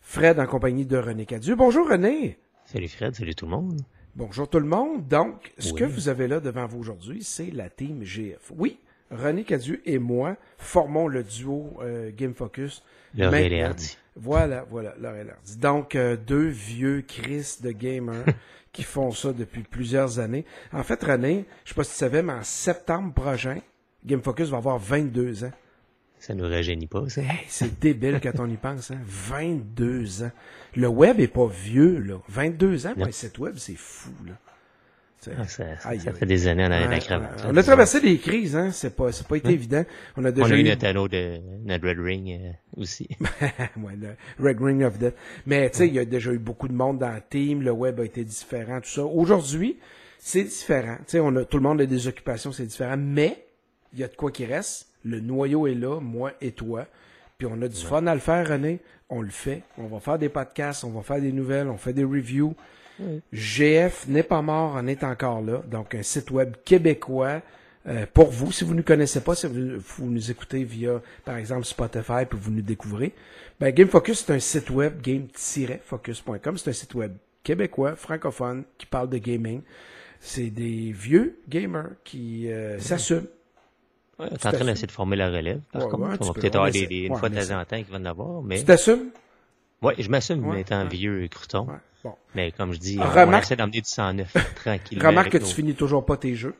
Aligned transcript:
Fred 0.00 0.40
en 0.40 0.46
compagnie 0.48 0.84
de 0.84 0.96
René 0.96 1.26
Cadieu. 1.26 1.54
Bonjour 1.54 1.88
René. 1.88 2.40
Salut 2.64 2.88
Fred, 2.88 3.14
salut 3.14 3.36
tout 3.36 3.44
le 3.46 3.52
monde. 3.52 3.82
Bonjour 4.16 4.50
tout 4.50 4.58
le 4.58 4.66
monde. 4.66 5.06
Donc, 5.06 5.52
ce 5.58 5.72
Oui. 5.72 5.78
que 5.78 5.84
vous 5.84 6.08
avez 6.08 6.26
là 6.26 6.40
devant 6.40 6.66
vous 6.66 6.80
aujourd'hui, 6.80 7.22
c'est 7.22 7.52
la 7.52 7.70
team 7.70 8.02
GF. 8.02 8.50
Oui, 8.56 8.80
René 9.12 9.44
Cadieu 9.44 9.80
et 9.88 10.00
moi 10.00 10.36
formons 10.58 11.06
le 11.06 11.22
duo 11.22 11.74
euh, 11.80 12.10
Game 12.12 12.34
Focus. 12.34 12.82
Laurel 13.16 13.52
et 13.52 13.62
Hardy. 13.62 13.96
Voilà, 14.16 14.66
voilà, 14.68 14.92
Laurel 15.00 15.28
et 15.28 15.30
Hardy. 15.30 15.56
Donc, 15.58 15.94
euh, 15.94 16.16
deux 16.16 16.48
vieux 16.48 17.02
Chris 17.06 17.58
de 17.62 17.70
gamers 17.70 18.24
qui 18.72 18.82
font 18.82 19.12
ça 19.12 19.32
depuis 19.32 19.62
plusieurs 19.62 20.18
années. 20.18 20.44
En 20.72 20.82
fait, 20.82 21.00
René, 21.04 21.44
je 21.64 21.68
sais 21.68 21.76
pas 21.76 21.84
si 21.84 21.92
tu 21.92 21.98
savais, 21.98 22.24
mais 22.24 22.32
en 22.32 22.42
septembre 22.42 23.14
prochain, 23.14 23.60
Game 24.04 24.22
Focus 24.22 24.48
va 24.48 24.58
avoir 24.58 24.78
22 24.78 25.44
ans. 25.44 25.52
Ça 26.18 26.34
nous 26.34 26.44
rajeunit 26.44 26.86
pas, 26.86 27.08
ça. 27.08 27.20
Hey, 27.22 27.40
c'est 27.48 27.80
débile 27.80 28.20
quand 28.22 28.38
on 28.38 28.48
y 28.48 28.56
pense, 28.56 28.90
hein? 28.92 28.98
22 29.04 30.22
ans. 30.22 30.30
Le 30.76 30.86
web 30.88 31.18
est 31.20 31.26
pas 31.28 31.48
vieux, 31.48 31.98
là. 31.98 32.16
22 32.28 32.86
ans 32.86 32.94
pour 32.94 33.06
un 33.06 33.10
site 33.10 33.38
web, 33.38 33.54
c'est 33.56 33.74
fou, 33.76 34.10
là. 34.26 34.34
Ah, 35.38 35.46
ça, 35.46 35.76
ça- 35.78 35.88
Aïe, 35.90 36.00
ça 36.00 36.10
aïe. 36.10 36.16
fait 36.16 36.26
des 36.26 36.48
années 36.48 36.64
en 36.64 36.70
arrière 36.72 36.90
la 36.90 36.98
cravate. 36.98 37.44
On 37.46 37.56
a 37.56 37.62
traversé 37.62 38.00
des 38.00 38.18
crises, 38.18 38.56
hein? 38.56 38.72
C'est 38.72 38.94
pas, 38.96 39.12
c'est 39.12 39.26
pas 39.26 39.36
été 39.36 39.50
évident. 39.50 39.84
On 40.16 40.24
a 40.24 40.30
On 40.30 40.32
déjà 40.32 40.54
a 40.54 40.56
eu 40.56 40.60
eu 40.60 40.64
notre 40.64 40.84
anneau 40.86 41.06
de 41.06 41.38
notre 41.64 41.88
Red 41.88 41.98
Ring 42.00 42.28
euh, 42.40 42.50
aussi. 42.80 43.08
ouais, 43.76 43.92
le 44.00 44.16
Red 44.44 44.60
Ring 44.60 44.82
of 44.82 44.98
Death. 44.98 45.14
Mais 45.46 45.70
tu 45.70 45.78
sais, 45.78 45.86
il 45.88 45.94
y 45.94 46.00
a 46.00 46.04
déjà 46.04 46.32
eu 46.32 46.38
beaucoup 46.38 46.66
de 46.66 46.72
monde 46.72 46.98
dans 46.98 47.12
le 47.14 47.20
team, 47.30 47.62
le 47.62 47.70
web 47.70 48.00
a 48.00 48.04
été 48.04 48.24
différent, 48.24 48.80
tout 48.80 48.88
ça. 48.90 49.04
Aujourd'hui, 49.04 49.78
c'est 50.18 50.42
différent. 50.42 50.96
Tu 50.98 51.12
sais, 51.12 51.20
on 51.20 51.34
a 51.36 51.44
tout 51.44 51.56
le 51.56 51.62
monde 51.62 51.80
a 51.80 51.86
des 51.86 52.08
occupations, 52.08 52.50
c'est 52.50 52.66
différent, 52.66 52.96
mais 52.96 53.44
il 53.92 54.00
y 54.00 54.04
a 54.04 54.08
de 54.08 54.14
quoi 54.14 54.30
qui 54.30 54.44
reste. 54.44 54.88
Le 55.04 55.20
noyau 55.20 55.66
est 55.66 55.74
là, 55.74 56.00
moi 56.00 56.32
et 56.40 56.52
toi. 56.52 56.86
Puis 57.38 57.48
on 57.50 57.60
a 57.62 57.68
du 57.68 57.80
fun 57.80 58.06
à 58.06 58.14
le 58.14 58.20
faire, 58.20 58.48
René. 58.48 58.80
On 59.08 59.20
le 59.20 59.30
fait. 59.30 59.62
On 59.78 59.86
va 59.86 60.00
faire 60.00 60.18
des 60.18 60.28
podcasts, 60.28 60.84
on 60.84 60.90
va 60.90 61.02
faire 61.02 61.20
des 61.20 61.32
nouvelles, 61.32 61.68
on 61.68 61.76
fait 61.76 61.92
des 61.92 62.04
reviews. 62.04 62.54
GF 63.32 64.06
n'est 64.08 64.22
pas 64.22 64.42
mort, 64.42 64.74
on 64.76 64.86
est 64.86 65.02
encore 65.02 65.40
là. 65.42 65.62
Donc, 65.70 65.94
un 65.94 66.02
site 66.02 66.30
web 66.30 66.54
québécois 66.64 67.42
euh, 67.88 68.06
pour 68.12 68.30
vous. 68.30 68.52
Si 68.52 68.64
vous 68.64 68.72
ne 68.72 68.78
nous 68.78 68.84
connaissez 68.84 69.20
pas, 69.20 69.34
si 69.34 69.46
vous, 69.46 69.80
vous 69.80 70.10
nous 70.10 70.30
écoutez 70.30 70.62
via, 70.64 71.02
par 71.24 71.36
exemple, 71.36 71.64
Spotify, 71.64 72.24
puis 72.28 72.38
vous 72.40 72.50
nous 72.50 72.62
découvrez, 72.62 73.12
ben, 73.58 73.70
Game 73.70 73.88
Focus, 73.88 74.24
c'est 74.24 74.32
un 74.32 74.38
site 74.38 74.70
web, 74.70 75.00
game-focus.com. 75.02 76.58
C'est 76.58 76.70
un 76.70 76.72
site 76.72 76.94
web 76.94 77.12
québécois, 77.42 77.96
francophone, 77.96 78.64
qui 78.78 78.86
parle 78.86 79.08
de 79.08 79.18
gaming. 79.18 79.62
C'est 80.20 80.50
des 80.50 80.92
vieux 80.92 81.38
gamers 81.48 81.90
qui 82.04 82.50
euh, 82.52 82.78
s'assument. 82.78 83.26
Ouais, 84.22 84.28
Tout 84.38 84.46
en 84.46 84.52
train 84.52 84.64
d'essayer 84.64 84.86
de 84.86 84.92
former 84.92 85.16
la 85.16 85.30
relève. 85.30 85.60
Par 85.72 85.82
Ouais, 85.84 85.90
contre, 85.90 86.02
ouais, 86.08 86.16
on 86.20 86.24
va 86.26 86.32
peu. 86.32 86.40
peut-être 86.40 86.54
avoir 86.56 86.70
des, 86.70 86.86
des- 86.86 86.96
une 87.06 87.12
Ouais, 87.12 87.18
fois 87.18 87.28
de 87.28 87.40
temps 87.40 87.58
en 87.60 87.64
temps 87.64 87.82
qui 87.82 87.90
va 87.90 87.98
en 87.98 88.04
avoir, 88.04 88.42
mais 88.42 88.58
Tu 88.58 88.64
t'assumes? 88.64 89.10
ouais, 89.82 89.94
je 89.98 90.08
m'assume 90.08 90.54
étant 90.56 90.84
vieux 90.86 91.26
crouton. 91.28 91.66
Bon. 92.04 92.14
Mais 92.34 92.50
comme 92.52 92.72
je 92.72 92.78
dis, 92.78 92.98
Ah, 93.00 93.04
on, 93.06 93.20
remarque- 93.26 93.44
essaie 93.44 93.56
d'emmener 93.56 93.80
du 93.80 93.88
109 93.88 94.32
tranquillement. 94.56 95.08
Remarque 95.08 95.30
que 95.30 95.38
tu 95.38 95.44
finis 95.54 95.74
toujours 95.74 96.04
pas 96.04 96.16
tes 96.16 96.34
jeux. 96.34 96.54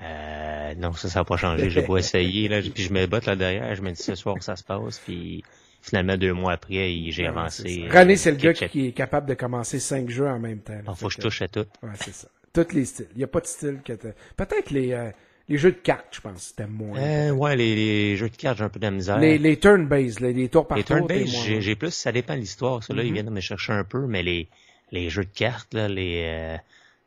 Euh, 0.00 0.74
non, 0.76 0.92
ça, 0.92 1.08
ça 1.08 1.20
n'a 1.20 1.24
pas 1.24 1.36
changé. 1.36 1.70
J'ai 1.70 1.82
pas 1.82 1.96
essayé, 1.96 2.48
là. 2.48 2.60
Puis 2.60 2.84
je 2.84 2.92
me 2.92 3.06
botte 3.06 3.26
là 3.26 3.34
derrière. 3.36 3.74
Je 3.74 3.82
me 3.82 3.90
dis 3.90 4.02
ce 4.02 4.14
soir 4.14 4.36
ça 4.40 4.56
se 4.56 4.62
passe. 4.62 4.98
Puis 5.00 5.42
finalement, 5.82 6.16
deux 6.16 6.32
mois 6.32 6.52
après, 6.52 6.92
j'ai 7.08 7.22
Ouais, 7.22 7.28
avancé. 7.28 7.86
ça. 7.90 7.98
René, 8.00 8.16
c'est 8.16 8.30
le 8.30 8.36
euh, 8.36 8.40
gars 8.40 8.52
qui 8.52 8.86
est 8.86 8.92
capable 8.92 9.26
de 9.28 9.34
commencer 9.34 9.78
cinq 9.80 10.08
jeux 10.10 10.28
en 10.28 10.38
même 10.38 10.60
temps. 10.60 10.78
Ah, 10.86 10.94
faut 10.94 11.08
que 11.08 11.14
je 11.14 11.18
touche 11.18 11.42
à 11.42 11.48
tout. 11.48 11.64
Ouais, 11.82 11.90
c'est 11.96 12.12
ça. 12.14 12.28
Tous 12.52 12.72
les 12.74 12.84
styles. 12.84 13.08
Il 13.12 13.18
n'y 13.18 13.24
a 13.24 13.28
pas 13.28 13.40
de 13.40 13.46
style 13.46 13.80
que 13.84 13.92
Peut-être 14.36 14.70
les, 14.70 14.92
euh, 14.92 15.10
les 15.48 15.56
jeux 15.58 15.72
de 15.72 15.76
cartes, 15.78 16.06
je 16.12 16.20
pense, 16.20 16.42
c'était 16.42 16.66
moins. 16.66 16.98
Euh, 16.98 17.30
ouais, 17.30 17.56
les, 17.56 17.74
les 17.74 18.16
jeux 18.16 18.28
de 18.28 18.36
cartes, 18.36 18.58
j'ai 18.58 18.64
un 18.64 18.68
peu 18.68 18.78
de 18.80 18.84
la 18.84 18.90
misère. 18.90 19.18
les, 19.18 19.38
les 19.38 19.56
turn-based, 19.58 20.20
les, 20.20 20.32
les 20.32 20.48
tours 20.48 20.66
par 20.66 20.76
Les 20.78 20.84
tour. 20.84 20.96
turn-based, 20.96 21.24
t'es 21.26 21.32
moins- 21.32 21.44
j'ai 21.44 21.60
j'ai 21.60 21.74
plus, 21.76 21.90
ça 21.92 22.12
dépend 22.12 22.34
de 22.34 22.40
l'histoire. 22.40 22.82
Ceux-là, 22.82 23.02
Mm-hmm. 23.02 23.06
ils 23.06 23.12
viennent 23.12 23.30
me 23.30 23.40
chercher 23.40 23.72
un 23.72 23.84
peu, 23.84 24.06
mais 24.06 24.22
les, 24.22 24.48
les 24.92 25.08
jeux 25.10 25.24
de 25.24 25.30
cartes, 25.34 25.72
là, 25.74 25.88
les, 25.88 26.22
euh, 26.26 26.56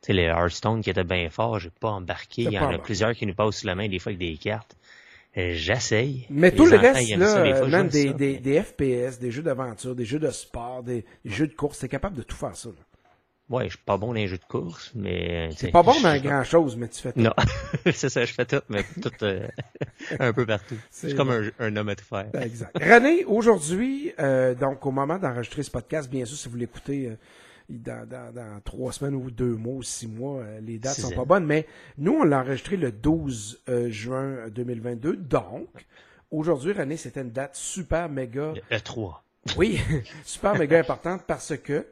tu 0.02 0.06
sais, 0.08 0.12
les 0.12 0.24
Hearthstone 0.24 0.80
qui 0.82 0.90
étaient 0.90 1.04
bien 1.04 1.28
forts, 1.30 1.58
j'ai 1.60 1.70
pas 1.70 1.90
embarqué. 1.90 2.42
Il 2.42 2.52
y 2.52 2.58
en 2.58 2.70
a 2.70 2.78
plusieurs 2.78 3.12
qui 3.14 3.26
nous 3.26 3.34
passent 3.34 3.58
sous 3.58 3.66
la 3.66 3.74
main 3.74 3.88
des 3.88 3.98
fois 3.98 4.10
avec 4.10 4.18
des 4.18 4.36
cartes. 4.36 4.76
Euh, 5.38 5.52
J'essaye. 5.54 6.26
Mais 6.28 6.50
Les 6.50 6.56
tout 6.56 6.66
le 6.66 6.76
reste, 6.76 7.08
ça, 7.08 7.16
là, 7.16 7.42
des 7.42 7.52
euh, 7.52 7.56
fois, 7.56 7.68
même 7.68 7.88
des, 7.88 8.08
ça, 8.08 8.12
des, 8.12 8.32
mais- 8.34 8.38
des 8.40 8.62
FPS, 8.62 9.18
des 9.18 9.30
jeux 9.30 9.42
d'aventure, 9.42 9.94
des 9.94 10.04
jeux 10.04 10.18
de 10.18 10.30
sport, 10.30 10.82
des, 10.82 11.04
des 11.24 11.30
jeux 11.30 11.46
de 11.46 11.54
course, 11.54 11.78
t'es 11.78 11.88
capable 11.88 12.16
de 12.16 12.22
tout 12.22 12.36
faire 12.36 12.54
ça. 12.54 12.68
là. 12.68 12.74
Ouais, 13.52 13.64
je 13.66 13.70
suis 13.76 13.84
pas 13.84 13.98
bon 13.98 14.06
dans 14.08 14.12
les 14.14 14.28
jeux 14.28 14.38
de 14.38 14.44
course, 14.44 14.90
mais... 14.94 15.50
C'est 15.58 15.70
pas 15.70 15.82
bon 15.82 15.92
dans 16.00 16.16
grand 16.22 16.42
chose, 16.42 16.74
mais 16.76 16.88
tu 16.88 17.02
fais 17.02 17.12
tout. 17.12 17.20
Non, 17.20 17.34
c'est 17.92 18.08
ça, 18.08 18.24
je 18.24 18.32
fais 18.32 18.46
tout, 18.46 18.62
mais 18.70 18.82
tout 19.02 19.12
euh, 19.22 19.46
un 20.18 20.32
peu 20.32 20.46
partout. 20.46 20.76
C'est 20.90 21.10
C'est 21.10 21.14
comme 21.14 21.30
un, 21.30 21.50
un 21.58 21.76
homme 21.76 21.90
à 21.90 21.94
tout 21.94 22.04
faire. 22.06 22.30
Exact. 22.40 22.70
René, 22.78 23.26
aujourd'hui, 23.26 24.12
euh, 24.18 24.54
donc 24.54 24.86
au 24.86 24.90
moment 24.90 25.18
d'enregistrer 25.18 25.62
ce 25.62 25.70
podcast, 25.70 26.10
bien 26.10 26.24
sûr, 26.24 26.36
si 26.38 26.48
vous 26.48 26.56
l'écoutez 26.56 27.08
euh, 27.08 27.16
dans, 27.68 28.08
dans, 28.08 28.32
dans 28.34 28.60
trois 28.64 28.90
semaines 28.90 29.14
ou 29.16 29.30
deux 29.30 29.54
mois 29.54 29.74
ou 29.74 29.82
six 29.82 30.08
mois, 30.08 30.40
euh, 30.40 30.60
les 30.62 30.78
dates 30.78 30.98
sont 30.98 31.10
pas 31.10 31.26
bonnes, 31.26 31.44
mais 31.44 31.66
nous, 31.98 32.12
on 32.20 32.24
l'a 32.24 32.40
enregistré 32.40 32.78
le 32.78 32.90
12 32.90 33.64
euh, 33.68 33.90
juin 33.90 34.48
2022. 34.48 35.16
Donc, 35.16 35.68
aujourd'hui, 36.30 36.72
René, 36.72 36.96
c'était 36.96 37.20
une 37.20 37.32
date 37.32 37.54
super 37.54 38.08
méga, 38.08 38.54
Le 38.70 38.76
E3. 38.78 39.16
oui, 39.58 39.78
super 40.24 40.56
méga 40.56 40.78
importante 40.78 41.24
parce 41.26 41.54
que 41.58 41.86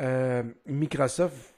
euh, 0.00 0.42
Microsoft 0.66 1.54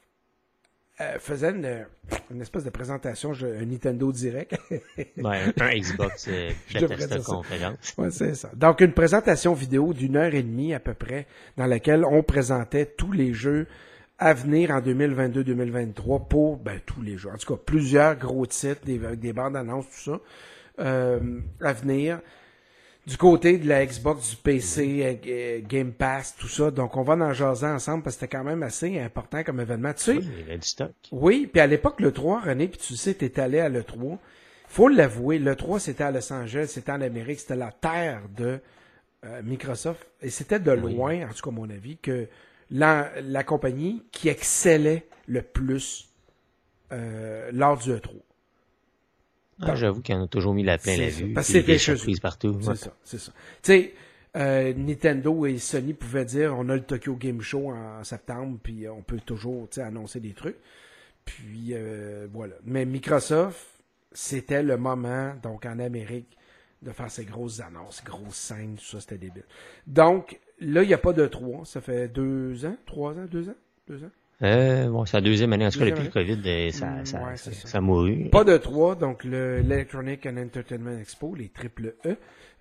euh, 1.00 1.18
faisait 1.18 1.50
une, 1.50 1.86
une 2.30 2.42
espèce 2.42 2.64
de 2.64 2.70
présentation, 2.70 3.32
je- 3.32 3.46
un 3.46 3.64
Nintendo 3.64 4.12
Direct. 4.12 4.54
Un 5.24 5.74
Xbox 5.78 6.26
euh, 6.28 6.50
Bethesda 6.74 7.18
conférence. 7.20 7.94
Ouais, 7.96 8.10
c'est 8.10 8.34
ça. 8.34 8.50
Donc, 8.54 8.80
une 8.80 8.92
présentation 8.92 9.54
vidéo 9.54 9.92
d'une 9.94 10.16
heure 10.16 10.34
et 10.34 10.42
demie 10.42 10.74
à 10.74 10.80
peu 10.80 10.94
près, 10.94 11.26
dans 11.56 11.66
laquelle 11.66 12.04
on 12.04 12.22
présentait 12.22 12.86
tous 12.86 13.12
les 13.12 13.32
jeux 13.32 13.66
à 14.18 14.34
venir 14.34 14.70
en 14.70 14.80
2022-2023 14.80 16.28
pour 16.28 16.58
ben, 16.58 16.78
tous 16.84 17.02
les 17.02 17.16
jeux. 17.16 17.30
En 17.30 17.36
tout 17.38 17.54
cas, 17.56 17.60
plusieurs 17.64 18.16
gros 18.16 18.46
titres, 18.46 18.84
des, 18.84 19.02
avec 19.04 19.18
des 19.20 19.32
bandes 19.32 19.56
annonces, 19.56 19.86
tout 19.86 20.10
ça, 20.12 20.20
euh, 20.80 21.40
à 21.60 21.72
venir. 21.72 22.20
Du 23.06 23.16
côté 23.16 23.58
de 23.58 23.66
la 23.68 23.84
Xbox, 23.84 24.30
du 24.30 24.36
PC, 24.36 25.20
euh, 25.26 25.60
Game 25.66 25.92
Pass, 25.92 26.36
tout 26.38 26.46
ça. 26.46 26.70
Donc, 26.70 26.96
on 26.96 27.02
va 27.02 27.14
en 27.14 27.32
jaser 27.32 27.66
ensemble 27.66 28.04
parce 28.04 28.14
que 28.16 28.20
c'était 28.20 28.36
quand 28.36 28.44
même 28.44 28.62
assez 28.62 29.00
important 29.00 29.42
comme 29.42 29.58
événement. 29.60 29.92
Tu 29.92 30.02
sais, 30.04 30.12
Oui, 30.18 30.28
il 30.40 30.48
y 30.48 30.52
a 30.52 30.56
du 30.56 30.66
stock. 30.68 30.92
oui, 31.10 31.48
puis 31.52 31.60
à 31.60 31.66
l'époque, 31.66 32.00
le 32.00 32.12
3, 32.12 32.42
René, 32.42 32.68
puis 32.68 32.78
tu 32.78 32.94
sais, 32.96 33.14
t'es 33.14 33.40
allé 33.40 33.58
à 33.58 33.68
l'E3. 33.68 34.18
Faut 34.68 34.86
l'avouer, 34.88 35.40
le 35.40 35.56
3, 35.56 35.80
c'était 35.80 36.04
à 36.04 36.12
Los 36.12 36.32
Angeles, 36.32 36.68
c'était 36.68 36.92
en 36.92 37.00
Amérique, 37.00 37.40
c'était 37.40 37.56
la 37.56 37.72
terre 37.72 38.22
de 38.36 38.60
euh, 39.24 39.42
Microsoft. 39.42 40.06
Et 40.22 40.30
c'était 40.30 40.60
de 40.60 40.70
Oui. 40.70 40.94
loin, 40.94 41.28
en 41.28 41.32
tout 41.32 41.42
cas 41.42 41.50
à 41.50 41.52
mon 41.54 41.68
avis, 41.70 41.96
que 41.98 42.28
la, 42.70 43.10
la 43.20 43.42
compagnie 43.42 44.04
qui 44.12 44.28
excellait 44.28 45.06
le 45.26 45.42
plus 45.42 46.08
euh, 46.92 47.50
lors 47.52 47.78
du 47.78 47.90
E3. 47.90 48.10
Ah, 49.62 49.74
J'avoue 49.74 50.00
qu'il 50.00 50.14
en 50.14 50.24
a 50.24 50.28
toujours 50.28 50.54
mis 50.54 50.62
la 50.62 50.78
plein 50.78 50.96
la 50.96 51.10
C'est 51.10 51.24
vue. 51.24 51.32
Parce 51.32 51.52
que 51.52 51.62
chez 51.62 51.72
eux. 51.74 51.78
surprises 51.78 52.20
partout. 52.20 52.56
C'est 52.60 52.68
ouais. 52.68 52.76
ça, 52.76 52.96
c'est 53.04 53.18
ça. 53.18 53.32
Tu 53.62 53.72
sais, 53.72 53.94
euh, 54.36 54.72
Nintendo 54.74 55.46
et 55.46 55.58
Sony 55.58 55.94
pouvaient 55.94 56.24
dire 56.24 56.54
on 56.56 56.68
a 56.68 56.74
le 56.74 56.82
Tokyo 56.82 57.14
Game 57.16 57.40
Show 57.40 57.70
en 57.70 58.02
septembre, 58.02 58.58
puis 58.62 58.88
on 58.88 59.02
peut 59.02 59.20
toujours 59.24 59.68
tu 59.68 59.76
sais, 59.76 59.82
annoncer 59.82 60.20
des 60.20 60.32
trucs. 60.32 60.56
Puis 61.24 61.70
euh, 61.72 62.26
voilà. 62.32 62.54
Mais 62.64 62.84
Microsoft, 62.84 63.66
c'était 64.12 64.62
le 64.62 64.76
moment, 64.76 65.34
donc 65.42 65.66
en 65.66 65.78
Amérique, 65.78 66.36
de 66.82 66.90
faire 66.90 67.10
ces 67.10 67.24
grosses 67.24 67.60
annonces, 67.60 68.02
grosses 68.04 68.34
scènes, 68.34 68.76
tout 68.76 68.84
ça, 68.84 69.00
c'était 69.00 69.18
débile. 69.18 69.44
Donc, 69.86 70.40
là, 70.60 70.82
il 70.82 70.88
n'y 70.88 70.94
a 70.94 70.98
pas 70.98 71.12
de 71.12 71.26
trois. 71.26 71.64
Ça 71.64 71.80
fait 71.80 72.08
deux 72.08 72.64
ans, 72.66 72.76
trois 72.86 73.12
ans, 73.12 73.26
deux 73.30 73.48
ans, 73.48 73.54
deux 73.86 74.02
ans? 74.02 74.10
Euh, 74.42 74.88
bon, 74.88 75.04
c'est 75.06 75.16
la 75.16 75.20
deuxième 75.20 75.52
année. 75.52 75.66
En 75.66 75.70
tout 75.70 75.78
cas, 75.78 75.86
depuis 75.86 76.04
le 76.04 76.10
COVID, 76.10 76.40
euh, 76.46 76.70
ça, 76.72 76.86
Mm, 76.86 77.06
ça, 77.06 77.22
ouais, 77.22 77.36
ça, 77.36 77.52
ça. 77.52 77.68
ça 77.68 77.78
a 77.78 77.80
mouru. 77.80 78.28
Pas 78.30 78.44
de 78.44 78.56
trois, 78.56 78.94
donc 78.96 79.24
le 79.24 79.60
l'Electronic 79.60 80.26
and 80.26 80.36
Entertainment 80.36 80.98
Expo, 80.98 81.34
les 81.34 81.48
triple 81.48 81.94
E, 82.04 82.16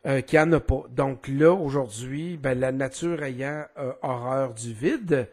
euh, 0.06 0.22
qui 0.22 0.38
en 0.40 0.52
a 0.52 0.60
pas. 0.60 0.84
Donc 0.96 1.28
là, 1.28 1.54
aujourd'hui, 1.54 2.38
ben, 2.38 2.60
la 2.60 2.72
nature 2.72 3.24
ayant 3.24 3.64
euh, 3.80 3.92
horreur 4.04 4.54
du 4.54 4.74
vide, 4.74 5.28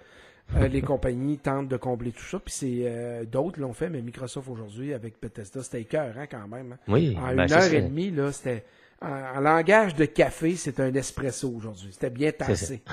les 0.59 0.81
compagnies 0.93 1.37
tentent 1.39 1.69
de 1.69 1.77
combler 1.77 2.13
tout 2.13 2.25
ça. 2.25 2.39
Puis 2.39 2.55
c'est 2.55 3.27
d'autres 3.31 3.61
l'ont 3.61 3.75
fait, 3.75 3.91
mais 3.91 4.01
Microsoft 4.01 4.49
aujourd'hui, 4.49 4.95
avec 4.95 5.15
Bethesda, 5.21 5.63
c'était 5.63 5.83
écœurant 5.83 6.25
quand 6.31 6.49
même. 6.49 6.73
hein. 6.73 6.79
Oui, 6.89 7.15
En 7.21 7.35
ben, 7.35 7.45
une 7.47 7.53
heure 7.53 7.75
et 7.75 7.83
demie, 7.83 8.11
là, 8.11 8.33
c'était. 8.33 8.65
En, 9.01 9.37
en 9.37 9.41
langage 9.41 9.95
de 9.95 10.05
café, 10.05 10.57
c'est 10.57 10.81
un 10.81 10.93
espresso 10.95 11.49
aujourd'hui. 11.49 11.91
C'était 11.93 12.11
bien 12.11 12.33
tassé. 12.33 12.83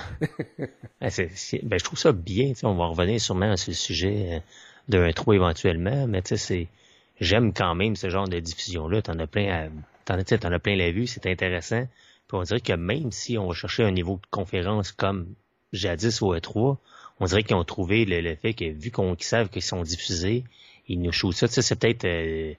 Ben, 1.01 1.09
je 1.11 1.83
trouve 1.83 1.99
ça 1.99 2.11
bien. 2.11 2.53
On 2.63 2.75
va 2.75 2.87
revenir 2.87 3.19
sûrement 3.21 3.55
sur 3.57 3.71
le 3.71 3.75
sujet 3.75 4.27
euh, 4.33 4.39
d'un 4.87 5.11
trou 5.11 5.33
éventuellement, 5.33 6.07
mais 6.07 6.21
tu 6.21 6.29
sais, 6.29 6.37
c'est 6.37 6.67
j'aime 7.19 7.53
quand 7.53 7.75
même 7.75 7.95
ce 7.95 8.09
genre 8.09 8.27
de 8.27 8.39
diffusion-là. 8.39 9.01
T'en 9.01 9.19
as 9.19 9.27
plein 9.27 9.47
à, 9.51 9.69
t'en 10.05 10.17
as 10.51 10.59
plein 10.59 10.75
la 10.75 10.91
vue, 10.91 11.07
c'est 11.07 11.25
intéressant. 11.27 11.87
Puis 12.27 12.37
on 12.37 12.43
dirait 12.43 12.61
que 12.61 12.73
même 12.73 13.11
si 13.11 13.37
on 13.37 13.47
va 13.47 13.53
chercher 13.53 13.83
un 13.83 13.91
niveau 13.91 14.15
de 14.15 14.27
conférence 14.31 14.91
comme 14.91 15.27
jadis 15.73 16.21
au 16.21 16.35
E3, 16.35 16.77
on 17.19 17.25
dirait 17.25 17.43
qu'ils 17.43 17.55
ont 17.55 17.63
trouvé 17.63 18.05
le, 18.05 18.21
le 18.21 18.35
fait 18.35 18.53
que 18.53 18.65
vu 18.65 18.91
qu'on 18.91 19.15
qu'ils 19.15 19.25
savent 19.25 19.49
qu'ils 19.49 19.61
sont 19.61 19.83
diffusés, 19.83 20.43
ils 20.87 20.99
nous 20.99 21.11
shootent 21.11 21.35
ça. 21.35 21.47
C'est 21.47 21.75
peut-être 21.75 22.05
euh, 22.05 22.53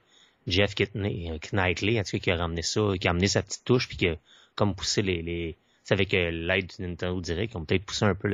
Jeff 0.47 0.73
Knightley, 0.75 1.39
Knightley, 1.51 1.99
en 1.99 2.03
tout 2.03 2.11
cas, 2.11 2.19
qui 2.19 2.31
a 2.31 2.37
ramené 2.37 2.61
ça, 2.61 2.81
qui 2.99 3.07
a 3.07 3.11
amené 3.11 3.27
sa 3.27 3.43
petite 3.43 3.65
touche, 3.65 3.87
puis 3.87 3.97
qui 3.97 4.07
a 4.07 4.15
comme 4.55 4.73
poussé 4.73 5.01
les, 5.01 5.21
les 5.21 5.57
c'est 5.87 5.93
avec 5.93 6.11
l'aide 6.11 6.67
du 6.67 6.81
Nintendo 6.81 7.21
Direct, 7.21 7.51
qui 7.51 7.57
ont 7.57 7.63
peut-être 7.63 7.85
poussé 7.85 8.03
un 8.03 8.13
peu 8.13 8.27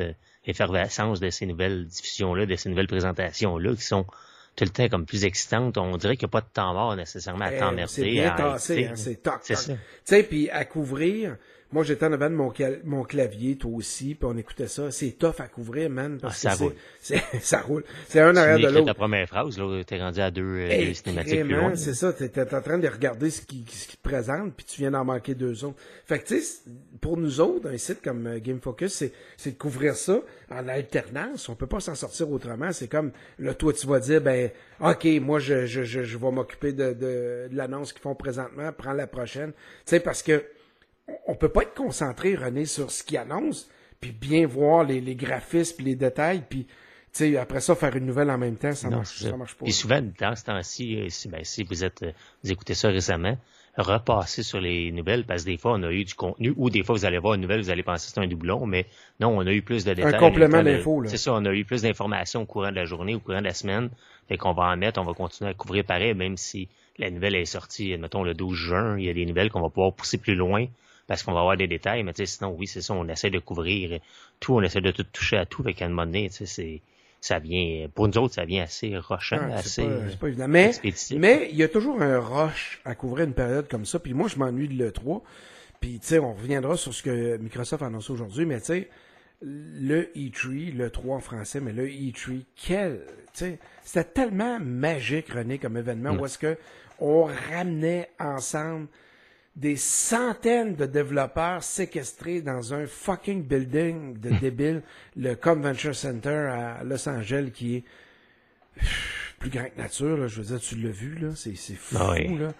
l'effervescence 0.47 1.19
de 1.19 1.29
ces 1.29 1.45
nouvelles 1.45 1.85
diffusions-là, 1.85 2.47
de 2.47 2.55
ces 2.55 2.67
nouvelles 2.67 2.87
présentations-là, 2.87 3.75
qui 3.75 3.83
sont 3.83 4.07
tout 4.55 4.63
le 4.63 4.71
temps 4.71 4.89
comme 4.89 5.05
plus 5.05 5.23
excitantes. 5.23 5.77
On 5.77 5.95
dirait 5.97 6.17
qu'il 6.17 6.25
n'y 6.25 6.31
a 6.31 6.33
pas 6.33 6.41
de 6.41 6.51
temps 6.51 6.73
mort 6.73 6.95
nécessairement 6.95 7.45
à 7.45 7.53
eh, 7.53 7.59
t'emmerder. 7.59 7.91
C'est 7.91 8.09
bien 8.09 8.35
tassé, 8.35 8.85
hein, 8.87 8.95
c'est 8.95 9.21
toc, 9.21 9.41
Tu 9.43 9.55
sais, 10.03 10.23
puis 10.23 10.49
à 10.49 10.65
couvrir, 10.65 11.37
moi, 11.73 11.83
j'étais 11.83 12.05
en 12.05 12.13
avant 12.13 12.29
de 12.29 12.35
mon, 12.35 12.53
mon 12.83 13.03
clavier, 13.03 13.55
toi 13.55 13.71
aussi, 13.73 14.13
puis 14.13 14.29
on 14.31 14.37
écoutait 14.37 14.67
ça. 14.67 14.91
C'est 14.91 15.17
tough 15.17 15.39
à 15.39 15.47
couvrir, 15.47 15.89
man. 15.89 16.19
Parce 16.21 16.45
ah, 16.45 16.51
ça, 16.51 16.55
que 16.55 16.63
roule. 16.63 16.73
ça 17.41 17.61
roule. 17.61 17.83
C'est 18.07 18.19
un 18.19 18.35
arrière 18.35 18.59
de 18.59 18.71
l'autre. 18.71 18.85
ta 18.85 18.93
première 18.93 19.27
phrase, 19.27 19.57
là, 19.57 19.83
t'es 19.83 19.97
rendu 19.97 20.19
à 20.19 20.29
deux, 20.29 20.43
euh, 20.43 20.93
cinématiques 20.93 21.41
plus 21.41 21.55
loin. 21.55 21.75
C'est 21.75 21.95
ça, 21.95 22.13
t'es 22.13 22.39
en 22.53 22.61
train 22.61 22.77
de 22.77 22.87
regarder 22.87 23.31
ce 23.31 23.41
qui, 23.41 23.65
ce 23.67 23.87
qui 23.87 23.97
te 23.97 24.07
présente, 24.07 24.53
puis 24.55 24.65
tu 24.67 24.81
viens 24.81 24.91
d'en 24.91 25.03
manquer 25.03 25.33
deux 25.33 25.65
autres. 25.65 25.77
Fait 26.05 26.19
que, 26.19 26.27
tu 26.27 26.41
sais, 26.41 26.61
pour 27.01 27.17
nous 27.17 27.41
autres, 27.41 27.67
un 27.67 27.77
site 27.77 28.03
comme 28.03 28.27
euh, 28.27 28.39
Game 28.39 28.59
Focus, 28.61 28.93
c'est, 28.93 29.11
c'est 29.35 29.51
de 29.53 29.57
couvrir 29.57 29.95
ça 29.95 30.21
en 30.51 30.67
alternance. 30.67 31.49
On 31.49 31.55
peut 31.55 31.65
pas 31.65 31.79
s'en 31.79 31.95
sortir 31.95 32.29
autrement. 32.29 32.71
C'est 32.71 32.87
comme, 32.87 33.11
là, 33.39 33.55
toi, 33.55 33.73
tu 33.73 33.87
vas 33.87 33.99
dire, 33.99 34.21
ben, 34.21 34.51
OK, 34.79 35.07
moi, 35.21 35.39
je, 35.39 35.65
je, 35.65 35.83
je, 35.83 36.03
je 36.03 36.17
vais 36.19 36.31
m'occuper 36.31 36.71
de, 36.71 36.93
de, 36.93 37.47
de 37.49 37.57
l'annonce 37.57 37.93
qu'ils 37.93 38.03
font 38.03 38.13
présentement, 38.15 38.71
prends 38.77 38.93
la 38.93 39.07
prochaine. 39.07 39.53
Tu 39.53 39.57
sais, 39.85 39.99
parce 39.99 40.21
que 40.21 40.43
on 41.27 41.35
peut 41.35 41.49
pas 41.49 41.63
être 41.63 41.73
concentré, 41.73 42.35
René, 42.35 42.65
sur 42.65 42.91
ce 42.91 43.03
qu'il 43.03 43.17
annonce, 43.17 43.69
puis 43.99 44.11
bien 44.11 44.45
voir 44.47 44.83
les, 44.83 45.01
les 45.01 45.15
graphismes, 45.15 45.83
les 45.83 45.95
détails, 45.95 46.43
puis 46.49 46.67
après 47.39 47.61
ça, 47.61 47.75
faire 47.75 47.95
une 47.95 48.05
nouvelle 48.05 48.31
en 48.31 48.37
même 48.37 48.55
temps, 48.55 48.73
ça, 48.73 48.89
marche, 48.89 49.21
ça 49.21 49.37
marche 49.37 49.55
pas. 49.55 49.65
Puis 49.65 49.73
souvent, 49.73 50.01
dans 50.19 50.35
ce 50.35 50.45
temps-ci, 50.45 50.99
euh, 50.99 51.09
si, 51.09 51.27
ben, 51.27 51.43
si 51.43 51.63
vous 51.63 51.83
êtes, 51.83 52.03
euh, 52.03 52.11
vous 52.43 52.51
écoutez 52.51 52.73
ça 52.73 52.89
récemment, 52.89 53.37
repassez 53.77 54.43
sur 54.43 54.59
les 54.59 54.91
nouvelles, 54.91 55.25
parce 55.25 55.43
que 55.43 55.51
des 55.51 55.57
fois, 55.57 55.73
on 55.73 55.83
a 55.83 55.91
eu 55.91 56.05
du 56.05 56.15
contenu, 56.15 56.53
ou 56.57 56.69
des 56.69 56.83
fois, 56.83 56.95
vous 56.95 57.05
allez 57.05 57.19
voir 57.19 57.35
une 57.35 57.41
nouvelle, 57.41 57.61
vous 57.61 57.69
allez 57.69 57.83
penser 57.83 58.07
que 58.07 58.13
c'est 58.13 58.19
un 58.19 58.27
doublon, 58.27 58.65
mais 58.65 58.87
non, 59.19 59.37
on 59.37 59.45
a 59.45 59.51
eu 59.51 59.61
plus 59.61 59.85
de 59.85 59.93
détails. 59.93 60.15
Un 60.15 60.17
complément 60.17 60.63
d'infos, 60.63 61.01
là. 61.01 61.09
C'est 61.09 61.17
ça, 61.17 61.33
on 61.33 61.45
a 61.45 61.53
eu 61.53 61.65
plus 61.65 61.83
d'informations 61.83 62.41
au 62.41 62.45
courant 62.45 62.71
de 62.71 62.75
la 62.75 62.85
journée, 62.85 63.15
au 63.15 63.19
courant 63.19 63.39
de 63.39 63.45
la 63.45 63.53
semaine, 63.53 63.89
et 64.29 64.37
qu'on 64.37 64.53
va 64.53 64.63
en 64.63 64.77
mettre, 64.77 64.99
on 64.99 65.03
va 65.03 65.13
continuer 65.13 65.51
à 65.51 65.53
couvrir 65.53 65.85
pareil, 65.85 66.13
même 66.15 66.37
si 66.37 66.67
la 66.97 67.09
nouvelle 67.11 67.35
est 67.35 67.45
sortie, 67.45 67.95
mettons, 67.97 68.23
le 68.23 68.33
12 68.33 68.55
juin, 68.55 68.97
il 68.97 69.05
y 69.05 69.09
a 69.09 69.13
des 69.13 69.25
nouvelles 69.25 69.51
qu'on 69.51 69.61
va 69.61 69.69
pouvoir 69.69 69.93
pousser 69.93 70.17
plus 70.17 70.35
loin, 70.35 70.65
parce 71.07 71.23
qu'on 71.23 71.33
va 71.33 71.41
avoir 71.41 71.57
des 71.57 71.67
détails, 71.67 72.03
mais 72.03 72.13
sinon, 72.25 72.55
oui, 72.57 72.67
c'est 72.67 72.81
ça, 72.81 72.93
on 72.93 73.07
essaie 73.07 73.29
de 73.29 73.39
couvrir 73.39 73.99
tout, 74.39 74.55
on 74.55 74.61
essaie 74.61 74.81
de 74.81 74.91
tout 74.91 75.03
toucher 75.03 75.37
à 75.37 75.45
tout, 75.45 75.61
avec 75.61 75.81
un 75.81 75.89
moment 75.89 76.05
donné, 76.05 76.29
c'est 76.31 76.81
ça 77.23 77.39
vient, 77.39 77.87
pour 77.95 78.09
nous 78.09 78.17
autres, 78.17 78.33
ça 78.33 78.43
vient 78.43 78.63
assez 78.63 78.97
rochant, 78.97 79.49
assez. 79.53 79.87
Pas, 80.19 80.27
évident. 80.27 80.49
Mais, 80.49 80.71
mais 81.11 81.47
il 81.51 81.55
y 81.55 81.63
a 81.63 81.69
toujours 81.69 82.01
un 82.01 82.19
rush 82.19 82.81
à 82.83 82.95
couvrir 82.95 83.25
une 83.25 83.33
période 83.33 83.69
comme 83.69 83.85
ça. 83.85 83.97
Puis 83.97 84.13
moi, 84.13 84.27
je 84.27 84.37
m'ennuie 84.37 84.67
de 84.67 84.73
l'E3. 84.73 85.21
Puis, 85.79 85.99
tu 86.01 86.07
sais, 86.07 86.19
on 86.19 86.33
reviendra 86.33 86.75
sur 86.75 86.93
ce 86.93 87.01
que 87.01 87.37
Microsoft 87.37 87.81
a 87.81 87.85
annoncé 87.85 88.11
aujourd'hui, 88.11 88.45
mais 88.45 88.59
tu 88.59 88.65
sais, 88.65 88.89
le 89.41 90.11
E3, 90.17 90.75
le 90.75 90.89
3 90.89 91.15
en 91.15 91.19
français, 91.21 91.61
mais 91.61 91.71
le 91.71 91.87
E3, 91.87 92.41
quel, 92.57 93.05
tu 93.33 93.45
sais, 93.45 93.59
c'était 93.83 94.03
tellement 94.03 94.59
magique, 94.59 95.31
René, 95.31 95.59
comme 95.59 95.77
événement, 95.77 96.13
mm. 96.13 96.19
où 96.19 96.25
est-ce 96.25 96.37
que 96.37 96.57
on 96.99 97.23
ramenait 97.23 98.09
ensemble 98.19 98.87
des 99.55 99.75
centaines 99.75 100.75
de 100.75 100.85
développeurs 100.85 101.63
séquestrés 101.63 102.41
dans 102.41 102.73
un 102.73 102.87
fucking 102.87 103.43
building 103.43 104.17
de 104.19 104.29
débile, 104.41 104.81
le 105.15 105.35
Convention 105.35 105.93
Center 105.93 106.29
à 106.51 106.83
Los 106.83 107.07
Angeles, 107.07 107.51
qui 107.53 107.75
est 107.77 107.83
plus 109.39 109.49
grand 109.49 109.65
que 109.65 109.77
nature, 109.77 110.17
là, 110.17 110.27
je 110.27 110.41
veux 110.41 110.47
dire, 110.47 110.59
tu 110.59 110.75
l'as 110.75 110.89
vu, 110.89 111.15
là, 111.19 111.29
c'est, 111.35 111.55
c'est 111.55 111.75
fou, 111.75 111.97
ah 111.99 112.15
là. 112.17 112.53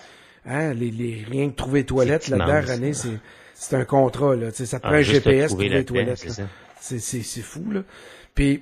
Hein, 0.46 0.74
les, 0.74 0.92
les, 0.92 1.24
rien 1.24 1.50
que 1.50 1.56
trouver 1.56 1.86
toilettes 1.86 2.28
là-dedans, 2.28 2.74
René, 2.74 2.94
c'est, 2.94 3.20
c'est 3.54 3.76
un 3.76 3.86
contrat, 3.86 4.36
là, 4.36 4.52
tu 4.52 4.58
sais, 4.58 4.66
ça 4.66 4.80
te 4.80 4.86
ah, 4.86 4.90
prend 4.90 4.98
un 4.98 5.02
GPS 5.02 5.48
pour 5.48 5.60
trouver 5.60 5.70
les 5.70 5.86
toilettes, 5.86 6.28
c'est, 6.80 7.00
c'est, 7.00 7.22
c'est 7.22 7.42
fou, 7.42 7.72
là. 7.72 7.84
Puis, 8.36 8.60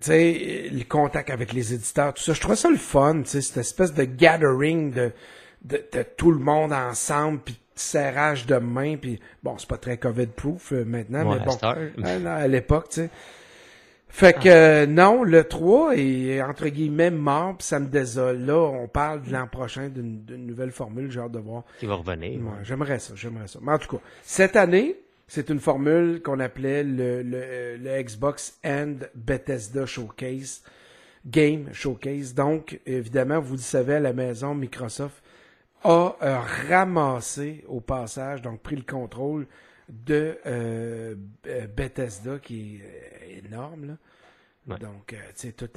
tu 0.00 0.08
sais, 0.08 0.68
les 0.70 0.84
contacts 0.84 1.30
avec 1.30 1.52
les 1.52 1.72
éditeurs, 1.72 2.12
tout 2.12 2.22
ça, 2.22 2.32
je 2.32 2.40
trouve 2.40 2.56
ça 2.56 2.68
le 2.68 2.76
fun, 2.76 3.22
tu 3.22 3.30
sais, 3.30 3.40
cette 3.40 3.58
espèce 3.58 3.94
de 3.94 4.04
gathering 4.04 4.92
de, 4.92 5.12
de, 5.62 5.82
de, 5.92 6.02
tout 6.02 6.32
le 6.32 6.40
monde 6.40 6.72
ensemble, 6.72 7.40
puis 7.44 7.61
serrage 7.74 8.46
de 8.46 8.56
main, 8.56 8.96
puis 8.96 9.18
bon, 9.42 9.56
c'est 9.58 9.68
pas 9.68 9.78
très 9.78 9.96
COVID-proof 9.96 10.72
euh, 10.72 10.84
maintenant, 10.84 11.30
mais 11.30 11.44
bon, 11.44 12.26
à, 12.26 12.48
l'époque, 12.48 12.88
tu 12.90 13.02
sais. 13.02 13.10
Fait 14.08 14.34
que 14.34 14.46
euh, 14.46 14.86
non, 14.86 15.22
le 15.22 15.44
3 15.44 15.96
est 15.96 16.42
entre 16.42 16.68
guillemets 16.68 17.10
mort, 17.10 17.56
pis 17.56 17.64
ça 17.64 17.80
me 17.80 17.86
désole. 17.86 18.40
Là, 18.44 18.58
on 18.58 18.86
parle 18.86 19.22
de 19.22 19.32
l'an 19.32 19.46
prochain 19.46 19.88
d'une 19.88 20.22
nouvelle 20.46 20.70
formule, 20.70 21.10
j'ai 21.10 21.20
hâte 21.20 21.32
de 21.32 21.38
voir. 21.38 21.64
Qui 21.80 21.86
va 21.86 21.94
revenir. 21.94 22.38
j'aimerais 22.62 22.98
ça, 22.98 23.14
j'aimerais 23.16 23.48
ça. 23.48 23.58
Mais 23.62 23.72
en 23.72 23.78
tout 23.78 23.96
cas, 23.96 24.02
cette 24.22 24.56
année, 24.56 24.96
c'est 25.28 25.48
une 25.48 25.60
formule 25.60 26.20
qu'on 26.22 26.40
appelait 26.40 26.84
le, 26.84 27.22
le, 27.22 27.78
le 27.78 28.02
Xbox 28.02 28.58
and 28.66 28.96
Bethesda 29.14 29.86
Showcase, 29.86 30.62
Game 31.26 31.70
Showcase. 31.72 32.34
Donc, 32.34 32.80
évidemment, 32.84 33.40
vous 33.40 33.54
le 33.54 33.60
savez 33.60 33.94
à 33.94 34.00
la 34.00 34.12
maison, 34.12 34.54
Microsoft 34.54 35.21
a 35.84 36.16
euh, 36.22 36.38
ramassé 36.68 37.64
au 37.68 37.80
passage, 37.80 38.42
donc 38.42 38.60
pris 38.60 38.76
le 38.76 38.82
contrôle 38.82 39.46
de 39.88 40.38
euh, 40.46 41.14
Bethesda, 41.76 42.38
qui 42.38 42.76
est 42.76 42.82
euh, 42.82 43.46
énorme. 43.46 43.96
Là. 44.66 44.78
Donc, 44.78 45.08
tu 45.08 45.16
sais, 45.34 45.52
tout, 45.52 45.68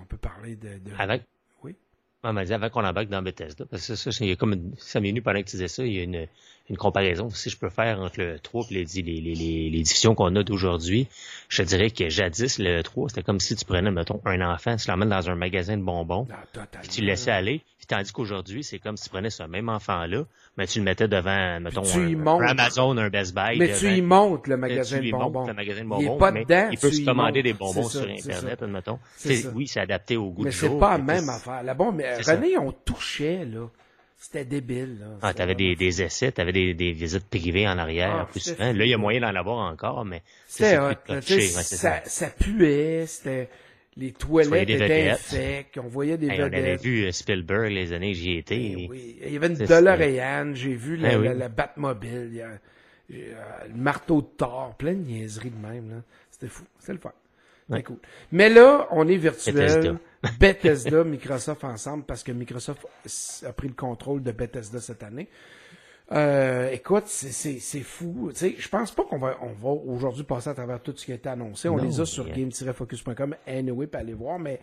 on 0.00 0.04
peut 0.04 0.18
parler 0.18 0.56
de... 0.56 0.78
de... 0.78 0.90
Avec, 0.98 1.22
oui? 1.62 1.74
On 2.22 2.32
m'a 2.32 2.44
dit 2.44 2.52
avant 2.52 2.68
qu'on 2.68 2.84
embarque 2.84 3.08
dans 3.08 3.22
Bethesda, 3.22 3.64
parce 3.64 3.86
que 3.86 3.94
ça, 3.94 4.10
il 4.20 4.28
y 4.28 4.32
a 4.32 4.36
comme 4.36 4.72
ça 4.78 5.00
minutes 5.00 5.24
pendant 5.24 5.40
que 5.40 5.46
tu 5.46 5.56
disais 5.56 5.68
ça, 5.68 5.84
il 5.86 5.92
y 5.92 6.00
a 6.00 6.02
une, 6.02 6.26
une 6.68 6.76
comparaison, 6.76 7.30
si 7.30 7.48
je 7.48 7.56
peux 7.56 7.70
faire, 7.70 8.00
entre 8.00 8.20
le 8.20 8.38
3 8.38 8.66
et 8.70 8.74
les, 8.74 8.84
les, 8.84 9.20
les, 9.20 9.70
les, 9.70 9.82
diffusions 9.82 10.14
qu'on 10.14 10.34
a 10.36 10.42
d'aujourd'hui. 10.42 11.08
Je 11.48 11.62
dirais 11.62 11.90
que 11.90 12.08
jadis, 12.10 12.58
le 12.58 12.82
3, 12.82 13.08
c'était 13.08 13.22
comme 13.22 13.40
si 13.40 13.56
tu 13.56 13.64
prenais, 13.64 13.90
mettons, 13.90 14.20
un 14.24 14.40
enfant, 14.42 14.76
tu 14.76 14.88
l'emmènes 14.88 15.08
dans 15.08 15.30
un 15.30 15.34
magasin 15.34 15.76
de 15.78 15.82
bonbons, 15.82 16.26
ah, 16.30 16.66
puis 16.82 16.88
tu 16.88 17.00
le 17.00 17.06
laissais 17.06 17.30
aller, 17.30 17.62
tandis 17.86 18.12
qu'aujourd'hui, 18.12 18.64
c'est 18.64 18.78
comme 18.78 18.96
si 18.96 19.04
tu 19.04 19.10
prenais 19.10 19.30
ce 19.30 19.42
même 19.42 19.68
enfant-là, 19.68 20.24
mais 20.56 20.66
tu 20.66 20.78
le 20.78 20.84
mettais 20.84 21.08
devant, 21.08 21.60
mettons, 21.60 21.82
un, 21.84 22.46
Amazon, 22.46 22.96
un 22.96 23.08
Best 23.08 23.34
Buy. 23.34 23.58
Mais 23.58 23.72
tu 23.72 23.92
y 23.92 24.02
montes 24.02 24.46
le 24.46 24.56
magasin 24.56 25.00
de 25.00 25.10
bonbons. 25.10 25.46
le 25.46 25.54
magasin 25.54 25.82
de 25.82 25.88
bonbons. 25.88 26.00
Il 26.00 26.06
est 26.06 26.18
pas 26.18 26.32
dedans. 26.32 26.68
Il 26.72 26.78
peut 26.78 26.92
se 26.92 27.04
commander 27.04 27.42
des 27.42 27.52
bonbons 27.52 27.88
sur 27.88 28.08
Internet, 28.08 28.62
admettons. 28.62 28.98
Oui, 29.54 29.66
c'est 29.66 29.80
adapté 29.80 30.16
au 30.16 30.30
goût 30.30 30.44
mais 30.44 30.50
du 30.50 30.56
jour. 30.56 30.68
Mais 30.70 30.74
c'est 30.74 30.80
pas 30.80 30.98
la 30.98 31.04
même 31.04 31.28
affaire. 31.28 31.62
La 31.62 31.74
bombe, 31.74 32.02
René, 32.26 32.58
on 32.58 32.72
touchait, 32.72 33.44
là. 33.44 33.68
C'était 34.18 34.46
débile. 34.46 34.98
Là. 34.98 35.06
Ah, 35.20 35.34
t'avais 35.34 35.54
des, 35.54 35.76
des 35.76 36.02
essais, 36.02 36.32
t'avais 36.32 36.52
des, 36.52 36.72
des 36.72 36.92
visites 36.92 37.28
privées 37.28 37.68
en 37.68 37.76
arrière. 37.76 38.20
Ah, 38.22 38.28
plus 38.30 38.40
souvent. 38.40 38.72
Là, 38.72 38.84
il 38.84 38.88
y 38.88 38.94
a 38.94 38.98
moyen 38.98 39.20
d'en 39.20 39.34
avoir 39.34 39.70
encore, 39.70 40.06
mais 40.06 40.22
c'était 40.46 40.78
ça, 41.62 42.00
ça 42.04 42.26
puait, 42.30 43.04
c'était 43.06 43.50
les 43.96 44.12
toilettes 44.12 44.68
étaient 44.68 45.08
infectes, 45.10 45.78
on 45.78 45.88
voyait 45.88 46.18
des 46.18 46.28
hey, 46.28 46.38
vedettes. 46.38 46.52
On 46.52 46.56
avait 46.58 46.76
vu 46.76 47.04
euh, 47.04 47.12
Spielberg 47.12 47.72
les 47.72 47.92
années 47.92 48.14
j'y 48.14 48.36
étais. 48.36 48.56
Eh 48.56 48.86
oui. 48.88 49.16
Il 49.24 49.32
y 49.32 49.36
avait 49.36 49.46
une 49.46 49.54
DeLorean, 49.54 50.54
j'ai 50.54 50.74
vu 50.74 50.96
la, 50.96 51.16
la, 51.16 51.48
Batmobile, 51.48 52.28
il 52.30 52.36
y 52.36 52.42
a, 52.42 52.58
le 53.08 53.74
marteau 53.74 54.20
de 54.20 54.26
Thor, 54.36 54.74
plein 54.76 54.92
de 54.92 55.06
niaiseries 55.06 55.50
de 55.50 55.66
même. 55.66 56.02
C'était 56.30 56.48
fou, 56.48 56.64
c'était 56.78 56.92
le 56.92 56.98
fun. 56.98 57.12
Ouais. 57.68 57.82
Cool. 57.82 57.98
Mais 58.30 58.48
là, 58.48 58.86
on 58.92 59.08
est 59.08 59.16
virtuel. 59.16 59.98
Bethesda, 60.38 61.02
Microsoft 61.04 61.64
ensemble, 61.64 62.04
parce 62.04 62.22
que 62.22 62.32
Microsoft 62.32 62.86
a 63.44 63.52
pris 63.52 63.68
le 63.68 63.74
contrôle 63.74 64.22
de 64.22 64.30
Bethesda 64.32 64.80
cette 64.80 65.02
année. 65.02 65.28
Euh, 66.12 66.70
écoute, 66.70 67.06
c'est 67.06 67.80
fou. 67.80 68.30
Tu 68.32 68.38
sais, 68.38 68.54
je 68.58 68.68
pense 68.68 68.92
pas 68.92 69.02
qu'on 69.04 69.18
va, 69.18 69.36
on 69.42 69.52
va 69.52 69.70
aujourd'hui 69.70 70.22
passer 70.22 70.50
à 70.50 70.54
travers 70.54 70.80
tout 70.80 70.94
ce 70.96 71.04
qui 71.04 71.12
a 71.12 71.16
été 71.16 71.28
annoncé. 71.28 71.68
On 71.68 71.76
les 71.76 72.00
a 72.00 72.06
sur 72.06 72.28
game-focus.com, 72.28 73.34
anyway, 73.46 73.86
pour 73.86 74.00
aller 74.00 74.14
voir, 74.14 74.38
mais 74.38 74.60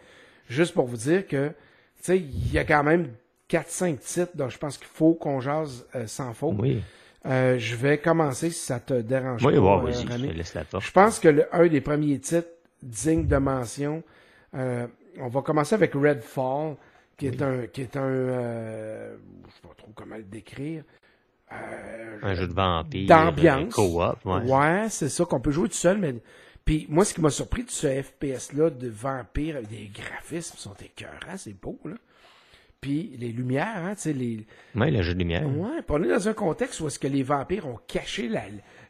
juste 0.47 0.73
pour 0.73 0.85
vous 0.85 0.97
dire 0.97 1.27
que, 1.27 1.49
tu 1.49 1.53
sais, 2.01 2.17
il 2.17 2.51
y 2.51 2.57
a 2.57 2.63
quand 2.63 2.83
même 2.83 3.09
4-5 3.49 3.97
titres 3.97 4.31
dont 4.35 4.49
je 4.49 4.57
pense 4.57 4.77
qu'il 4.77 4.87
faut 4.87 5.13
qu'on 5.15 5.41
jase 5.41 5.85
euh, 5.95 6.07
sans 6.07 6.33
faute. 6.33 6.55
Oui. 6.59 6.81
Euh, 7.25 7.57
je 7.57 7.75
vais 7.75 7.97
commencer 7.99 8.49
si 8.49 8.59
ça 8.59 8.79
te 8.81 8.93
dérange 8.95 9.45
oui, 9.45 9.55
pas. 9.55 9.81
Oui, 9.83 9.93
je 9.93 10.33
laisse 10.33 10.53
la 10.53 10.63
Je 10.77 10.91
pense 10.91 11.19
que 11.19 11.29
le, 11.29 11.55
un 11.55 11.67
des 11.67 11.79
premiers 11.79 12.19
titres 12.19 12.49
dignes 12.81 13.27
de 13.27 13.37
mention, 13.37 14.03
on 14.53 15.27
va 15.27 15.41
commencer 15.41 15.75
avec 15.75 15.93
Redfall, 15.93 16.75
qui 17.17 17.27
est 17.27 17.41
un, 17.41 17.67
qui 17.67 17.81
est 17.81 17.95
un, 17.95 18.09
je 18.09 19.53
sais 19.53 19.61
pas 19.61 19.73
trop 19.77 19.91
comment 19.95 20.17
le 20.17 20.23
décrire. 20.23 20.83
Euh, 21.53 22.19
un 22.23 22.33
jeu 22.35 22.47
de 22.47 22.53
vampire. 22.53 23.07
D'ambiance. 23.07 23.73
Co-op, 23.73 24.25
ouais. 24.25 24.41
Ouais, 24.41 24.89
c'est 24.89 25.09
ça 25.09 25.25
qu'on 25.25 25.39
peut 25.39 25.51
jouer 25.51 25.69
tout 25.69 25.75
seul, 25.75 25.97
mais. 25.97 26.15
Puis 26.65 26.85
moi, 26.89 27.03
ce 27.03 27.13
qui 27.13 27.21
m'a 27.21 27.29
surpris 27.29 27.63
de 27.63 27.69
ce 27.69 28.01
FPS-là 28.01 28.69
de 28.69 28.87
vampire 28.87 29.57
avec 29.57 29.69
des 29.69 29.91
graphismes 29.93 30.57
sont 30.57 30.75
écœurants, 30.75 31.37
c'est 31.37 31.59
beau, 31.59 31.77
là. 31.83 31.95
Puis 32.79 33.15
les 33.17 33.29
lumières, 33.29 33.77
hein, 33.77 33.95
tu 33.95 34.01
sais, 34.01 34.13
les. 34.13 34.45
Ouais, 34.75 34.91
le 34.91 35.01
jeu 35.01 35.13
de 35.13 35.19
lumière. 35.19 35.45
Ouais, 35.45 35.81
on 35.87 36.03
est 36.03 36.09
dans 36.09 36.27
un 36.27 36.33
contexte 36.33 36.79
où 36.79 36.87
est-ce 36.87 36.99
que 36.99 37.07
les 37.07 37.23
vampires 37.23 37.67
ont 37.67 37.79
caché 37.87 38.27
la, 38.27 38.43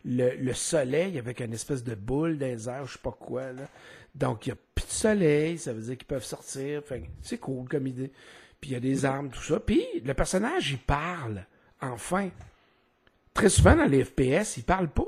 le, 0.05 0.36
le, 0.36 0.53
soleil 0.53 1.17
avec 1.20 1.41
une 1.41 1.53
espèce 1.53 1.84
de 1.84 1.96
boule 1.96 2.38
dans 2.38 2.46
les 2.46 2.70
airs, 2.70 2.86
je 2.86 2.93
sais 2.93 3.00
pas 3.01 3.15
quoi, 3.20 3.51
là. 3.51 3.67
Donc, 4.15 4.46
il 4.46 4.50
n'y 4.50 4.53
a 4.53 4.58
plus 4.75 4.86
de 4.86 4.91
soleil, 4.91 5.58
ça 5.58 5.74
veut 5.74 5.82
dire 5.82 5.98
qu'ils 5.98 6.08
peuvent 6.08 6.24
sortir. 6.24 6.82
C'est 7.22 7.39
cool 7.39 7.67
comme 7.67 7.88
idée. 7.88 8.12
puis 8.62 8.72
il 8.72 8.74
y 8.74 8.75
a 8.75 8.79
des 8.79 9.05
armes, 9.05 9.29
tout 9.29 9.41
ça. 9.41 9.60
Puis 9.60 9.84
le 10.03 10.13
personnage, 10.13 10.72
il 10.72 10.79
parle, 10.79 11.46
enfin. 11.82 12.29
Très 13.33 13.49
souvent, 13.49 13.75
dans 13.75 13.85
les 13.85 14.03
FPS, 14.03 14.57
il 14.57 14.63
parle 14.63 14.87
pas. 14.89 15.03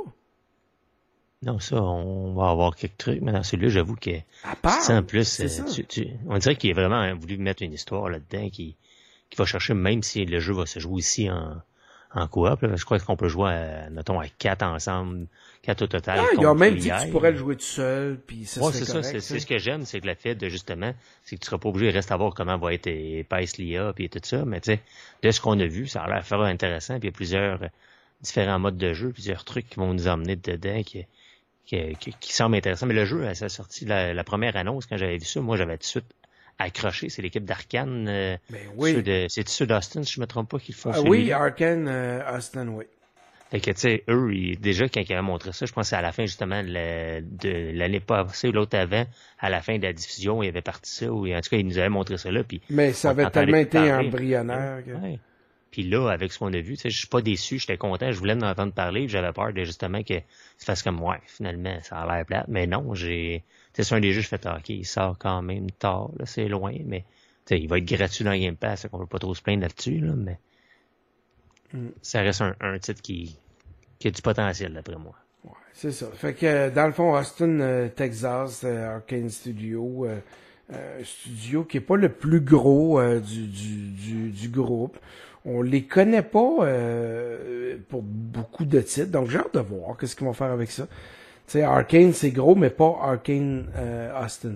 Non, 1.44 1.60
ça, 1.60 1.75
on 1.82 2.34
va 2.34 2.50
avoir 2.50 2.75
quelques 2.75 2.98
trucs, 2.98 3.22
mais 3.22 3.32
dans 3.32 3.44
celui-là, 3.44 3.70
j'avoue 3.70 3.96
que 3.96 4.10
À 4.44 4.55
part, 4.55 4.89
en 4.89 5.03
plus, 5.03 5.25
ça. 5.25 5.44
euh, 5.44 5.65
tu- 5.72 5.86
tu- 5.86 6.08
on 6.27 6.38
dirait 6.39 6.55
qu'il 6.55 6.72
a 6.72 6.74
vraiment 6.74 7.13
voulu 7.15 7.38
mettre 7.38 7.62
une 7.62 7.74
histoire 7.74 8.10
là-dedans 8.10 8.50
qui, 8.50 8.75
qui 9.29 9.38
va 9.38 9.46
chercher, 9.46 9.74
même 9.75 10.01
si 10.01 10.25
le 10.25 10.39
jeu 10.39 10.53
va 10.53 10.65
se 10.65 10.79
jouer 10.79 11.00
ici 11.00 11.29
en, 11.29 11.62
en 12.15 12.27
coop. 12.27 12.62
là, 12.63 12.75
je 12.75 12.84
crois 12.86 12.98
qu'on 13.00 13.15
peut 13.15 13.27
jouer, 13.27 13.51
à, 13.51 13.89
mettons, 13.91 14.20
à 14.20 14.27
quatre 14.27 14.63
ensemble, 14.63 15.27
quatre 15.62 15.84
au 15.84 15.88
total. 15.88 16.20
Ah, 16.20 16.27
ils 16.34 16.39
ont 16.39 16.44
contre 16.50 16.60
même 16.62 16.75
dit 16.77 16.89
que 16.89 17.03
tu 17.05 17.10
pourrais 17.12 17.32
le 17.32 17.38
jouer 17.38 17.55
tout 17.58 17.62
seul, 17.63 18.20
puis 18.25 18.46
ça 18.46 18.62
Ouais, 18.62 18.72
c'est 18.72 18.86
ça. 18.86 19.03
C'est 19.03 19.39
ce 19.39 19.46
que 19.46 19.60
j'aime, 19.60 19.86
c'est 19.86 20.00
que 20.01 20.08
le 20.08 20.15
fait 20.15 20.34
de 20.34 20.50
justement, 20.50 20.94
c'est 21.24 21.36
que 21.36 21.41
tu 21.41 21.46
seras 21.46 21.60
pas 21.60 21.70
obligé 21.70 21.91
de 21.91 21.96
rester 21.98 22.13
à 22.13 22.17
voir 22.17 22.34
comment 22.34 22.58
va 22.58 22.74
être 22.74 22.88
épaisse 22.88 23.58
l'IA 23.60 23.94
puis 23.94 24.10
tout 24.10 24.20
ça, 24.24 24.46
mais 24.46 24.62
tu 24.62 24.72
sais, 24.72 24.82
de 25.22 25.29
ce 25.29 25.41
qu'on 25.41 25.60
a 25.60 25.67
vu, 25.67 25.86
ça 25.88 26.01
a 26.03 26.08
l'air 26.08 26.25
faire 26.25 26.39
intéressant, 26.41 26.96
puis 27.00 27.10
il 27.10 27.12
y 27.12 27.13
a 27.13 27.15
plusieurs 27.15 27.62
euh, 27.62 27.67
différents 28.25 28.60
modes 28.60 28.77
de 28.77 28.94
jeu, 28.94 29.12
plusieurs 29.12 29.44
trucs 29.46 29.70
qui 29.70 29.75
vont 29.77 29.94
nous 29.94 30.08
emmener 30.08 30.36
dedans 30.36 30.82
qui, 30.84 31.05
qui, 31.65 31.96
qui, 32.00 32.13
qui 32.20 32.34
semblent 32.34 32.55
intéressants. 32.55 32.86
Mais 32.88 32.94
le 32.94 33.05
jeu, 33.05 33.25
à 33.27 33.36
sa 33.36 33.50
sortie, 33.50 33.86
la, 33.86 34.13
la 34.13 34.24
première 34.24 34.55
annonce, 34.58 34.86
quand 34.86 34.98
j'avais 34.98 35.17
vu 35.17 35.25
ça, 35.25 35.39
moi 35.41 35.55
j'avais 35.58 35.77
tout 35.77 35.82
de 35.84 35.86
suite 35.86 36.05
accroché. 36.60 37.10
C'est 37.10 37.22
l'équipe 37.22 37.44
d'Arkane. 37.46 38.08
euh, 38.08 38.38
Ben 38.50 38.60
oui. 38.77 38.94
C'est 39.29 39.48
ceux 39.48 39.65
d'Austin, 39.65 40.03
si 40.03 40.13
je 40.13 40.22
me 40.22 40.25
trompe 40.27 40.50
pas, 40.50 40.60
qui 40.60 40.72
le 40.72 40.77
font 40.77 40.91
Ah 40.94 41.01
oui. 41.01 41.32
Arkane 41.32 41.88
euh, 41.88 42.38
Austin, 42.38 42.67
oui. 42.70 42.86
Fait 43.51 43.60
que, 43.60 43.70
tu 43.72 43.77
sais, 43.79 44.03
eux, 44.10 44.34
ils- 44.34 44.60
déjà, 44.60 44.89
quand 44.89 45.01
ils 45.01 45.13
avaient 45.13 45.22
montré 45.22 45.51
ça, 45.53 45.65
je 45.67 45.72
pense 45.72 45.84
que 45.86 45.89
c'est 45.89 45.96
à 45.96 46.01
la 46.01 46.12
fin, 46.12 46.25
justement, 46.25 46.63
de 46.63 47.72
l'année 47.77 48.00
passée 48.00 48.48
ou 48.48 48.51
l'autre 48.51 48.75
avant, 48.77 49.05
à 49.39 49.50
la 49.50 49.62
fin 49.62 49.77
de 49.77 49.84
la 49.84 49.94
diffusion, 49.94 50.41
il 50.41 50.48
y 50.48 50.50
avait 50.50 50.63
parti 50.63 50.91
ça, 50.91 51.12
ou 51.12 51.27
en 51.32 51.41
tout 51.41 51.50
cas, 51.51 51.58
ils 51.58 51.65
nous 51.67 51.77
avaient 51.77 51.89
montré 51.89 52.17
ça 52.17 52.32
là, 52.32 52.44
puis... 52.44 52.62
Mais 52.70 52.91
ça 52.94 53.12
avait 53.12 53.29
tellement 53.29 53.58
été 53.58 53.77
parler. 53.77 54.08
embryonnaire. 54.08 54.84
que- 54.86 54.91
Ouais. 54.91 55.20
Puis 55.75 55.84
là, 55.84 56.10
avec 56.10 56.32
ce 56.32 56.39
qu'on 56.39 56.53
a 56.53 56.62
vu, 56.62 56.77
je 56.82 56.88
suis 56.88 57.08
pas 57.08 57.22
déçu, 57.22 57.60
j'étais 57.60 57.75
content, 57.75 58.10
je 58.10 58.17
voulais 58.17 58.32
en 58.32 58.44
entendre 58.44 58.72
parler, 58.72 59.10
j'avais 59.10 59.34
peur 59.34 59.51
de 59.51 59.65
justement 59.65 60.03
que 60.03 60.13
ça 60.58 60.67
fasse 60.67 60.84
comme, 60.84 61.03
ouais, 61.03 61.20
finalement, 61.25 61.77
ça 61.82 61.98
a 61.98 62.15
l'air 62.15 62.25
plate. 62.25 62.46
Mais 62.48 62.65
non, 62.65 62.94
j'ai... 62.94 63.44
C'est 63.74 63.94
un 63.94 64.00
des 64.00 64.13
jeux, 64.13 64.22
je 64.22 64.29
fais, 64.29 64.39
ah, 64.46 64.55
ok, 64.58 64.70
il 64.70 64.86
sort 64.86 65.17
quand 65.20 65.41
même 65.41 65.70
tard, 65.72 66.12
là, 66.17 66.25
c'est 66.25 66.48
loin, 66.48 66.72
mais... 66.86 67.03
il 67.51 67.67
va 67.67 67.79
être 67.79 67.84
gratuit 67.84 68.24
dans 68.24 68.34
Game 68.34 68.55
Pass, 68.55 68.88
qu'on 68.89 69.00
peut 69.00 69.05
pas 69.05 69.20
trop 69.20 69.36
se 69.36 69.41
plaindre 69.41 69.63
là-dessus, 69.63 70.00
là, 70.00 70.13
mais... 70.15 70.39
Mm. 71.74 71.89
Ça 72.01 72.22
reste 72.22 72.39
un, 72.39 72.55
un 72.62 72.79
titre 72.79 73.01
qui, 73.01 73.38
qui 74.00 74.08
a 74.08 74.12
du 74.12 74.22
potentiel, 74.22 74.72
d'après 74.72 74.96
moi. 74.96 75.15
Ouais, 75.44 75.51
c'est 75.74 75.91
ça. 75.91 76.08
Fait 76.15 76.36
que, 76.36 76.46
euh, 76.46 76.70
dans 76.70 76.88
le 76.88 76.94
fond, 76.94 77.17
Austin, 77.17 77.60
euh, 77.60 77.89
Texas, 77.89 78.63
euh, 78.63 78.96
Arcane 78.96 79.29
Studio, 79.29 80.05
euh, 80.05 80.20
euh, 80.72 81.03
studio 81.03 81.65
qui 81.65 81.75
est 81.75 81.82
pas 81.82 81.98
le 81.98 82.08
plus 82.08 82.39
gros 82.39 82.98
euh, 82.98 83.20
du, 83.20 83.48
du, 83.48 83.89
du, 83.91 84.29
du 84.29 84.48
groupe. 84.48 84.98
On 85.46 85.62
les 85.62 85.84
connaît 85.84 86.24
pas 86.24 86.58
euh, 86.62 87.78
pour 87.90 88.02
beaucoup 88.02 88.66
de 88.66 88.82
titres, 88.82 89.12
donc 89.12 89.30
j'ai 89.30 89.38
hâte 89.38 89.54
de 89.54 89.60
voir 89.60 89.96
qu'est-ce 89.98 90.16
qu'ils 90.16 90.25
vont 90.25 90.34
faire 90.34 90.52
avec 90.52 90.72
ça. 90.72 90.88
Tu 91.48 91.52
sais, 91.54 91.62
Arcane, 91.62 92.14
c'est 92.14 92.32
gros, 92.32 92.56
mais 92.56 92.72
pas 92.72 92.98
Arcane 93.02 93.68
euh, 93.78 94.24
Austin. 94.24 94.56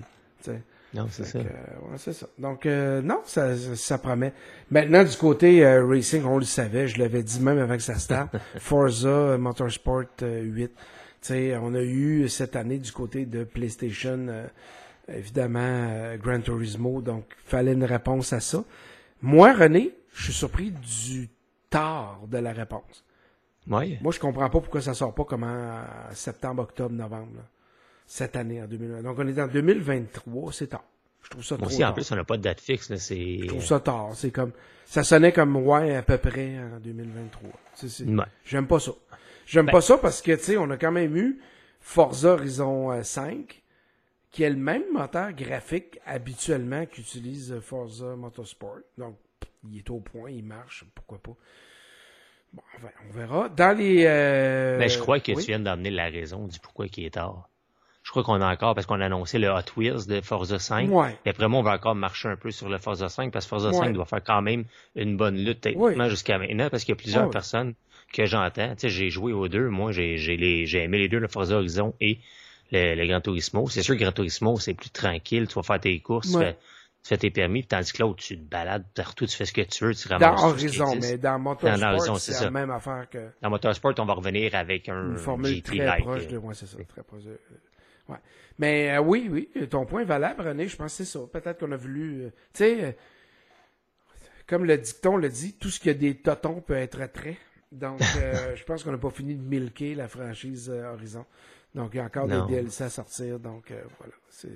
Non, 0.91 1.05
c'est 1.11 1.23
ça. 1.23 1.37
euh, 1.37 1.41
ouais, 1.43 1.97
c'est 1.97 2.13
ça. 2.13 2.25
Donc, 2.39 2.65
euh, 2.65 3.03
non, 3.03 3.19
ça, 3.23 3.55
ça, 3.55 3.75
ça 3.75 3.97
promet. 3.99 4.33
Maintenant, 4.71 5.03
du 5.03 5.15
côté 5.15 5.63
euh, 5.63 5.85
racing, 5.85 6.23
on 6.25 6.39
le 6.39 6.45
savait, 6.45 6.87
je 6.87 6.97
l'avais 6.97 7.21
dit 7.21 7.39
même 7.41 7.59
avant 7.59 7.77
que 7.77 7.83
ça 7.83 7.93
starte. 7.99 8.35
Forza 8.57 9.37
Motorsport 9.37 10.05
euh, 10.23 10.41
8. 10.41 10.67
Tu 10.69 10.73
sais, 11.21 11.55
on 11.61 11.75
a 11.75 11.81
eu 11.83 12.27
cette 12.27 12.55
année 12.55 12.79
du 12.79 12.91
côté 12.91 13.27
de 13.27 13.43
PlayStation, 13.43 14.17
euh, 14.29 14.47
évidemment, 15.13 16.15
Gran 16.19 16.39
Turismo. 16.39 17.01
Donc, 17.01 17.25
fallait 17.45 17.73
une 17.73 17.83
réponse 17.85 18.33
à 18.33 18.39
ça. 18.39 18.63
Moi, 19.21 19.53
René, 19.53 19.91
je 20.19 20.25
suis 20.25 20.33
surpris 20.33 20.71
du 20.71 21.29
tard 21.69 22.21
de 22.27 22.37
la 22.37 22.51
réponse. 22.51 23.05
Ouais. 23.67 23.99
Moi, 24.01 24.11
je 24.11 24.19
comprends 24.19 24.49
pas 24.49 24.59
pourquoi 24.59 24.81
ça 24.81 24.93
sort 24.93 25.13
pas 25.15 25.23
comme 25.23 25.43
en 25.43 25.83
septembre, 26.11 26.63
octobre, 26.63 26.93
novembre. 26.93 27.31
là. 27.37 27.43
Cette 28.05 28.35
année, 28.35 28.61
en 28.61 28.65
2020. 28.67 29.03
Donc, 29.03 29.17
on 29.19 29.27
est 29.27 29.39
en 29.39 29.47
2023, 29.47 30.51
c'est 30.51 30.67
tard. 30.67 30.83
Je 31.21 31.29
trouve 31.29 31.43
ça 31.43 31.55
Moi 31.55 31.67
trop 31.67 31.73
aussi, 31.75 31.85
en 31.85 31.93
plus, 31.93 32.11
on 32.11 32.15
n'a 32.15 32.23
pas 32.23 32.37
de 32.37 32.41
date 32.41 32.59
fixe, 32.59 32.89
là, 32.89 32.97
c'est... 32.97 33.39
Je 33.41 33.45
trouve 33.47 33.63
ça 33.63 33.79
tard. 33.79 34.09
C'est 34.15 34.31
comme, 34.31 34.51
ça 34.85 35.03
sonnait 35.03 35.31
comme 35.31 35.55
ouais 35.57 35.95
à 35.95 36.01
peu 36.01 36.17
près 36.17 36.57
en 36.59 36.79
2023. 36.79 37.49
C'est- 37.75 37.89
c'est- 37.89 38.05
Ouais. 38.05 38.23
J'aime 38.45 38.67
pas 38.67 38.79
ça. 38.79 38.91
J'aime 39.45 39.67
Ben- 39.67 39.71
pas 39.73 39.81
ça 39.81 39.97
parce 39.97 40.21
que 40.21 40.31
tu 40.33 40.43
sais, 40.43 40.57
on 40.57 40.69
a 40.71 40.77
quand 40.77 40.91
même 40.91 41.15
eu 41.15 41.39
Forza 41.79 42.29
Horizon 42.33 42.91
euh, 42.91 43.03
5, 43.03 43.61
qui 44.31 44.43
est 44.43 44.49
le 44.49 44.55
même 44.57 44.83
moteur 44.93 45.31
graphique 45.33 45.99
habituellement 46.05 46.85
qu'utilise 46.85 47.51
euh, 47.51 47.61
Forza 47.61 48.15
Motorsport. 48.15 48.79
Donc, 48.97 49.15
il 49.69 49.77
est 49.77 49.89
au 49.89 49.99
point, 49.99 50.29
il 50.31 50.43
marche, 50.43 50.83
pourquoi 50.95 51.17
pas. 51.19 51.35
Bon, 52.53 52.61
enfin, 52.77 52.87
on 53.07 53.13
verra. 53.13 53.49
Dans 53.49 53.77
les. 53.77 54.05
euh, 54.05 54.77
Mais 54.79 54.85
Ben, 54.85 54.89
je 54.89 54.99
crois 54.99 55.19
que 55.19 55.31
oui. 55.33 55.43
tu 55.43 55.47
viens 55.51 55.59
d'amener 55.59 55.91
la 55.91 56.05
raison 56.09 56.47
du 56.47 56.59
pourquoi 56.59 56.85
il 56.87 57.05
est 57.05 57.11
tard. 57.11 57.47
Je 58.01 58.11
crois 58.11 58.23
qu'on 58.23 58.41
a 58.41 58.51
encore, 58.51 58.73
parce 58.73 58.87
qu'on 58.87 58.99
a 59.01 59.05
annoncé 59.05 59.37
le 59.37 59.49
Hot 59.49 59.61
Wheels 59.77 60.07
de 60.07 60.21
Forza 60.21 60.57
5. 60.57 60.89
Ouais. 60.89 61.15
Et 61.25 61.29
après 61.29 61.47
moi, 61.47 61.59
on 61.59 61.63
va 61.63 61.73
encore 61.73 61.93
marcher 61.93 62.27
un 62.29 62.37
peu 62.37 62.49
sur 62.49 62.67
le 62.69 62.79
Forza 62.79 63.07
5, 63.07 63.31
parce 63.31 63.45
que 63.45 63.49
Forza 63.49 63.69
Ouais. 63.69 63.75
5 63.75 63.93
doit 63.93 64.05
faire 64.05 64.23
quand 64.23 64.41
même 64.41 64.63
une 64.95 65.15
bonne 65.15 65.35
lutte, 65.37 65.61
techniquement, 65.61 66.05
Ouais. 66.05 66.09
jusqu'à 66.09 66.39
maintenant, 66.39 66.69
parce 66.71 66.83
qu'il 66.85 66.93
y 66.93 66.97
a 66.97 67.01
plusieurs 67.01 67.29
personnes 67.29 67.75
que 68.11 68.25
j'entends. 68.25 68.69
Tu 68.71 68.79
sais, 68.79 68.89
j'ai 68.89 69.09
joué 69.11 69.31
aux 69.33 69.47
deux. 69.47 69.69
Moi, 69.69 69.91
j'ai, 69.91 70.17
j'ai 70.17 70.37
les, 70.37 70.65
j'ai 70.65 70.81
aimé 70.83 70.97
les 70.97 71.07
deux, 71.09 71.19
le 71.19 71.27
Forza 71.27 71.55
Horizon 71.57 71.93
et 72.01 72.17
le, 72.71 72.95
le 72.95 73.05
Gran 73.05 73.21
Turismo. 73.21 73.69
C'est 73.69 73.83
sûr 73.83 73.95
que 73.95 74.01
Gran 74.01 74.11
Turismo, 74.13 74.57
c'est 74.57 74.73
plus 74.73 74.89
tranquille. 74.89 75.47
Tu 75.47 75.53
vas 75.53 75.61
faire 75.63 75.79
tes 75.79 75.99
courses, 75.99 76.31
tu, 76.31 76.37
fais, 76.39 76.57
tu 77.03 77.09
fais 77.09 77.17
tes 77.17 77.31
permis, 77.31 77.65
tandis 77.65 77.93
que 77.93 78.01
l'autre, 78.03 78.21
tu 78.23 78.37
te 78.37 78.43
balades 78.43 78.85
partout, 78.93 79.25
tu 79.25 79.35
fais 79.35 79.45
ce 79.45 79.53
que 79.53 79.61
tu 79.61 79.85
veux, 79.85 79.95
tu 79.95 80.07
Dans 80.09 80.17
ramasses 80.17 80.39
qui 80.41 80.45
Horizon, 80.79 80.95
mais 81.01 81.17
dans 81.17 81.39
Motorsport, 81.39 82.19
c'est 82.19 82.31
la 82.33 82.37
ça. 82.37 82.51
même 82.51 82.69
affaire 82.71 83.09
que. 83.09 83.29
Dans 83.41 83.49
Motorsport, 83.49 83.93
on 83.99 84.05
va 84.05 84.13
revenir 84.13 84.53
avec 84.55 84.89
un 84.89 85.11
Une 85.11 85.17
formule 85.17 85.47
GT 85.55 85.61
très 85.77 85.85
like. 85.85 86.03
proche 86.03 86.27
de 86.27 86.37
ouais, 86.37 86.53
c'est 86.53 86.65
ça, 86.67 86.77
très 86.87 87.03
proche 87.03 87.23
de- 87.23 87.39
ouais. 88.09 88.17
Mais 88.59 88.91
euh, 88.97 88.99
oui, 89.01 89.29
oui, 89.31 89.49
ton 89.69 89.85
point 89.85 90.01
est 90.01 90.05
valable, 90.05 90.41
René, 90.41 90.67
je 90.67 90.75
pense 90.75 90.91
que 90.97 91.03
c'est 91.05 91.11
ça. 91.11 91.19
Peut-être 91.31 91.59
qu'on 91.61 91.71
a 91.71 91.77
voulu. 91.77 92.23
euh, 92.25 92.29
tu 92.29 92.35
sais, 92.53 92.83
euh, 92.83 92.91
comme 94.47 94.65
le 94.65 94.77
dicton 94.77 95.15
le 95.15 95.29
dit, 95.29 95.53
tout 95.57 95.69
ce 95.69 95.79
qui 95.79 95.89
a 95.89 95.93
des 95.93 96.15
totons 96.15 96.59
peut 96.61 96.75
être 96.75 96.99
attrait. 97.01 97.37
Donc, 97.71 97.99
je 98.55 98.63
pense 98.65 98.83
qu'on 98.83 98.91
n'a 98.91 98.97
pas 98.97 99.11
fini 99.11 99.35
de 99.35 99.41
milquer 99.43 99.95
la 99.95 100.07
franchise 100.07 100.69
Horizon. 100.69 101.25
Donc, 101.75 101.91
il 101.93 101.97
y 101.97 101.99
a 101.99 102.03
encore 102.05 102.27
Non. 102.27 102.45
des 102.47 102.55
DLC 102.55 102.83
à 102.83 102.89
sortir. 102.89 103.39
Donc, 103.39 103.71
voilà. 103.99 104.13
C'est. 104.29 104.49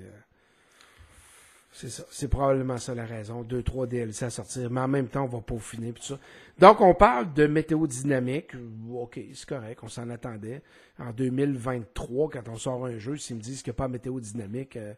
C'est 1.74 2.28
probablement 2.28 2.78
ça 2.78 2.94
la 2.94 3.06
raison. 3.06 3.42
Deux, 3.42 3.64
trois 3.64 3.88
DLC 3.88 4.26
à 4.26 4.30
sortir. 4.30 4.70
Mais 4.70 4.82
en 4.82 4.88
même 4.88 5.08
temps, 5.08 5.24
on 5.24 5.28
va 5.28 5.42
peaufiner 5.42 5.92
tout 5.92 6.04
ça. 6.04 6.20
Donc, 6.60 6.82
on 6.82 6.94
parle 6.94 7.34
de 7.34 7.48
météo 7.48 7.88
dynamique. 7.88 8.52
OK, 8.92 9.20
c'est 9.34 9.48
correct. 9.48 9.80
On 9.82 9.88
s'en 9.88 10.10
attendait. 10.12 10.62
En 11.00 11.12
2023, 11.12 12.30
quand 12.30 12.48
on 12.50 12.58
sort 12.58 12.86
un 12.86 13.00
jeu, 13.00 13.18
s'ils 13.18 13.38
me 13.38 13.42
disent 13.42 13.64
qu'il 13.64 13.72
n'y 13.72 13.76
a 13.76 13.78
pas 13.78 13.88
météo 13.88 14.20
dynamique, 14.20 14.78
euh, 14.78 14.94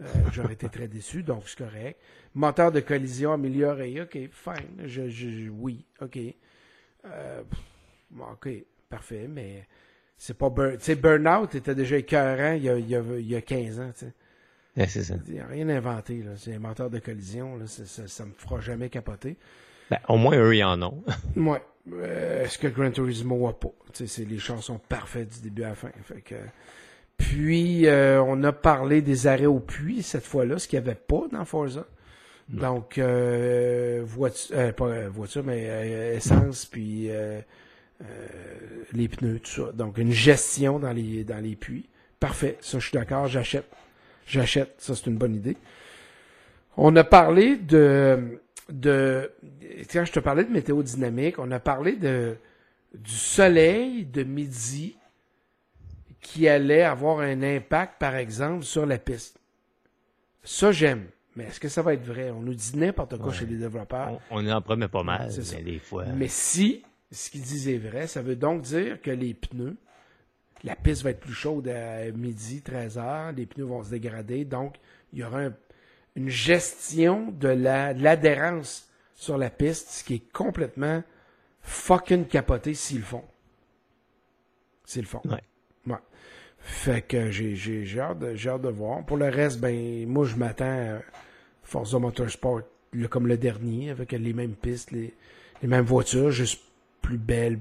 euh, 0.00 0.04
j'aurais 0.32 0.52
été 0.52 0.68
très 0.68 0.86
déçu. 0.86 1.24
Donc, 1.24 1.42
c'est 1.46 1.58
correct. 1.58 1.98
Moteur 2.36 2.70
de 2.70 2.80
collision 2.80 3.32
amélioré. 3.32 4.00
OK, 4.02 4.16
fine. 4.30 4.86
Je, 4.86 5.48
oui, 5.50 5.84
OK. 6.00 6.18
Euh, 7.04 7.42
OK, 8.16 8.48
parfait. 8.88 9.26
Mais 9.28 9.66
c'est 10.16 10.38
pas... 10.38 10.50
Burn... 10.50 10.78
Tu 10.78 10.84
sais, 10.84 10.94
Burnout 10.94 11.52
était 11.56 11.74
déjà 11.74 11.96
écœurant 11.96 12.52
il 12.52 12.62
y 12.62 12.68
a, 12.68 12.78
il 12.78 12.88
y 12.88 12.94
a, 12.94 13.02
il 13.18 13.28
y 13.28 13.34
a 13.34 13.40
15 13.40 13.80
ans. 13.80 13.90
Ouais, 14.76 14.86
c'est 14.88 15.04
ça. 15.04 15.14
Il 15.28 15.34
n'y 15.34 15.40
a 15.40 15.46
rien 15.46 15.68
inventé, 15.68 16.22
là. 16.22 16.32
C'est 16.36 16.54
un 16.54 16.58
moteur 16.58 16.90
de 16.90 16.98
collision, 16.98 17.56
là. 17.56 17.66
Ça, 17.66 18.06
ça, 18.06 18.24
me 18.24 18.32
fera 18.36 18.60
jamais 18.60 18.88
capoter. 18.88 19.36
Ben, 19.90 19.98
au 20.08 20.16
moins, 20.16 20.36
eux, 20.36 20.56
ils 20.56 20.64
en 20.64 20.80
ont. 20.82 21.02
Ouais. 21.36 21.62
Euh, 21.92 22.44
Est-ce 22.44 22.58
que 22.58 22.68
Gran 22.68 22.92
Turismo 22.92 23.48
a 23.48 23.58
pas? 23.58 23.72
C'est 23.92 24.24
les 24.24 24.38
chansons 24.38 24.78
parfaites 24.78 25.34
du 25.34 25.40
début 25.40 25.64
à 25.64 25.70
la 25.70 25.74
fin. 25.74 25.90
Fait 26.04 26.20
que... 26.20 26.36
Puis, 27.16 27.86
euh, 27.86 28.22
on 28.22 28.42
a 28.42 28.52
parlé 28.52 29.00
des 29.00 29.26
arrêts 29.26 29.46
au 29.46 29.60
puits 29.60 30.02
cette 30.02 30.24
fois-là, 30.24 30.58
ce 30.58 30.66
qu'il 30.66 30.78
n'y 30.80 30.86
avait 30.86 30.96
pas 30.96 31.24
dans 31.30 31.44
Forza. 31.44 31.86
Donc, 32.48 32.98
euh, 32.98 34.02
voiture, 34.04 34.56
euh, 34.58 34.72
pas 34.72 35.08
voiture, 35.08 35.44
mais 35.44 36.14
essence, 36.14 36.66
puis 36.66 37.08
les 38.92 39.08
pneus, 39.08 39.38
tout 39.40 39.66
ça. 39.66 39.72
Donc, 39.72 39.98
une 39.98 40.12
gestion 40.12 40.78
dans 40.78 40.92
les, 40.92 41.24
dans 41.24 41.42
les 41.42 41.54
puits. 41.54 41.88
Parfait. 42.18 42.58
Ça, 42.60 42.78
je 42.78 42.88
suis 42.88 42.98
d'accord. 42.98 43.28
J'achète. 43.28 43.66
J'achète. 44.26 44.74
Ça, 44.78 44.94
c'est 44.94 45.06
une 45.06 45.16
bonne 45.16 45.34
idée. 45.34 45.56
On 46.76 46.94
a 46.96 47.04
parlé 47.04 47.56
de, 47.56 48.40
de, 48.70 49.30
quand 49.92 50.04
je 50.04 50.12
te 50.12 50.20
parlais 50.20 50.44
de 50.44 50.50
météo 50.50 50.82
dynamique, 50.82 51.38
on 51.38 51.50
a 51.50 51.58
parlé 51.60 51.92
de, 51.96 52.36
du 52.94 53.12
soleil 53.12 54.04
de 54.06 54.22
midi 54.22 54.96
qui 56.20 56.48
allait 56.48 56.82
avoir 56.82 57.20
un 57.20 57.42
impact, 57.42 57.98
par 57.98 58.14
exemple, 58.16 58.64
sur 58.64 58.86
la 58.86 58.98
piste. 58.98 59.38
Ça, 60.44 60.72
j'aime. 60.72 61.06
Mais 61.34 61.44
est-ce 61.44 61.60
que 61.60 61.68
ça 61.68 61.82
va 61.82 61.94
être 61.94 62.04
vrai? 62.04 62.30
On 62.30 62.40
nous 62.40 62.54
dit 62.54 62.76
n'importe 62.76 63.16
quoi 63.16 63.28
Ouais. 63.28 63.32
chez 63.34 63.46
les 63.46 63.56
développeurs. 63.56 64.20
On, 64.30 64.46
on 64.46 64.50
en 64.50 64.60
promet 64.60 64.88
pas 64.88 65.02
mal, 65.02 65.30
mais 65.54 65.62
des 65.62 65.78
fois. 65.78 66.04
Mais 66.16 66.28
si 66.28 66.82
ce 67.10 67.30
qu'ils 67.30 67.42
disent 67.42 67.68
est 67.68 67.78
vrai, 67.78 68.06
ça 68.06 68.22
veut 68.22 68.36
donc 68.36 68.62
dire 68.62 69.00
que 69.00 69.10
les 69.10 69.34
pneus, 69.34 69.76
la 70.64 70.76
piste 70.76 71.02
va 71.02 71.10
être 71.10 71.20
plus 71.20 71.34
chaude 71.34 71.68
à 71.68 72.10
midi, 72.12 72.62
13 72.62 72.98
heures, 72.98 73.32
les 73.32 73.46
pneus 73.46 73.64
vont 73.64 73.82
se 73.82 73.90
dégrader, 73.90 74.44
donc 74.44 74.76
il 75.12 75.20
y 75.20 75.24
aura 75.24 75.40
un- 75.40 75.54
une 76.14 76.28
gestion 76.28 77.32
de 77.32 77.48
la 77.48 77.94
de 77.94 78.02
l'adhérence 78.02 78.88
sur 79.14 79.38
la 79.38 79.50
piste, 79.50 79.88
ce 79.90 80.04
qui 80.04 80.14
est 80.14 80.32
complètement 80.32 81.02
fucking 81.62 82.26
capoté 82.26 82.74
s'ils 82.74 82.98
le 82.98 83.04
font. 83.04 83.24
S'ils 84.84 85.02
le 85.02 85.08
font. 85.08 85.22
Ouais. 85.24 85.42
Ouais. 85.86 85.98
Fait 86.58 87.02
que 87.02 87.30
j'ai, 87.30 87.54
j'ai, 87.56 87.84
j'ai, 87.84 88.00
hâte 88.00 88.22
hâte 88.22 88.62
de 88.62 88.68
voir. 88.68 89.04
Pour 89.04 89.16
le 89.16 89.28
reste, 89.28 89.60
ben, 89.60 90.06
moi, 90.08 90.24
je 90.24 90.36
m'attends 90.36 90.64
à 90.96 90.98
Forza 91.62 91.98
Motorsport 91.98 92.60
le- 92.92 93.08
comme 93.08 93.26
le 93.26 93.36
dernier, 93.36 93.90
avec 93.90 94.12
les 94.12 94.32
mêmes 94.32 94.54
pistes, 94.54 94.90
les, 94.90 95.14
les 95.62 95.68
mêmes 95.68 95.84
voitures, 95.84 96.30
juste 96.30 96.62
plus 97.00 97.18
belles, 97.18 97.58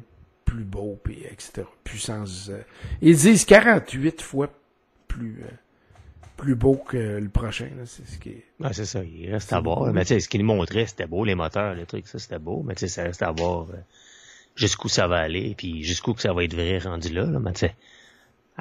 plus 0.52 0.66
beau, 0.66 1.00
puis 1.02 1.24
etc. 1.24 1.64
Puissance. 1.86 2.50
euh, 2.50 2.62
ils 3.02 3.16
disent 3.16 3.46
48 3.46 4.22
fois 4.22 4.50
plus, 5.08 5.42
euh, 5.44 5.52
plus 6.36 6.56
beau 6.56 6.76
que 6.76 6.98
le 6.98 7.30
prochain. 7.30 7.70
C'est 7.86 8.06
ce 8.06 8.20
qui 8.20 8.30
est... 8.32 8.44
Ouais, 8.60 8.74
c'est 8.74 8.86
ça, 8.86 9.02
il 9.02 9.32
reste 9.32 9.54
à 9.54 9.62
voir. 9.62 9.94
Mais 9.94 10.02
tu 10.02 10.10
sais, 10.10 10.20
ce 10.20 10.28
qu'il 10.28 10.42
nous 10.42 10.54
montrait, 10.54 10.86
c'était 10.88 11.08
beau, 11.08 11.24
les 11.24 11.36
moteurs, 11.36 11.74
les 11.74 11.86
trucs, 11.86 12.06
ça, 12.08 12.20
c'était 12.20 12.38
beau. 12.38 12.64
Mais 12.64 12.76
tu 12.76 12.82
sais, 12.82 12.88
ça 12.90 13.04
reste 13.04 13.22
à 13.22 13.32
voir 13.32 13.70
euh, 13.70 13.78
jusqu'où 14.56 14.90
ça 14.90 15.08
va 15.08 15.20
aller, 15.20 15.56
puis 15.58 15.84
jusqu'où 15.86 16.14
que 16.14 16.22
ça 16.22 16.34
va 16.34 16.44
être 16.44 16.54
vrai 16.54 16.80
rendu 16.80 17.14
là. 17.14 17.24
là. 17.24 17.40
Mais 17.40 17.54
tu 17.54 17.60
sais, 17.62 17.76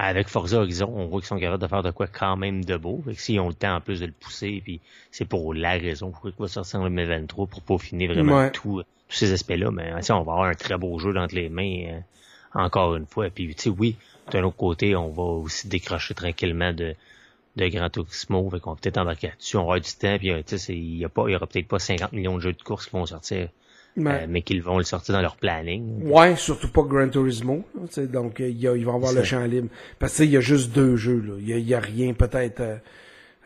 avec 0.02 0.28
Forza 0.28 0.58
Horizon, 0.58 0.90
on 0.94 1.06
voit 1.06 1.20
qu'ils 1.20 1.28
sont 1.28 1.38
capables 1.38 1.62
de 1.62 1.68
faire 1.68 1.82
de 1.82 1.90
quoi 1.90 2.06
quand 2.06 2.36
même 2.36 2.64
de 2.64 2.76
beau. 2.76 3.02
Fait 3.04 3.14
que 3.14 3.20
s'ils 3.20 3.38
ont 3.40 3.48
le 3.48 3.54
temps 3.54 3.76
en 3.76 3.80
plus 3.80 4.00
de 4.00 4.06
le 4.06 4.12
pousser, 4.12 4.60
puis 4.64 4.80
c'est 5.10 5.24
pour 5.26 5.52
la 5.54 5.72
raison 5.72 6.10
pour 6.10 6.26
laquelle 6.26 6.40
va 6.42 6.48
sortir 6.48 6.80
en 6.80 6.84
2023, 6.84 7.46
pour 7.46 7.62
peaufiner 7.62 8.06
vraiment 8.06 8.36
Ouais. 8.38 8.50
tout, 8.50 8.82
tous 9.08 9.16
ces 9.16 9.32
aspects-là. 9.32 9.70
Mais 9.70 9.92
on 10.10 10.14
va 10.22 10.32
avoir 10.32 10.44
un 10.44 10.54
très 10.54 10.76
beau 10.78 10.98
jeu 10.98 11.14
entre 11.16 11.34
les 11.34 11.48
mains, 11.48 11.84
euh, 11.92 12.00
encore 12.54 12.96
une 12.96 13.06
fois. 13.06 13.28
Puis 13.30 13.54
tu 13.54 13.62
sais, 13.64 13.68
oui, 13.70 13.96
d'un 14.32 14.42
autre 14.44 14.56
côté, 14.56 14.96
on 14.96 15.10
va 15.10 15.22
aussi 15.22 15.68
décrocher 15.68 16.14
tranquillement 16.14 16.72
de 16.72 16.94
de 17.56 17.66
Gran 17.66 17.90
Turismo, 17.90 18.48
fait 18.48 18.60
qu'on 18.60 18.70
va 18.74 18.76
peut-être 18.80 18.96
embarquer 18.98 19.26
là-dessus, 19.26 19.56
on 19.56 19.62
avoir 19.62 19.80
du 19.80 19.90
temps, 19.90 20.16
puis 20.18 20.30
euh, 20.30 20.38
tu 20.38 20.50
sais, 20.50 20.58
c'est- 20.58 20.76
il 20.76 20.98
y 20.98 21.04
a 21.04 21.08
pas, 21.08 21.24
il 21.26 21.32
y 21.32 21.34
aura 21.34 21.48
peut-être 21.48 21.66
pas 21.66 21.80
50 21.80 22.12
millions 22.12 22.36
de 22.36 22.40
jeux 22.42 22.52
de 22.52 22.62
course 22.62 22.86
qui 22.86 22.92
vont 22.92 23.04
sortir, 23.06 23.48
Mais- 24.02 24.22
euh, 24.22 24.26
mais 24.28 24.42
qu'ils 24.42 24.62
vont 24.62 24.78
le 24.78 24.84
sortir 24.84 25.14
dans 25.14 25.22
leur 25.22 25.36
planning. 25.36 26.02
Ouais, 26.04 26.36
surtout 26.36 26.68
pas 26.70 26.82
Gran 26.82 27.08
Turismo. 27.08 27.64
là, 27.74 28.06
donc, 28.06 28.40
euh, 28.40 28.48
il 28.48 28.58
y 28.58 28.66
a, 28.68 28.76
ils 28.76 28.84
vont 28.84 28.96
avoir 28.96 29.12
le 29.12 29.22
champ 29.24 29.44
libre. 29.44 29.68
Parce 29.98 30.16
que 30.18 30.22
il 30.24 30.30
y 30.30 30.36
a 30.36 30.40
juste 30.40 30.72
deux 30.72 30.96
jeux. 30.96 31.22
Il 31.40 31.48
y 31.48 31.52
a, 31.52 31.56
il 31.56 31.66
y 31.68 31.74
a 31.74 31.80
rien, 31.80 32.12
peut-être... 32.14 32.60
euh, 32.60 32.76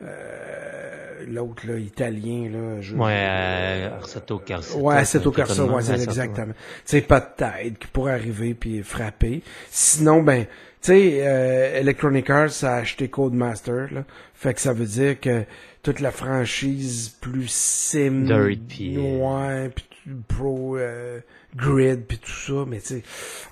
euh, 0.02 1.25
L'autre, 1.26 1.66
là, 1.66 1.78
italien, 1.78 2.50
là... 2.52 2.80
Je, 2.82 2.94
Ouais, 2.94 3.12
euh, 3.16 3.96
Arsato 3.96 4.38
Carsa. 4.38 4.76
Ouais, 4.76 5.04
chose 5.04 5.23
de 5.23 5.73
ouais, 5.73 5.82
c'est 5.82 6.02
exactement. 6.02 6.52
Tu 6.52 6.52
sais, 6.84 7.00
pas 7.00 7.20
de 7.20 7.26
tête 7.37 7.78
qui 7.78 7.87
pourrait 7.87 8.12
arriver 8.12 8.52
puis 8.54 8.82
frapper. 8.82 9.42
Sinon, 9.70 10.23
ben, 10.23 10.44
tu 10.44 10.49
sais, 10.82 11.18
euh, 11.23 11.80
Electronic 11.80 12.28
Arts 12.28 12.62
a 12.64 12.75
acheté 12.76 13.08
Codemaster, 13.08 13.87
là. 13.92 14.04
Fait 14.34 14.52
que 14.52 14.61
ça 14.61 14.75
veut 14.75 14.84
dire 14.84 15.18
que 15.18 15.44
toute 15.82 16.00
la 16.00 16.11
franchise 16.11 17.16
plus 17.20 17.49
sim... 17.49 18.25
Dirt, 18.26 18.58
puis, 18.68 18.99
Ouais, 18.99 19.70
puis 19.75 19.87
pro 20.28 20.76
euh, 20.76 21.20
grid 21.56 22.04
puis 22.06 22.18
tout 22.18 22.30
ça, 22.30 22.64
mais 22.66 22.80
tu 22.80 22.87
sais, 22.87 23.02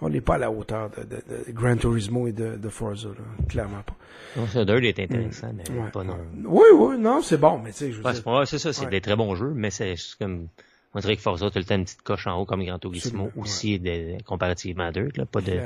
on 0.00 0.08
n'est 0.08 0.20
pas 0.20 0.34
à 0.34 0.38
la 0.38 0.50
hauteur 0.50 0.90
de, 0.90 1.02
de, 1.02 1.22
de 1.46 1.52
Gran 1.52 1.76
Turismo 1.76 2.26
et 2.26 2.32
de, 2.32 2.56
de 2.56 2.68
Forza, 2.68 3.08
là. 3.08 3.44
Clairement 3.48 3.82
pas. 3.82 3.96
Non, 4.36 4.46
ça, 4.46 4.64
Dirt 4.64 4.82
est 4.84 4.98
intéressant, 4.98 5.52
mais 5.54 5.64
Ouais. 5.70 5.90
pas 5.90 6.04
non. 6.04 6.16
Oui, 6.44 6.66
oui, 6.74 6.98
non, 6.98 7.20
c'est 7.22 7.36
bon, 7.38 7.58
mais 7.58 7.70
tu 7.72 7.78
sais, 7.78 7.92
je 7.92 7.98
veux 8.00 8.06
Ouais, 8.06 8.12
dire... 8.12 8.46
c'est 8.46 8.58
ça, 8.58 8.72
c'est 8.72 8.84
Ouais. 8.84 8.90
des 8.90 9.00
très 9.00 9.16
bons 9.16 9.34
jeux, 9.34 9.52
mais 9.54 9.70
c'est 9.70 9.94
comme, 10.18 10.48
on 10.94 11.00
dirait 11.00 11.16
que 11.16 11.22
Forza, 11.22 11.50
t'as 11.50 11.60
le 11.60 11.66
temps 11.66 11.74
une 11.76 11.84
petite 11.84 12.02
coche 12.02 12.26
en 12.26 12.38
haut 12.40 12.44
comme 12.44 12.64
Gran 12.64 12.78
Turismo 12.78 13.30
aussi, 13.36 13.78
de, 13.78 14.22
comparativement 14.24 14.84
à 14.84 14.92
Dirt, 14.92 15.16
là, 15.16 15.26
pas 15.26 15.40
de, 15.40 15.58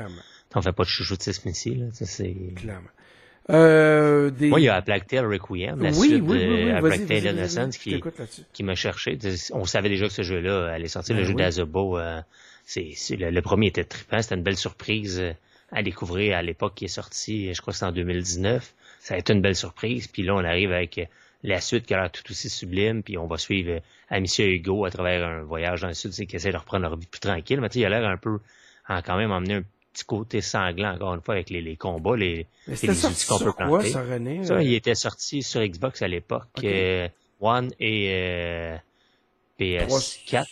t'en 0.49 0.61
fais 0.61 0.71
pas 0.73 0.83
de 0.83 0.89
chouchoutisme 0.89 1.49
ici, 1.49 1.75
là, 1.75 1.85
c'est... 1.91 2.35
clairement. 2.55 2.89
Euh, 3.49 4.29
des... 4.29 4.49
Moi, 4.49 4.59
il 4.59 4.63
y 4.65 4.69
a 4.69 4.81
Tale 4.81 5.25
Requiem, 5.25 5.81
la 5.81 5.89
oui, 5.91 6.09
suite 6.09 6.23
oui, 6.25 6.37
oui, 6.81 7.05
de 7.05 7.27
Innocence, 7.29 7.77
qui, 7.77 8.01
qui 8.51 8.63
m'a 8.63 8.75
cherché. 8.75 9.17
On 9.53 9.63
savait 9.65 9.89
déjà 9.89 10.07
que 10.07 10.13
ce 10.13 10.21
jeu-là 10.23 10.73
allait 10.73 10.87
sortir. 10.89 11.15
Ben 11.15 11.21
le 11.21 11.27
jeu 11.27 11.33
d'Azobo, 11.33 11.97
euh, 11.97 12.21
c'est, 12.65 12.91
c'est- 12.95 13.15
le, 13.15 13.29
le 13.31 13.41
premier 13.41 13.67
était 13.67 13.85
trippant. 13.85 14.21
C'était 14.21 14.35
une 14.35 14.43
belle 14.43 14.57
surprise 14.57 15.19
euh, 15.21 15.31
à 15.71 15.81
découvrir 15.81 16.35
à 16.37 16.41
l'époque 16.41 16.75
qui 16.75 16.85
est 16.85 16.89
sorti. 16.89 17.53
Je 17.53 17.61
crois 17.61 17.71
que 17.71 17.77
c'était 17.79 17.89
en 17.89 17.93
2019. 17.93 18.73
Ça 18.99 19.13
a 19.15 19.17
été 19.17 19.31
une 19.31 19.41
belle 19.41 19.55
surprise. 19.55 20.07
Puis 20.07 20.23
là, 20.23 20.35
on 20.35 20.43
arrive 20.43 20.73
avec 20.73 20.97
euh, 20.97 21.05
la 21.43 21.61
suite 21.61 21.85
qui 21.85 21.93
a 21.93 22.01
l'air 22.01 22.11
tout 22.11 22.23
aussi 22.29 22.49
sublime. 22.49 23.01
Puis 23.01 23.17
on 23.17 23.27
va 23.27 23.37
suivre 23.37 23.79
Amicia 24.09 24.45
Hugo 24.45 24.83
à 24.83 24.91
travers 24.91 25.25
un 25.25 25.43
voyage 25.43 25.81
dans 25.81 25.87
le 25.87 25.93
sud, 25.93 26.11
c'est 26.11 26.25
qui 26.25 26.35
essaient 26.35 26.51
de 26.51 26.57
reprendre 26.57 26.83
leur 26.83 26.97
vie 26.97 27.05
plus 27.07 27.21
tranquille. 27.21 27.61
Mais 27.61 27.69
tu 27.69 27.75
sais, 27.75 27.79
il 27.79 27.85
a 27.85 27.89
l'air 27.89 28.09
un 28.09 28.17
peu, 28.17 28.39
en 28.89 29.01
quand 29.01 29.15
même 29.17 29.31
emmener 29.31 29.53
un 29.55 29.63
petit 29.97 30.05
côté 30.05 30.41
sanglant 30.41 30.93
encore 30.93 31.15
une 31.15 31.21
fois 31.21 31.35
avec 31.35 31.49
les, 31.49 31.61
les 31.61 31.75
combats, 31.75 32.15
les, 32.15 32.45
Mais 32.67 32.73
les 32.73 32.75
c'était 32.75 33.07
outils 33.07 33.25
qu'on 33.25 33.39
peut 33.39 33.51
quoi, 33.51 33.65
planter. 33.65 33.89
ça, 33.89 34.03
René? 34.03 34.43
Ça, 34.43 34.53
euh? 34.55 34.63
il 34.63 34.73
était 34.73 34.95
sorti 34.95 35.41
sur 35.43 35.61
Xbox 35.61 36.01
à 36.01 36.07
l'époque. 36.07 36.43
Euh, 36.63 37.07
One 37.39 37.71
et 37.79 38.09
euh, 38.11 38.77
PS4. 39.59 40.45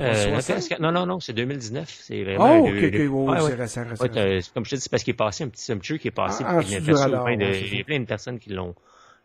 Euh, 0.00 0.30
non, 0.30 0.38
360? 0.40 0.78
PS4. 0.78 0.80
non, 0.80 0.92
non, 0.92 1.06
non, 1.06 1.20
c'est 1.20 1.32
2019. 1.32 1.88
C'est 2.02 2.24
vraiment. 2.24 2.62
Oh, 2.62 2.66
le- 2.66 2.78
ok, 2.78 2.84
ok, 2.86 2.98
le- 2.98 3.08
ouais, 3.08 3.40
c'est 3.40 3.54
récent, 3.54 3.84
récent. 3.88 4.04
Ouais, 4.04 4.40
comme 4.54 4.64
je 4.64 4.70
te 4.70 4.74
dis, 4.76 4.80
c'est 4.80 4.90
parce 4.90 5.02
qu'il 5.04 5.12
est 5.12 5.16
passé 5.16 5.44
un 5.44 5.48
petit, 5.48 5.70
un 5.72 5.78
petit 5.78 5.88
jeu 5.88 5.96
qui 5.98 6.08
est 6.08 6.12
passé. 6.12 6.44
Ah, 6.46 6.60
il 6.62 6.70
y 6.70 6.76
a 6.76 6.80
plein 6.80 6.94
de- 7.08 7.76
ouais, 7.76 7.84
plein 7.84 8.04
personnes 8.04 8.38
qui 8.38 8.50
l'ont 8.50 8.74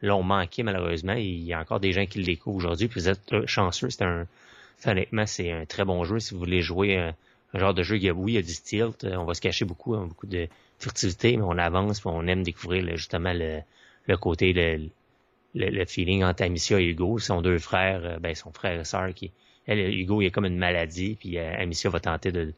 l'ont 0.04 0.24
manqué 0.24 0.62
malheureusement. 0.64 1.14
Il 1.14 1.44
y 1.44 1.54
a 1.54 1.60
encore 1.60 1.80
des 1.80 1.94
gens 1.94 2.06
qui 2.06 2.20
le 2.20 2.26
découvrent 2.26 2.58
aujourd'hui. 2.58 2.88
Puis 2.88 3.00
vous 3.02 3.10
êtes 3.10 3.46
chanceux. 3.48 3.90
C'est 3.90 4.04
un, 4.04 4.28
honnêtement, 4.86 5.26
c'est 5.26 5.52
un 5.52 5.66
très 5.66 5.86
bon 5.86 6.04
jeu 6.04 6.20
si 6.20 6.34
vous 6.34 6.40
voulez 6.40 6.62
jouer 6.62 7.12
un, 7.54 7.60
genre 7.60 7.74
de 7.74 7.84
jeu. 7.84 7.98
Il 7.98 8.10
a, 8.10 8.14
oui, 8.14 8.34
il 8.34 8.36
y 8.36 8.38
a 8.40 8.42
du 8.42 8.54
tilt. 8.54 9.04
euh, 9.04 9.16
On 9.18 9.26
va 9.26 9.34
se 9.34 9.42
cacher 9.42 9.66
beaucoup, 9.66 9.96
hein, 9.96 10.06
beaucoup 10.08 10.28
de 10.28 10.48
furtivité, 10.80 11.38
mais 11.38 11.44
on 11.44 11.58
avance. 11.58 12.00
Puis 12.00 12.10
on 12.14 12.28
aime 12.28 12.44
découvrir 12.44 12.84
le- 12.84 12.98
justement 12.98 13.34
le, 13.34 14.18
côté, 14.18 14.54
le, 14.54 14.90
le, 15.56 15.86
feeling 15.86 16.24
entre 16.24 16.44
Amicia 16.44 16.80
et 16.80 16.86
Hugo. 16.86 17.18
Ils 17.18 17.22
sont 17.22 17.42
deux 17.42 17.60
frères, 17.60 18.02
euh, 18.04 18.20
ben, 18.20 18.36
son 18.36 18.52
frère 18.52 18.80
et 18.80 18.84
sœur 18.86 19.14
qui, 19.14 19.32
elle, 19.68 19.80
Hugo, 19.94 20.22
il 20.22 20.28
a 20.28 20.30
comme 20.30 20.46
une 20.46 20.58
maladie, 20.58 21.18
puis 21.20 21.38
euh, 21.38 21.54
Amicia 21.58 21.90
va 21.90 22.00
tenter 22.00 22.32
de, 22.32 22.54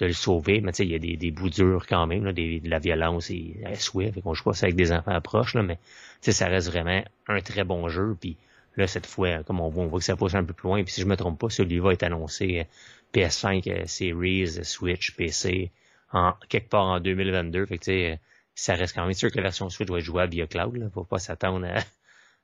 le 0.00 0.12
sauver, 0.12 0.60
mais 0.60 0.72
tu 0.72 0.78
sais, 0.78 0.86
il 0.86 0.92
y 0.92 0.94
a 0.94 0.98
des, 0.98 1.16
des 1.16 1.30
bouts 1.30 1.50
durs 1.50 1.86
quand 1.86 2.06
même, 2.06 2.24
là, 2.24 2.32
de 2.32 2.60
la 2.68 2.78
violence 2.78 3.30
et 3.30 3.56
à 3.64 3.74
souhait, 3.76 4.10
fait 4.10 4.22
qu'on 4.22 4.34
joue 4.34 4.44
pas 4.44 4.54
ça 4.54 4.66
avec 4.66 4.76
des 4.76 4.90
enfants 4.90 5.20
proches, 5.20 5.54
là, 5.54 5.62
mais 5.62 5.76
tu 5.76 5.82
sais, 6.22 6.32
ça 6.32 6.48
reste 6.48 6.68
vraiment 6.68 7.02
un 7.28 7.40
très 7.40 7.64
bon 7.64 7.88
jeu, 7.88 8.16
puis 8.18 8.36
là, 8.76 8.86
cette 8.86 9.06
fois, 9.06 9.44
comme 9.44 9.60
on 9.60 9.68
voit, 9.68 9.84
on 9.84 9.86
voit 9.86 10.00
que 10.00 10.04
ça 10.04 10.16
pousse 10.16 10.34
un 10.34 10.42
peu 10.42 10.52
plus 10.52 10.66
loin, 10.68 10.82
puis 10.82 10.92
si 10.92 11.00
je 11.00 11.06
me 11.06 11.16
trompe 11.16 11.38
pas, 11.38 11.50
celui-là 11.50 11.92
est 11.92 12.02
annoncé 12.02 12.66
PS5, 13.14 13.70
euh, 13.70 13.86
Series, 13.86 14.58
euh, 14.58 14.64
Switch, 14.64 15.16
PC, 15.16 15.70
en 16.12 16.32
quelque 16.48 16.68
part 16.68 16.86
en 16.86 17.00
2022, 17.00 17.66
fait 17.66 17.78
que 17.78 17.84
tu 17.84 17.90
sais, 17.90 18.12
euh, 18.12 18.16
ça 18.54 18.74
reste 18.74 18.94
quand 18.94 19.04
même 19.04 19.14
sûr 19.14 19.30
que 19.30 19.36
la 19.36 19.42
version 19.42 19.70
Switch 19.70 19.88
va 19.88 19.98
être 19.98 20.04
jouable 20.04 20.32
via 20.32 20.46
cloud, 20.46 20.76
là, 20.76 20.86
faut 20.92 21.04
pas 21.04 21.18
s'attendre 21.18 21.66
à, 21.66 21.78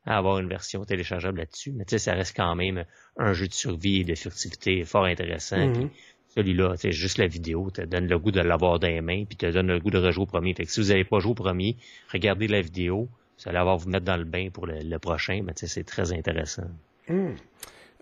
à 0.06 0.16
avoir 0.16 0.38
une 0.38 0.48
version 0.48 0.85
téléchargeable 0.85 1.38
là-dessus. 1.38 1.72
Mais 1.72 1.85
tu 1.85 1.90
sais, 1.90 1.98
ça 1.98 2.14
reste 2.14 2.37
quand 2.37 2.54
même 2.54 2.85
un 3.16 3.33
jeu 3.33 3.46
de 3.46 3.52
survie 3.52 4.00
et 4.00 4.04
de 4.04 4.14
furtivité 4.14 4.85
fort 4.85 5.04
intéressant. 5.04 5.59
Mhm. 5.59 5.74
Puis 5.74 5.90
celui-là, 6.35 6.74
tu 6.74 6.83
sais, 6.83 6.92
juste 6.92 7.18
la 7.18 7.26
vidéo 7.26 7.70
te 7.70 7.83
donne 7.83 8.06
le 8.06 8.18
goût 8.18 8.30
de 8.30 8.40
l'avoir 8.40 8.78
dans 8.78 8.88
les 8.88 9.00
mains, 9.00 9.24
puis 9.24 9.37
te 9.37 9.46
donne 9.46 9.68
le 9.68 9.80
goût 9.80 9.90
de 9.90 9.98
rejouer 9.98 10.22
au 10.22 10.26
premier. 10.26 10.54
Fait 10.54 10.64
que 10.64 10.72
si 10.72 10.80
vous 10.80 10.88
n'avez 10.88 11.04
pas 11.04 11.18
joué 11.18 11.33
au 11.33 11.35
premier, 11.35 11.76
regardez 12.12 12.48
la 12.48 12.61
vidéo, 12.61 13.09
ça 13.37 13.52
va 13.52 13.74
vous 13.74 13.88
mettre 13.88 14.04
dans 14.04 14.16
le 14.16 14.24
bain 14.24 14.48
pour 14.52 14.66
le, 14.66 14.80
le 14.83 14.98
prochain, 14.98 15.42
mais 15.44 15.54
tu 15.54 15.61
sais, 15.61 15.66
c'est 15.66 15.85
très 15.85 16.12
intéressant. 16.12 16.68
Hmm. 17.09 17.35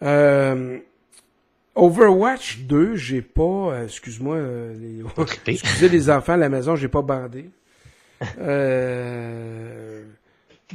Euh, 0.03 0.79
Overwatch 1.79 2.59
2, 2.67 2.97
j'ai 2.97 3.23
pas, 3.23 3.43
euh, 3.43 3.85
excuse-moi, 3.85 4.37
euh, 4.37 4.75
les, 4.75 5.05
excusez 5.55 5.89
les 5.89 6.11
enfants 6.11 6.33
à 6.33 6.37
la 6.37 6.49
maison, 6.49 6.75
j'ai 6.77 6.89
pas 6.89 7.03
bandé. 7.03 7.51
Euh, 8.39 10.03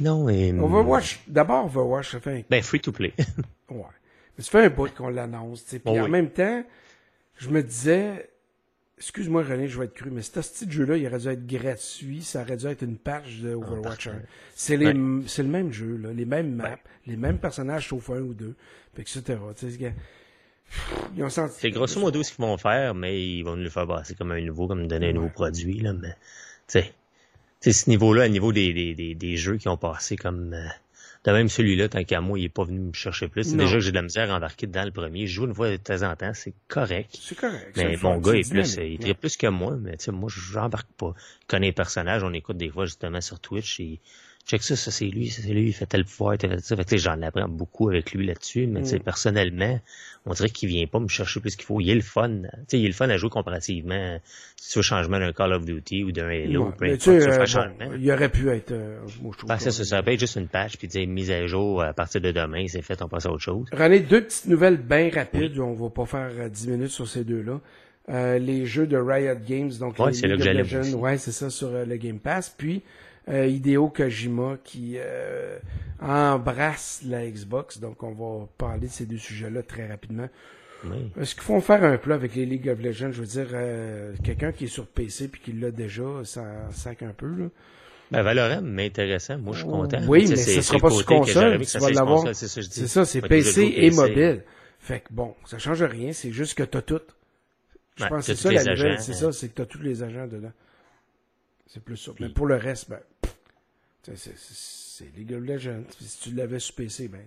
Non, 0.00 0.28
et... 0.28 0.52
Overwatch, 0.52 1.20
d'abord 1.28 1.66
Overwatch, 1.66 2.12
ça 2.12 2.20
fait 2.20 2.38
un, 2.38 2.42
Ben, 2.48 2.62
free 2.62 2.80
to 2.80 2.90
play. 2.90 3.12
ouais. 3.70 3.82
Mais 4.36 4.42
ça 4.44 4.50
fait 4.50 4.64
un 4.64 4.70
bout 4.70 4.92
qu'on 4.94 5.08
l'annonce, 5.08 5.66
tu. 5.66 5.78
Puis 5.78 5.82
Oh 5.94 6.00
en 6.00 6.04
oui. 6.04 6.10
même 6.10 6.30
temps, 6.30 6.64
je 7.36 7.50
me 7.50 7.62
disais, 7.62 8.30
excuse-moi 8.96 9.42
René, 9.42 9.68
je 9.68 9.78
vais 9.78 9.84
être 9.84 9.94
cru, 9.94 10.10
mais 10.10 10.22
ce 10.22 10.30
petit 10.40 10.70
jeu-là, 10.70 10.96
il 10.96 11.06
aurait 11.06 11.18
dû 11.18 11.28
être 11.28 11.46
gratuit, 11.46 12.22
ça 12.22 12.40
aurait 12.42 12.56
dû 12.56 12.66
être 12.66 12.82
une 12.82 12.96
patch 12.96 13.40
de 13.40 13.54
Overwatch 13.54 14.08
1. 14.08 14.12
C'est 14.54 14.76
les, 14.78 14.94
c'est 15.26 15.42
le 15.42 15.50
même 15.50 15.70
jeu, 15.70 15.98
là, 16.02 16.12
les 16.12 16.24
mêmes 16.24 16.54
maps, 16.54 16.78
les 17.06 17.16
mêmes 17.16 17.38
personnages 17.38 17.88
sauf 17.88 18.08
un 18.10 18.20
ou 18.20 18.32
deux, 18.32 18.54
etc. 18.98 19.22
Tu 19.56 19.70
sais, 19.70 19.76
gars, 19.76 19.92
ils 21.16 21.24
ont 21.24 21.30
senti. 21.30 21.54
C'est 21.58 21.70
grosso 21.70 22.00
modo 22.00 22.22
ce 22.22 22.32
qu'ils 22.32 22.44
vont 22.44 22.56
faire, 22.58 22.94
mais 22.94 23.22
ils 23.22 23.42
vont 23.42 23.56
nous 23.56 23.62
le 23.62 23.70
faire 23.70 23.86
passer 23.86 24.14
comme 24.14 24.32
un 24.32 24.40
nouveau, 24.40 24.66
comme 24.66 24.86
donner 24.86 25.10
un 25.10 25.12
nouveau 25.12 25.28
produit, 25.28 25.80
là, 25.80 25.92
mais, 25.92 26.14
tu 26.68 26.80
sais, 27.60 27.72
ce 27.72 27.88
niveau-là, 27.88 28.26
au 28.26 28.28
niveau 28.28 28.52
des, 28.52 28.72
des, 28.72 28.94
des, 28.94 29.14
des 29.14 29.36
jeux 29.36 29.56
qui 29.56 29.68
ont 29.68 29.76
passé 29.76 30.16
comme, 30.16 30.52
euh, 30.52 30.66
de 31.24 31.32
même 31.32 31.48
celui-là, 31.48 31.88
tant 31.88 32.04
qu'à 32.04 32.20
moi, 32.20 32.38
il 32.38 32.44
est 32.44 32.48
pas 32.50 32.64
venu 32.64 32.80
me 32.80 32.92
chercher 32.92 33.28
plus. 33.28 33.44
C'est 33.44 33.56
déjà 33.56 33.76
que 33.76 33.80
j'ai 33.80 33.92
de 33.92 33.96
la 33.96 34.02
misère 34.02 34.30
à 34.30 34.36
embarquer 34.36 34.66
dans 34.66 34.84
le 34.84 34.90
premier. 34.90 35.26
Je 35.26 35.32
joue 35.32 35.46
une 35.46 35.54
fois 35.54 35.70
de 35.70 35.76
temps 35.76 36.02
en 36.02 36.14
temps, 36.14 36.34
c'est 36.34 36.52
correct. 36.68 37.16
C'est 37.18 37.34
correct. 37.34 37.72
Mais 37.76 37.96
mon 38.02 38.18
gars 38.18 38.34
est 38.34 38.48
plus, 38.48 38.76
il 38.76 38.98
tripe 38.98 39.20
plus 39.20 39.38
que 39.38 39.46
moi, 39.46 39.76
mais 39.80 39.96
tu 39.96 40.04
sais, 40.04 40.12
moi, 40.12 40.28
j'embarque 40.30 40.90
pas. 40.98 41.14
Il 41.42 41.46
connaît 41.46 41.68
les 41.68 41.72
personnages, 41.72 42.22
on 42.22 42.32
écoute 42.34 42.58
des 42.58 42.68
fois 42.68 42.84
justement 42.84 43.22
sur 43.22 43.40
Twitch, 43.40 43.80
et 43.80 44.00
check 44.46 44.62
ça, 44.62 44.76
ça 44.76 44.90
c'est 44.90 45.06
lui, 45.06 45.28
ça 45.30 45.42
c'est 45.42 45.52
lui, 45.52 45.68
il 45.68 45.72
fait 45.72 45.86
tel 45.86 46.04
pouvoir, 46.04 46.36
tel 46.36 46.60
ça. 46.60 46.76
Fait 46.76 46.84
que 46.84 46.96
j'en 46.96 47.20
apprends 47.22 47.48
beaucoup 47.48 47.88
avec 47.88 48.12
lui 48.12 48.26
là-dessus, 48.26 48.66
mais 48.66 48.80
mm. 48.80 49.00
personnellement, 49.00 49.80
on 50.26 50.32
dirait 50.32 50.50
qu'il 50.50 50.68
vient 50.68 50.86
pas 50.86 51.00
me 51.00 51.08
chercher 51.08 51.40
plus 51.40 51.56
qu'il 51.56 51.64
faut. 51.64 51.80
Il 51.80 51.90
est 51.90 51.94
le 51.94 52.00
fun. 52.00 52.42
sais 52.68 52.78
il 52.78 52.84
est 52.84 52.88
le 52.88 52.94
fun 52.94 53.08
à 53.08 53.16
jouer 53.16 53.30
comparativement. 53.30 54.18
Si 54.56 54.72
tu 54.72 54.78
veux 54.78 54.82
changement 54.82 55.18
d'un 55.18 55.32
Call 55.32 55.52
of 55.52 55.64
Duty 55.64 56.04
ou 56.04 56.12
d'un 56.12 56.28
Halo, 56.28 56.72
ouais, 56.80 56.96
tu 56.98 57.10
euh, 57.10 57.44
il 57.98 58.10
aurait 58.10 58.30
pu 58.30 58.50
être 58.50 58.72
euh, 58.72 59.00
ben, 59.46 59.58
ça, 59.58 59.70
ça, 59.70 59.84
ça 59.84 60.02
peut 60.02 60.12
être 60.12 60.20
juste 60.20 60.36
une 60.36 60.48
patch 60.48 60.76
puis 60.76 60.88
dire 60.88 61.06
mise 61.06 61.30
à 61.30 61.46
jour 61.46 61.82
à 61.82 61.92
partir 61.92 62.20
de 62.20 62.30
demain, 62.30 62.66
c'est 62.68 62.82
fait, 62.82 63.00
on 63.02 63.08
passe 63.08 63.26
à 63.26 63.30
autre 63.30 63.42
chose. 63.42 63.66
René, 63.72 64.00
deux 64.00 64.24
petites 64.24 64.46
nouvelles 64.46 64.78
bien 64.78 65.10
rapides, 65.12 65.58
on 65.58 65.74
va 65.74 65.90
pas 65.90 66.06
faire 66.06 66.50
10 66.50 66.68
euh, 66.68 66.72
minutes 66.72 66.90
sur 66.90 67.08
ces 67.08 67.24
deux-là. 67.24 67.60
Euh, 68.10 68.38
les 68.38 68.66
jeux 68.66 68.86
de 68.86 68.98
Riot 68.98 69.36
Games, 69.46 69.72
donc 69.80 69.98
ouais, 69.98 70.12
c'est 70.12 70.26
là 70.26 70.36
que 70.36 70.94
ouais, 70.94 71.16
c'est 71.16 71.32
ça 71.32 71.48
sur 71.48 71.70
le 71.70 71.96
Game 71.96 72.18
Pass. 72.18 72.54
Puis 72.56 72.82
euh, 73.28 73.46
Hideo 73.46 73.88
Kojima 73.88 74.58
qui 74.62 74.96
euh, 74.98 75.58
embrasse 76.00 77.02
la 77.06 77.26
Xbox. 77.26 77.78
Donc, 77.78 78.02
on 78.02 78.12
va 78.12 78.46
parler 78.58 78.88
de 78.88 78.92
ces 78.92 79.06
deux 79.06 79.18
sujets-là 79.18 79.62
très 79.62 79.86
rapidement. 79.86 80.28
Est-ce 81.18 81.34
qu'il 81.34 81.44
faut 81.44 81.60
faire 81.60 81.82
un 81.82 81.96
plat 81.96 82.14
avec 82.14 82.34
les 82.34 82.44
League 82.44 82.68
of 82.68 82.78
Legends? 82.78 83.10
Je 83.10 83.20
veux 83.20 83.26
dire, 83.26 83.48
euh, 83.52 84.12
quelqu'un 84.22 84.52
qui 84.52 84.64
est 84.64 84.68
sur 84.68 84.86
PC 84.86 85.28
puis 85.28 85.40
qui 85.40 85.52
l'a 85.52 85.70
déjà, 85.70 86.04
ça 86.24 86.44
sac 86.72 87.02
un 87.02 87.12
peu. 87.16 87.26
Là. 87.26 87.46
Ben, 88.10 88.22
Valorant 88.22 88.60
m'intéressant. 88.60 89.38
Moi, 89.38 89.54
je 89.54 89.60
suis 89.60 89.68
content. 89.68 90.00
Oui, 90.06 90.26
mais 90.28 90.36
ce 90.36 90.60
sera 90.60 90.78
pas 90.78 90.90
sur 90.90 91.06
console. 91.06 91.64
Tu 91.64 91.78
vas 91.78 91.90
l'avoir. 91.90 92.34
C'est 92.34 92.86
ça, 92.86 93.04
c'est 93.04 93.22
PC 93.22 93.72
et 93.76 93.90
mobile. 93.90 94.42
Fait 94.78 95.00
que 95.00 95.06
bon, 95.10 95.34
ça 95.46 95.58
change 95.58 95.82
rien. 95.82 96.12
C'est 96.12 96.32
juste 96.32 96.54
que 96.54 96.62
t'as 96.62 96.82
tout. 96.82 97.00
Je 97.96 98.06
pense 98.06 98.26
que 98.26 98.34
c'est 98.34 98.36
ça 98.36 98.52
la 98.52 98.64
nouvelle. 98.64 99.00
C'est 99.00 99.14
ça, 99.14 99.32
c'est 99.32 99.48
que 99.48 99.54
t'as 99.54 99.66
tous 99.66 99.80
les 99.80 100.02
agents 100.02 100.26
dedans. 100.26 100.52
C'est 101.66 101.82
plus 101.82 101.96
ça. 101.96 102.12
Mais 102.20 102.28
pour 102.28 102.46
le 102.46 102.56
reste, 102.56 102.90
ben, 102.90 103.00
c'est 104.14 105.16
League 105.16 105.32
of 105.32 105.42
Legends. 105.42 105.84
Si 106.00 106.20
tu 106.20 106.34
l'avais 106.34 106.58
sur 106.58 106.74
PC, 106.74 107.08
ben, 107.08 107.22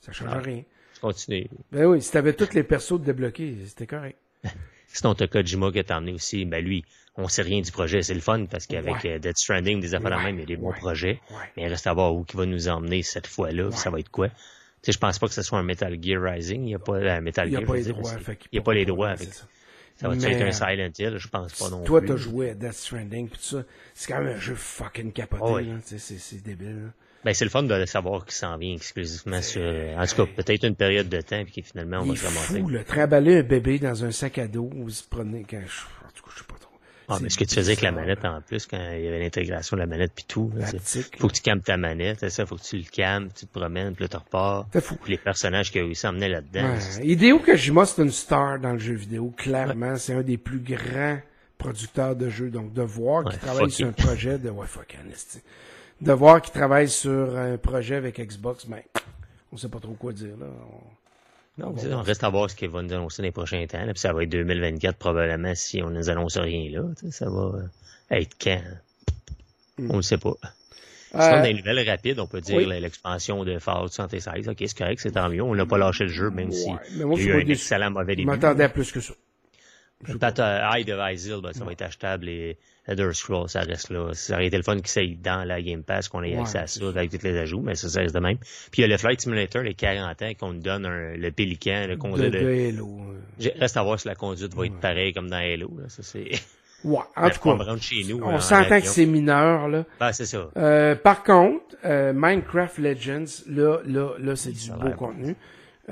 ça 0.00 0.12
change 0.12 0.42
rien. 0.42 0.62
Continue. 1.00 1.48
Ben 1.72 1.86
oui, 1.86 2.00
si 2.00 2.12
t'avais 2.12 2.34
toutes 2.34 2.54
les 2.54 2.62
persos 2.62 3.00
débloqués, 3.00 3.56
c'était 3.66 3.86
correct. 3.86 4.18
Sinon, 4.86 5.14
t'as 5.14 5.26
Kojima 5.26 5.72
qui 5.72 5.78
est 5.78 5.90
emmené 5.90 6.12
aussi, 6.12 6.44
ben 6.44 6.62
lui, 6.62 6.84
on 7.16 7.26
sait 7.28 7.42
rien 7.42 7.60
du 7.60 7.72
projet. 7.72 8.02
C'est 8.02 8.14
le 8.14 8.20
fun 8.20 8.44
parce 8.46 8.66
qu'avec 8.66 9.04
euh, 9.04 9.18
Dead 9.18 9.36
Stranding, 9.36 9.80
des 9.80 9.94
affaires 9.94 10.16
ouais. 10.18 10.24
même, 10.24 10.36
il 10.36 10.40
y 10.40 10.42
a 10.42 10.46
des 10.46 10.56
bons 10.56 10.72
projets. 10.72 11.20
Mais 11.56 11.64
il 11.64 11.68
reste 11.68 11.86
à 11.86 11.94
voir 11.94 12.14
où 12.14 12.24
il 12.28 12.36
va 12.36 12.46
nous 12.46 12.68
emmener 12.68 13.02
cette 13.02 13.26
fois-là. 13.26 13.70
Ça 13.72 13.90
va 13.90 14.00
être 14.00 14.10
quoi? 14.10 14.28
Tu 14.28 14.34
sais, 14.82 14.92
je 14.92 14.98
pense 14.98 15.18
pas 15.18 15.28
que 15.28 15.34
ce 15.34 15.42
soit 15.42 15.58
un 15.58 15.62
Metal 15.62 15.96
Gear 16.02 16.22
Rising. 16.22 16.62
Il 16.62 16.66
n'y 16.66 16.74
a 16.74 16.78
pas 16.78 16.96
un 16.96 17.20
Metal 17.20 17.50
Gear. 17.50 17.60
Il 17.60 17.64
n'y 18.52 18.58
a 18.58 18.62
pas 18.62 18.74
les 18.74 18.84
droits. 18.84 19.08
Avec... 19.08 19.32
Ça 19.32 19.46
va 20.08 20.14
être 20.14 20.42
un 20.42 20.52
Silent 20.52 20.90
Hill, 20.98 21.16
je 21.18 21.28
pense 21.28 21.52
pas 21.54 21.70
non 21.70 21.82
toi, 21.84 22.00
plus. 22.00 22.08
Toi, 22.08 22.16
t'as 22.16 22.22
joué 22.22 22.50
à 22.50 22.54
Death 22.54 22.72
Stranding 22.72 23.28
pis 23.28 23.38
tout 23.38 23.44
ça. 23.44 23.64
C'est 23.94 24.12
quand 24.12 24.20
même 24.20 24.36
un 24.36 24.40
jeu 24.40 24.54
fucking 24.54 25.12
capoté, 25.12 25.44
oh, 25.44 25.80
C'est 25.84 26.42
débile, 26.42 26.92
Ben, 27.24 27.32
c'est 27.34 27.44
le 27.44 27.50
fun 27.50 27.62
de 27.62 27.84
savoir 27.84 28.24
qu'il 28.24 28.34
s'en 28.34 28.56
vient 28.56 28.74
exclusivement 28.74 29.40
sur, 29.42 29.62
en 29.62 30.06
tout 30.06 30.16
cas, 30.16 30.32
peut-être 30.36 30.64
une 30.64 30.76
période 30.76 31.08
de 31.08 31.20
temps 31.20 31.42
puis 31.44 31.62
que 31.62 31.68
finalement 31.68 32.00
on 32.00 32.06
va 32.06 32.16
se 32.16 32.24
ramasser. 32.26 32.60
fou, 32.60 32.68
le 32.68 32.84
Trimballer 32.84 33.38
un 33.38 33.42
bébé 33.42 33.78
dans 33.78 34.04
un 34.04 34.10
sac 34.10 34.38
à 34.38 34.48
dos, 34.48 34.70
vous 34.72 34.90
prenez 35.10 35.44
quand 35.48 35.60
je, 35.64 36.06
en 36.06 36.10
tout 36.14 36.24
cas, 36.24 36.30
je 36.34 36.38
sais 36.38 36.44
pas 36.48 36.58
trop. 36.58 36.71
Ah, 37.14 37.18
mais 37.22 37.28
ce 37.28 37.38
que 37.38 37.44
tu 37.44 37.54
faisais 37.54 37.72
avec 37.72 37.82
la 37.82 37.92
manette 37.92 38.24
en 38.24 38.40
plus, 38.40 38.66
quand 38.66 38.78
il 38.92 39.04
y 39.04 39.08
avait 39.08 39.20
l'intégration 39.20 39.76
de 39.76 39.80
la 39.80 39.86
manette 39.86 40.12
puis 40.14 40.24
tout, 40.26 40.50
faut 41.18 41.28
que 41.28 41.32
tu 41.32 41.42
calmes 41.42 41.60
ta 41.60 41.76
manette, 41.76 42.20
c'est 42.20 42.30
ça, 42.30 42.46
faut 42.46 42.56
que 42.56 42.62
tu 42.62 42.76
le 42.76 42.84
calmes, 42.84 43.28
tu 43.34 43.46
te 43.46 43.58
promènes, 43.58 43.94
puis 43.94 44.04
là 44.04 44.08
tu 44.08 44.16
repars. 44.16 44.66
C'est 44.72 44.82
fou. 44.82 44.96
les 45.06 45.18
personnages 45.18 45.70
réussi 45.70 46.06
à 46.06 46.10
emmener 46.10 46.28
là-dedans. 46.28 46.74
Ouais. 46.74 47.06
Hideo 47.06 47.38
Kojima, 47.38 47.86
c'est 47.86 48.02
une 48.02 48.10
star 48.10 48.58
dans 48.58 48.72
le 48.72 48.78
jeu 48.78 48.94
vidéo, 48.94 49.32
clairement. 49.36 49.96
C'est 49.96 50.14
un 50.14 50.22
des 50.22 50.38
plus 50.38 50.60
grands 50.60 51.18
producteurs 51.58 52.16
de 52.16 52.28
jeux. 52.28 52.50
Donc, 52.50 52.72
de 52.72 52.82
voir 52.82 53.24
qu'il 53.24 53.38
travaille 53.38 53.70
sur 53.70 53.86
un 53.86 53.92
projet 53.92 54.38
de, 54.38 54.50
ouais, 54.50 54.66
fuck, 54.66 54.96
De 56.00 56.12
voir 56.12 56.42
qu'il 56.42 56.52
travaille 56.52 56.88
sur 56.88 57.36
un 57.36 57.56
projet 57.56 57.96
avec 57.96 58.20
Xbox, 58.20 58.66
ben, 58.66 58.80
on 59.52 59.56
sait 59.56 59.68
pas 59.68 59.80
trop 59.80 59.94
quoi 59.94 60.12
dire, 60.12 60.36
là. 60.38 60.46
Non, 61.58 61.74
on 61.76 62.02
reste 62.02 62.24
à 62.24 62.30
voir 62.30 62.48
ce 62.48 62.56
qu'il 62.56 62.70
va 62.70 62.82
nous 62.82 62.92
annoncer 62.92 63.20
dans 63.20 63.26
les 63.26 63.32
prochains 63.32 63.66
temps. 63.66 63.84
puis 63.84 63.98
ça 63.98 64.12
va 64.12 64.22
être 64.22 64.30
2024 64.30 64.96
probablement 64.96 65.54
si 65.54 65.82
on 65.82 65.90
ne 65.90 65.98
nous 65.98 66.08
annonce 66.08 66.38
rien 66.38 66.70
là. 66.70 66.82
Ça 67.10 67.28
va 67.28 67.58
euh, 67.58 67.62
être 68.10 68.36
quand? 68.40 68.62
Hmm. 69.78 69.90
On 69.90 69.96
ne 69.98 70.02
sait 70.02 70.18
pas. 70.18 70.34
Euh, 71.14 71.18
dans 71.18 71.42
les 71.42 71.52
nouvelles 71.52 71.86
rapides, 71.86 72.18
on 72.20 72.26
peut 72.26 72.40
dire 72.40 72.66
l'expansion 72.66 73.44
de 73.44 73.58
Fallout 73.58 73.88
76. 73.88 74.48
Ok, 74.48 74.56
c'est 74.60 74.78
correct, 74.78 75.00
c'est 75.00 75.12
tant 75.12 75.28
mieux. 75.28 75.42
On 75.42 75.54
n'a 75.54 75.66
pas 75.66 75.76
lâché 75.76 76.04
le 76.04 76.10
jeu, 76.10 76.30
même 76.30 76.52
si 76.52 76.70
il 76.90 76.98
y 76.98 77.02
a 77.02 77.06
eu 77.06 77.42
un 77.42 77.46
excellent 77.46 77.90
mauvais 77.90 78.16
début. 78.16 78.30
Je 78.30 78.34
m'attendais 78.34 78.64
à 78.64 78.68
plus 78.70 78.90
que 78.90 79.00
ça. 79.00 79.12
Peut-être 80.04 80.40
euh, 80.40 80.72
Eye 80.72 80.92
of 80.92 81.12
Isil, 81.12 81.40
ben, 81.42 81.52
ça 81.52 81.64
va 81.64 81.72
être 81.72 81.82
achetable 81.82 82.28
et 82.28 82.56
Elder 82.86 83.12
Scrolls, 83.12 83.48
ça 83.48 83.60
reste 83.60 83.90
là. 83.90 84.12
Ça 84.12 84.34
aurait 84.34 84.46
été 84.46 84.56
le 84.56 84.64
fun 84.64 84.76
qu'il 84.76 84.88
soit 84.88 85.16
dans 85.22 85.44
la 85.44 85.62
Game 85.62 85.84
Pass, 85.84 86.08
qu'on 86.08 86.22
ait 86.22 86.36
accès 86.36 86.58
à 86.58 86.66
ça 86.66 86.88
avec 86.88 87.10
tous 87.10 87.22
les 87.22 87.38
ajouts, 87.38 87.60
mais 87.60 87.76
ça, 87.76 87.88
ça 87.88 88.00
reste 88.00 88.14
de 88.14 88.20
même. 88.20 88.38
Puis 88.38 88.78
il 88.78 88.80
y 88.80 88.84
a 88.84 88.88
le 88.88 88.96
Flight 88.96 89.20
Simulator, 89.20 89.62
les 89.62 89.74
40 89.74 90.22
ans, 90.22 90.32
qu'on 90.38 90.52
nous 90.54 90.60
donne 90.60 90.86
un, 90.86 91.16
le 91.16 91.30
Pélican, 91.30 91.86
le 91.86 91.96
conduite 91.96 92.32
de, 92.32 92.38
de, 92.40 92.68
Halo. 92.68 93.00
Reste 93.58 93.76
à 93.76 93.82
voir 93.82 94.00
si 94.00 94.08
la 94.08 94.16
conduite 94.16 94.54
va 94.54 94.66
être 94.66 94.80
pareille 94.80 95.12
comme 95.12 95.30
dans 95.30 95.36
Halo. 95.36 95.70
Là. 95.78 95.88
Ça, 95.88 96.02
c'est... 96.02 96.30
Ouais, 96.84 96.98
en 97.16 97.30
tout 97.30 97.40
cas, 97.40 97.64
on, 98.22 98.40
s'entend 98.40 98.80
que 98.80 98.86
c'est 98.86 99.06
mineur, 99.06 99.68
là. 99.68 99.84
Ben, 100.00 100.12
c'est 100.12 100.26
ça. 100.26 100.50
Euh, 100.56 100.96
par 100.96 101.22
contre, 101.22 101.76
euh, 101.84 102.12
Minecraft 102.12 102.78
Legends, 102.78 103.44
là, 103.48 103.78
là, 103.86 104.14
là, 104.18 104.34
c'est 104.34 104.50
du 104.50 104.70
beau 104.72 104.90
contenu. 104.96 105.36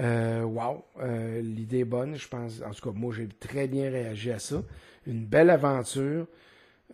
Euh, 0.00 0.42
wow, 0.42 0.84
euh, 1.00 1.40
l'idée 1.42 1.80
est 1.80 1.84
bonne, 1.84 2.16
je 2.16 2.28
pense. 2.28 2.62
En 2.62 2.70
tout 2.70 2.90
cas, 2.90 2.98
moi, 2.98 3.12
j'ai 3.14 3.28
très 3.28 3.68
bien 3.68 3.90
réagi 3.90 4.32
à 4.32 4.38
ça. 4.38 4.62
Une 5.06 5.24
belle 5.24 5.50
aventure. 5.50 6.26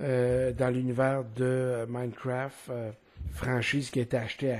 Euh, 0.02 0.52
dans 0.52 0.68
l'univers 0.68 1.24
de 1.36 1.86
Minecraft, 1.88 2.70
franchise 3.32 3.90
qui 3.90 4.00
a 4.00 4.02
été 4.02 4.18
achetée 4.18 4.52
à, 4.52 4.58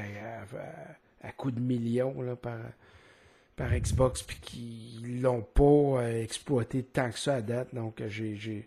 à, 1.23 1.51
de 1.51 1.61
millions 1.61 2.15
par, 2.41 3.69
Xbox, 3.71 4.23
puis 4.23 4.39
qui 4.41 5.19
l'ont 5.21 5.43
pas 5.43 6.09
exploité 6.11 6.83
tant 6.83 7.11
que 7.11 7.19
ça 7.19 7.35
à 7.35 7.41
date. 7.43 7.75
Donc, 7.75 8.03
j'ai 8.09 8.65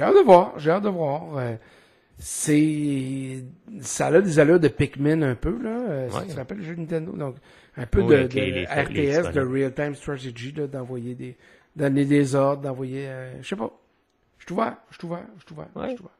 hâte 0.00 0.14
de 0.14 0.24
voir, 0.24 0.58
j'ai 0.58 0.70
hâte 0.70 0.84
de 0.84 0.88
voir. 0.88 1.58
C'est, 2.18 3.44
ça 3.80 4.06
a 4.06 4.20
des 4.20 4.38
allures 4.38 4.60
de 4.60 4.68
Pikmin 4.68 5.22
un 5.22 5.34
peu, 5.34 5.60
là. 5.62 6.08
Ça 6.10 6.22
te 6.22 6.34
rappelle 6.34 6.58
le 6.58 6.64
jeu 6.64 6.74
Nintendo? 6.74 7.12
Donc, 7.12 7.36
un 7.76 7.86
peu 7.86 8.02
de, 8.02 8.24
RTS, 8.24 9.32
de 9.32 9.40
Real 9.40 9.72
Time 9.72 9.94
Strategy, 9.94 10.52
d'envoyer 10.52 11.14
des, 11.14 11.36
donner 11.74 12.04
des 12.04 12.34
ordres, 12.34 12.62
d'envoyer, 12.62 13.08
je 13.42 13.46
sais 13.46 13.56
pas. 13.56 13.70
Je 14.38 14.46
te 14.46 14.54
vois, 14.54 14.78
je 14.90 15.06
vois, 15.06 15.22
je 15.40 15.44
te 15.44 15.54
vois, 15.54 15.68
je 15.74 16.00
vois. 16.00 16.12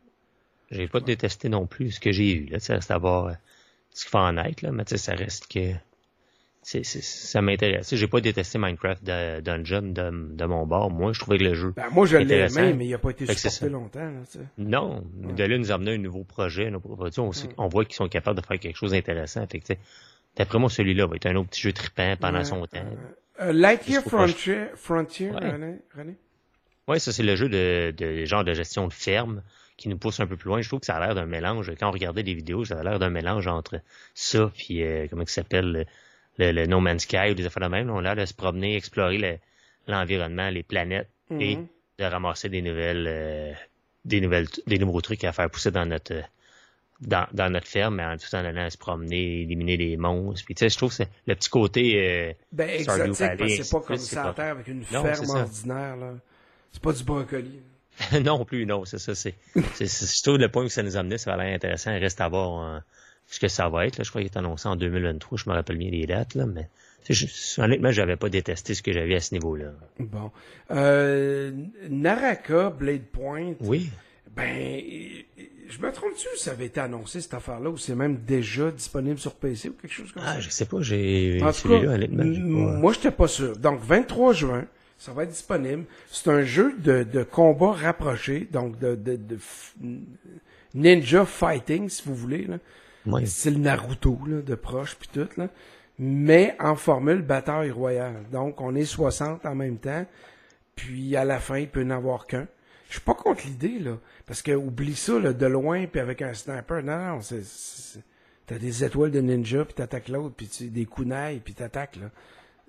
J'ai 0.70 0.88
pas 0.88 1.00
détesté 1.00 1.48
non 1.48 1.66
plus 1.66 1.92
ce 1.92 2.00
que 2.00 2.12
j'ai 2.12 2.32
eu, 2.32 2.46
là. 2.46 2.59
Ça 2.59 2.74
reste 2.74 2.90
à 2.90 2.98
voir 2.98 3.26
euh, 3.26 3.32
ce 3.92 4.02
qu'il 4.04 4.11
faut 4.11 4.18
en 4.18 4.37
être, 4.37 4.62
là. 4.62 4.72
Mais 4.72 4.85
tu 4.85 4.90
sais, 4.90 4.98
ça 4.98 5.14
reste 5.14 5.46
que. 5.46 5.72
Ça 6.66 7.42
m'intéresse. 7.42 7.94
J'ai 7.94 8.09
pas 8.09 8.20
détesté 8.20 8.59
Minecraft 8.59 9.05
de, 9.05 9.40
Dungeon 9.40 9.83
de, 9.83 10.35
de, 10.35 10.44
mon 10.46 10.66
bord. 10.66 10.90
Moi, 10.90 11.12
je 11.12 11.20
trouvais 11.20 11.38
que 11.38 11.44
le 11.44 11.55
jeu. 11.55 11.72
Ben, 11.76 11.90
moi, 11.92 12.07
je 12.07 12.16
l'aimais, 12.16 12.72
mais 12.72 12.87
il 12.87 12.94
a 12.94 12.98
pas 12.98 13.11
été 13.11 13.24
supporté 13.33 13.68
longtemps. 13.68 14.00
Là, 14.00 14.40
non, 14.59 15.05
de 15.14 15.44
là, 15.44 15.59
nous 15.59 15.70
amener 15.70 15.94
un 15.94 15.98
nouveau 15.98 16.24
projet, 16.24 16.72
on, 16.74 17.31
on 17.57 17.68
voit 17.68 17.85
qu'ils 17.85 17.94
sont 17.94 18.09
capables 18.09 18.40
de 18.40 18.44
faire 18.44 18.59
quelque 18.59 18.76
chose 18.76 18.90
d'intéressant. 18.90 19.46
Fait 19.46 19.79
d'après 20.37 20.59
moi, 20.59 20.68
celui-là 20.68 21.07
va 21.07 21.14
être 21.14 21.26
un 21.26 21.37
autre 21.37 21.50
petit 21.50 21.62
jeu 21.62 21.72
trippant 21.72 22.16
pendant 22.20 22.42
son 22.42 22.66
temps. 22.66 22.85
Euh, 23.40 23.52
Lightyear 23.52 24.02
Frontier, 24.02 24.64
Frontier 24.74 25.31
René? 25.31 25.76
René? 25.96 26.16
Oui, 26.88 26.98
ça 26.98 27.12
c'est 27.12 27.22
le 27.22 27.37
jeu 27.37 27.48
de, 27.48 27.94
de 27.96 28.24
genre 28.24 28.44
de 28.44 28.55
gestion 28.55 28.88
de 28.88 28.92
ferme 28.92 29.42
qui 29.76 29.88
nous 29.88 29.98
pousse 29.98 30.18
un 30.20 30.26
peu 30.26 30.37
plus 30.37 30.48
loin. 30.48 30.62
Je 30.62 30.68
trouve 30.68 30.81
que 30.81 30.87
ça 30.87 30.96
a 30.96 31.00
l'air 31.05 31.14
d'un 31.14 31.26
mélange. 31.26 31.70
Quand 31.79 31.88
on 31.88 31.92
regardait 31.92 32.22
des 32.22 32.35
vidéos, 32.35 32.64
ça 32.64 32.79
a 32.81 32.83
l'air 32.83 32.98
d'un 32.98 33.11
mélange 33.11 33.46
entre 33.46 33.81
ça 34.14 34.50
puis 34.57 34.83
euh, 34.83 35.07
comment 35.09 35.26
ça 35.26 35.42
s'appelle 35.42 35.87
le, 36.38 36.66
No 36.66 36.81
Man's 36.81 37.03
Sky 37.03 37.31
ou 37.31 37.35
des 37.35 37.46
affaires 37.46 37.62
de 37.62 37.68
même. 37.68 37.90
On 37.90 37.99
a 37.99 38.03
l'air 38.03 38.16
de 38.16 38.25
se 38.25 38.35
promener, 38.35 38.77
explorer 38.77 39.40
l'environnement, 39.87 40.49
les 40.51 40.62
planètes 40.62 41.09
et 41.31 41.57
mhm. 41.57 41.66
de 41.99 42.05
ramasser 42.05 42.49
des 42.49 42.62
nouvelles 42.62 43.07
euh, 43.09 43.53
des 44.05 44.20
nouvelles 44.20 44.46
des 44.66 44.79
nouveaux 44.79 45.01
trucs 45.01 45.25
à 45.25 45.33
faire 45.33 45.51
pousser 45.51 45.70
dans 45.70 45.87
notre 45.87 46.14
dans, 47.01 47.27
dans 47.33 47.51
notre 47.51 47.66
ferme, 47.66 47.96
mais 47.96 48.05
en 48.05 48.16
tout 48.16 48.29
temps 48.31 48.38
allant 48.38 48.64
à 48.64 48.70
se 48.70 48.79
promener, 48.79 49.42
éliminer 49.42 49.77
des 49.77 49.96
monstres. 49.96 50.44
Puis 50.46 50.55
tu 50.55 50.61
sais, 50.61 50.70
je 50.70 50.77
trouve 50.79 50.96
que 50.96 51.03
le 51.27 51.35
petit 51.35 51.51
côté 51.51 51.92
euh, 51.96 52.33
ben, 52.53 52.70
exotique, 52.70 53.62
c'est 53.62 53.70
pas 53.70 53.81
comme 53.81 53.96
ça 53.99 54.33
terre 54.35 54.53
avec 54.53 54.68
une 54.68 54.85
ferme 54.85 55.31
ordinaire 55.31 55.96
là. 55.96 56.14
C'est 56.72 56.83
pas 56.83 56.92
du 56.92 57.05
brocoli. 57.05 57.61
non 58.22 58.44
plus, 58.44 58.66
non, 58.66 58.85
c'est 58.85 58.99
ça. 58.99 59.14
C'est, 59.14 59.35
c'est, 59.75 59.87
c'est 59.87 60.37
le 60.37 60.49
point 60.51 60.64
où 60.64 60.68
ça 60.68 60.83
nous 60.83 60.96
a 60.96 61.01
amené, 61.01 61.16
ça 61.16 61.35
va 61.35 61.42
l'air 61.42 61.55
intéressant. 61.55 61.92
Il 61.92 61.99
reste 61.99 62.20
à 62.20 62.29
voir 62.29 62.62
euh, 62.62 62.79
ce 63.28 63.40
que 63.40 63.48
ça 63.48 63.68
va 63.68 63.86
être. 63.86 63.98
Là. 63.98 64.04
Je 64.04 64.10
crois 64.10 64.22
qu'il 64.22 64.30
est 64.30 64.38
annoncé 64.38 64.68
en 64.68 64.76
2023, 64.76 65.38
je 65.38 65.50
me 65.50 65.54
rappelle 65.54 65.78
bien 65.78 65.90
les 65.90 66.06
dates, 66.06 66.34
là, 66.34 66.46
mais 66.46 66.68
je, 67.08 67.26
honnêtement, 67.60 67.92
j'avais 67.92 68.16
pas 68.16 68.28
détesté 68.28 68.74
ce 68.74 68.82
que 68.82 68.92
j'avais 68.92 69.14
à 69.14 69.20
ce 69.20 69.34
niveau-là. 69.34 69.72
Bon. 69.98 70.30
Euh, 70.70 71.52
Naraka, 71.88 72.70
Blade 72.70 73.06
Point. 73.06 73.54
Oui. 73.60 73.90
Ben, 74.34 74.80
je 75.68 75.78
me 75.80 75.92
trompe-tu 75.92 76.26
ça 76.36 76.50
avait 76.52 76.66
été 76.66 76.80
annoncé, 76.80 77.20
cette 77.20 77.34
affaire-là, 77.34 77.70
ou 77.70 77.78
c'est 77.78 77.94
même 77.94 78.18
déjà 78.26 78.70
disponible 78.70 79.18
sur 79.18 79.34
PC 79.34 79.70
ou 79.70 79.72
quelque 79.72 79.92
chose 79.92 80.12
comme 80.12 80.22
ah, 80.24 80.32
ça? 80.32 80.34
Ah, 80.36 80.40
je 80.40 80.50
sais 80.50 80.66
pas, 80.66 80.80
j'ai 80.80 81.40
celui-là, 81.52 82.06
Moi, 82.08 82.92
j'étais 82.92 83.10
pas 83.10 83.28
sûr. 83.28 83.56
Donc, 83.56 83.80
23 83.80 84.32
juin, 84.32 84.64
ça 84.98 85.12
va 85.12 85.24
être 85.24 85.30
disponible. 85.30 85.84
C'est 86.10 86.28
un 86.28 86.42
jeu 86.42 86.74
de, 86.78 87.02
de 87.02 87.22
combat 87.22 87.72
rapproché, 87.72 88.48
donc 88.50 88.78
de, 88.78 88.94
de, 88.94 89.16
de, 89.16 89.38
ninja 90.74 91.24
fighting, 91.24 91.88
si 91.88 92.02
vous 92.04 92.14
voulez. 92.14 92.44
Là. 92.44 92.58
Ouais. 93.07 93.27
style 93.27 93.61
Naruto, 93.61 94.19
là, 94.27 94.42
de 94.42 94.55
proche, 94.55 94.97
puis 94.97 95.09
tout, 95.12 95.29
là. 95.37 95.49
Mais 95.99 96.55
en 96.61 96.77
formule 96.77 97.23
bataille 97.23 97.71
royale. 97.71 98.25
Donc, 98.31 98.61
on 98.61 98.75
est 98.75 98.85
60 98.85 99.47
en 99.47 99.55
même 99.55 99.79
temps, 99.79 100.05
puis 100.75 101.16
à 101.16 101.25
la 101.25 101.38
fin, 101.40 101.59
il 101.59 101.69
peut 101.69 101.83
n'en 101.85 101.97
avoir 101.97 102.27
qu'un. 102.27 102.47
Je 102.88 102.95
suis 102.95 103.01
pas 103.01 103.14
contre 103.14 103.47
l'idée, 103.47 103.79
là. 103.79 103.99
Parce 104.27 104.42
que, 104.42 104.53
oublie 104.53 104.95
ça, 104.95 105.19
là, 105.19 105.33
de 105.33 105.47
loin, 105.47 105.87
puis 105.87 106.01
avec 106.01 106.21
un 106.23 106.35
sniper. 106.35 106.83
Non, 106.83 106.99
non, 106.99 107.21
c'est... 107.21 107.45
c'est- 107.45 108.01
T'as 108.47 108.59
des 108.59 108.85
étoiles 108.85 109.11
de 109.11 109.21
ninja, 109.21 109.64
puis 109.64 109.75
t'attaques 109.75 110.07
l'autre, 110.09 110.35
puis 110.37 110.47
tu, 110.47 110.69
des 110.69 110.85
kunai, 110.87 111.40
puis 111.45 111.53
t'attaques, 111.55 111.97
là. 111.97 112.11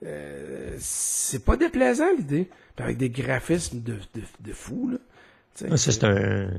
Euh, 0.06 0.76
c'est 0.80 1.44
pas 1.46 1.56
déplaisant, 1.56 2.12
l'idée. 2.18 2.50
Avec 2.80 2.98
des 2.98 3.12
graphismes 3.12 3.82
de, 3.84 3.94
de, 4.16 4.22
de 4.40 4.54
fou, 4.54 4.90
là. 4.90 4.98
Ah, 5.70 5.78
Ça, 5.78 5.92
c'est 5.92 6.04
un, 6.04 6.50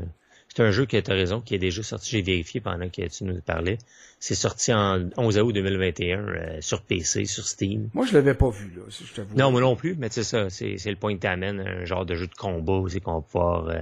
c'est 0.54 0.62
un 0.62 0.70
jeu 0.70 0.87
qui, 0.87 1.00
tu 1.02 1.11
raison, 1.12 1.40
qui 1.40 1.54
est 1.54 1.58
déjà 1.58 1.82
sorti. 1.82 2.11
J'ai 2.11 2.22
vérifié 2.22 2.61
pendant 2.61 2.88
que 2.88 3.06
tu 3.08 3.24
nous 3.24 3.40
parlais. 3.40 3.78
C'est 4.18 4.34
sorti 4.34 4.72
en 4.72 5.08
11 5.16 5.38
août 5.38 5.52
2021 5.52 6.18
euh, 6.18 6.61
sur 6.61 6.82
PC, 6.82 7.26
sur 7.26 7.46
Steam. 7.46 7.90
Moi, 7.94 8.06
je 8.06 8.14
l'avais 8.14 8.34
pas 8.34 8.50
vu, 8.50 8.72
là, 8.76 8.82
si 8.88 9.04
je 9.04 9.14
t'avoue. 9.14 9.37
Non, 9.37 9.52
moi 9.52 9.61
non 9.61 9.76
plus, 9.76 9.94
mais 9.96 10.08
c'est 10.11 10.24
ça, 10.24 10.50
c'est 10.50 10.78
c'est 10.78 10.90
le 10.90 10.96
point 10.96 11.14
que 11.14 11.20
t'amènes, 11.20 11.61
un 11.61 11.84
genre 11.84 12.04
de 12.04 12.16
jeu 12.16 12.26
de 12.26 12.34
combat, 12.34 12.82
c'est 12.88 13.00
qu'on 13.00 13.14
va 13.14 13.20
pouvoir 13.20 13.68
euh, 13.68 13.80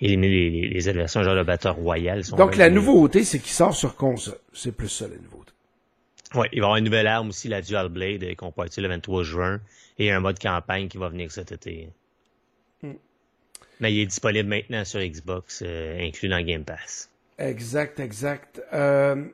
éliminer 0.00 0.50
les, 0.50 0.68
les, 0.68 0.88
adversaires, 0.88 1.22
un 1.22 1.24
genre 1.24 1.36
de 1.36 1.44
batteur 1.44 1.76
royal. 1.76 2.24
si 2.24 2.32
Donc, 2.32 2.56
la 2.56 2.70
nouveauté, 2.70 3.22
c'est 3.22 3.38
qu'il 3.38 3.52
sort 3.52 3.74
sur 3.74 3.94
console. 3.94 4.38
C'est 4.52 4.72
plus 4.72 4.88
ça, 4.88 5.06
la 5.06 5.16
nouveauté. 5.16 5.52
Ouais, 6.34 6.48
il 6.52 6.60
va 6.60 6.64
y 6.64 6.66
avoir 6.66 6.76
une 6.76 6.84
nouvelle 6.84 7.06
arme 7.06 7.28
aussi, 7.28 7.48
la 7.48 7.60
Dual 7.60 7.88
Blade, 7.88 8.24
euh, 8.24 8.34
qu'on 8.34 8.50
peut 8.50 8.62
utiliser 8.62 8.82
le 8.82 8.88
23 8.88 9.22
juin, 9.22 9.60
et 9.98 10.10
un 10.10 10.20
mode 10.20 10.38
campagne 10.38 10.88
qui 10.88 10.98
va 10.98 11.08
venir 11.08 11.30
cet 11.30 11.52
été. 11.52 11.88
Hmm. 12.82 12.94
Mais 13.80 13.92
il 13.92 14.00
est 14.00 14.06
disponible 14.06 14.48
maintenant 14.48 14.84
sur 14.84 15.00
Xbox, 15.00 15.62
euh, 15.64 15.98
inclus 16.00 16.28
dans 16.28 16.40
Game 16.42 16.64
Pass. 16.64 17.10
Exact, 17.38 17.98
exact. 18.00 18.62
Euh, 18.72 19.24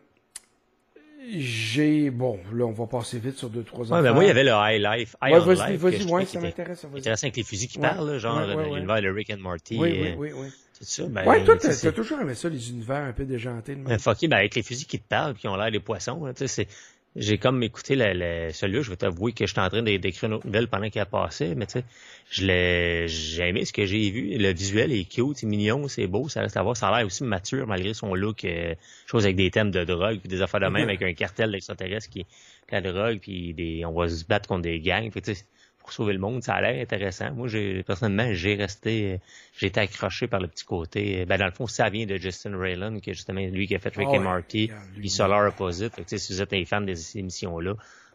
j'ai... 1.34 2.10
Bon, 2.10 2.38
là, 2.52 2.64
on 2.64 2.72
va 2.72 2.86
passer 2.86 3.18
vite 3.18 3.36
sur 3.36 3.50
deux, 3.50 3.64
trois 3.64 3.90
Ouais, 3.92 4.02
ben 4.02 4.12
moi, 4.12 4.22
il 4.22 4.28
y 4.28 4.30
avait 4.30 4.44
le 4.44 4.52
High 4.52 4.80
Life. 4.80 5.16
High 5.20 5.34
Ouais, 5.34 5.54
vas-y, 5.54 5.76
vas-y, 5.76 6.04
ouais, 6.04 6.24
ça 6.24 6.40
m'intéresse. 6.40 6.86
Intéressant 6.96 7.26
avec 7.26 7.36
les 7.36 7.42
fusils 7.42 7.68
qui 7.68 7.78
Ouais, 7.78 7.88
parlent, 7.88 8.18
genre 8.18 8.46
l'univers 8.46 9.02
de 9.02 9.08
Rick 9.08 9.30
and 9.30 9.38
Morty. 9.38 9.76
Oui, 9.78 9.88
et, 9.88 10.14
oui, 10.16 10.30
oui, 10.30 10.30
oui. 10.36 10.48
Tout 10.78 10.84
ça. 10.84 11.04
Ben, 11.08 11.26
Ouais, 11.26 11.42
toi, 11.42 11.56
t'as 11.56 11.92
toujours 11.92 12.20
aimé 12.20 12.34
ça, 12.34 12.48
les 12.48 12.70
univers 12.70 13.02
un 13.02 13.12
peu 13.12 13.24
déjantés. 13.24 13.74
Ben, 13.74 13.98
fucké, 13.98 14.28
ben, 14.28 14.36
avec 14.36 14.54
les 14.54 14.62
fusils 14.62 14.86
qui 14.86 15.00
te 15.00 15.08
parlent, 15.08 15.32
puis 15.32 15.42
qui 15.42 15.48
ont 15.48 15.56
l'air 15.56 15.72
des 15.72 15.80
poissons, 15.80 16.30
sais, 16.36 16.46
c'est, 16.46 16.68
j'ai 17.16 17.38
comme 17.38 17.62
écouté 17.62 17.96
le, 17.96 18.12
le- 18.12 18.52
celui-là, 18.52 18.82
je 18.82 18.90
vais 18.90 18.96
t'avouer 18.96 19.32
que 19.32 19.46
j'étais 19.46 19.60
en 19.60 19.68
train 19.68 19.82
d'é- 19.82 19.98
d'écrire 19.98 20.24
une 20.28 20.34
autre 20.34 20.46
nouvelle 20.46 20.68
pendant 20.68 20.88
qu'il 20.90 21.00
a 21.00 21.06
passé, 21.06 21.54
mais 21.56 21.66
tu 21.66 21.72
sais, 21.72 21.84
je 22.30 22.44
l'ai, 22.46 23.08
j'ai 23.08 23.48
aimé 23.48 23.64
ce 23.64 23.72
que 23.72 23.86
j'ai 23.86 24.10
vu. 24.10 24.36
Le 24.38 24.52
visuel 24.52 24.92
est 24.92 25.04
cute, 25.04 25.36
c'est 25.38 25.46
mignon, 25.46 25.88
c'est 25.88 26.06
beau, 26.06 26.28
ça 26.28 26.40
reste 26.42 26.56
à 26.56 26.62
voir. 26.62 26.76
Ça 26.76 26.88
a 26.88 26.96
l'air 26.98 27.06
aussi 27.06 27.24
mature 27.24 27.66
malgré 27.66 27.94
son 27.94 28.14
look, 28.14 28.44
euh, 28.44 28.74
chose 29.06 29.24
avec 29.24 29.36
des 29.36 29.50
thèmes 29.50 29.70
de 29.70 29.84
drogue, 29.84 30.18
puis 30.20 30.28
des 30.28 30.42
affaires 30.42 30.60
de 30.60 30.66
même, 30.66 30.88
avec 30.88 31.02
un 31.02 31.12
cartel 31.14 31.52
d'extraterrestres 31.52 32.08
qui 32.10 32.20
est 32.20 32.26
la 32.70 32.80
drogue, 32.80 33.18
puis 33.20 33.54
des, 33.54 33.84
on 33.84 33.92
va 33.92 34.08
se 34.08 34.24
battre 34.24 34.48
contre 34.48 34.62
des 34.62 34.80
gangs, 34.80 35.10
puis 35.10 35.22
tu 35.22 35.34
sais, 35.34 35.44
pour 35.86 35.92
sauver 35.92 36.14
le 36.14 36.18
monde, 36.18 36.42
ça 36.42 36.54
a 36.54 36.60
l'air 36.60 36.82
intéressant. 36.82 37.30
Moi, 37.32 37.46
j'ai, 37.46 37.84
personnellement, 37.84 38.32
j'ai 38.34 38.56
resté, 38.56 39.20
j'ai 39.56 39.68
été 39.68 39.78
accroché 39.78 40.26
par 40.26 40.40
le 40.40 40.48
petit 40.48 40.64
côté. 40.64 41.24
Ben, 41.26 41.38
dans 41.38 41.46
le 41.46 41.52
fond, 41.52 41.68
ça 41.68 41.88
vient 41.88 42.06
de 42.06 42.16
Justin 42.16 42.58
Raylan, 42.58 42.98
qui 42.98 43.10
est 43.10 43.14
justement 43.14 43.40
lui 43.40 43.68
qui 43.68 43.76
a 43.76 43.78
fait 43.78 43.94
Rick 43.94 44.08
Ah 44.10 44.16
and 44.18 44.42
lui. 44.52 44.68
puis 44.98 45.08
Solar 45.08 45.46
Opposite. 45.48 45.94
Fait 45.94 46.02
que, 46.02 46.16
si 46.16 46.32
vous 46.32 46.42
êtes 46.42 46.52
un 46.52 46.64
fan 46.64 46.84
de 46.84 46.92
ces 46.94 47.20
émissions-là, 47.20 47.74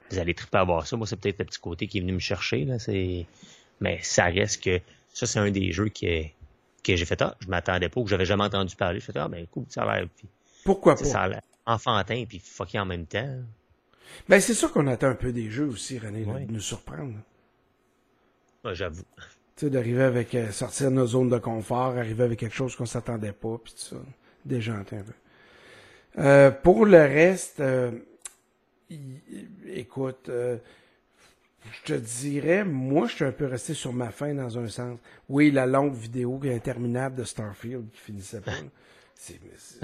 vous 0.10 0.20
allez 0.20 0.34
triper 0.34 0.58
à 0.58 0.66
voir 0.66 0.86
ça. 0.86 0.98
Moi, 0.98 1.08
c'est 1.08 1.16
peut-être 1.18 1.40
le 1.40 1.46
petit 1.46 1.60
côté 1.62 1.88
qui 1.88 2.00
est 2.00 2.02
venu 2.02 2.12
me 2.12 2.20
chercher, 2.20 2.66
là. 2.66 2.78
C'est, 2.78 3.26
mais 3.80 4.00
ça 4.02 4.26
reste 4.26 4.62
que, 4.62 4.82
ça, 5.14 5.26
c'est 5.26 5.40
un 5.40 5.50
des 5.50 5.72
jeux 5.72 5.88
que, 5.88 6.24
que 6.84 6.96
j'ai 6.98 7.06
fait, 7.06 7.22
ah, 7.22 7.38
je 7.40 7.48
m'attendais 7.48 7.88
pas, 7.88 8.02
que 8.04 8.10
j'avais 8.10 8.26
jamais 8.26 8.44
entendu 8.44 8.76
parler. 8.76 9.00
Je 9.00 9.06
fais, 9.06 9.18
ah, 9.18 9.30
ben, 9.30 9.48
cool, 9.48 9.64
ça 9.70 9.84
a 9.84 9.96
l'air, 10.00 10.10
puis, 10.18 10.28
Pourquoi 10.66 10.96
pas? 10.98 11.06
ça 11.06 11.22
a 11.22 11.28
l'air 11.30 11.42
enfantin, 11.66 12.26
puis 12.28 12.40
fucké 12.44 12.80
en 12.80 12.86
même 12.86 13.06
temps. 13.06 13.40
Ben, 14.28 14.42
c'est 14.42 14.54
sûr 14.54 14.74
qu'on 14.74 14.88
attend 14.88 15.08
un 15.08 15.16
peu 15.16 15.32
des 15.32 15.50
jeux 15.50 15.68
aussi, 15.68 15.98
René, 15.98 16.26
Ouais. 16.26 16.44
de 16.46 16.52
nous 16.52 16.60
surprendre. 16.60 17.14
Ouais, 18.64 18.76
j'avoue. 18.76 19.04
Tu 19.56 19.66
sais, 19.66 19.70
d'arriver 19.70 20.04
avec, 20.04 20.34
euh, 20.36 20.52
sortir 20.52 20.90
de 20.90 20.96
nos 20.96 21.08
zones 21.08 21.30
de 21.30 21.38
confort, 21.38 21.98
arriver 21.98 22.24
avec 22.24 22.40
quelque 22.40 22.56
chose 22.56 22.76
qu'on 22.76 22.86
s'attendait 22.86 23.34
pas, 23.34 23.58
puis 23.64 23.74
tout 23.74 23.96
ça. 23.96 23.98
Déjanté 24.46 24.98
un 24.98 25.04
peu. 25.04 25.14
Euh, 26.18 26.52
pour 26.52 26.86
le 26.86 26.98
reste, 26.98 27.60
euh, 27.60 27.92
écoute, 29.68 30.30
euh, 30.30 30.58
je 31.72 31.94
te 31.94 32.00
dirais, 32.00 32.64
moi, 32.64 33.08
je 33.08 33.16
suis 33.16 33.26
un 33.26 33.32
peu 33.32 33.46
resté 33.46 33.74
sur 33.74 33.94
ma 33.94 34.10
faim 34.12 34.34
dans 34.34 34.58
un 34.58 34.68
sens. 34.68 34.98
Oui, 35.30 35.52
la 35.52 35.66
longue 35.66 35.94
vidéo 35.94 36.40
interminable 36.46 37.16
de 37.16 37.24
Starfield 37.24 37.90
qui 37.92 38.00
finissait 38.00 38.42
pas. 38.42 38.52
C'est, 39.16 39.40
c'est- 39.60 39.80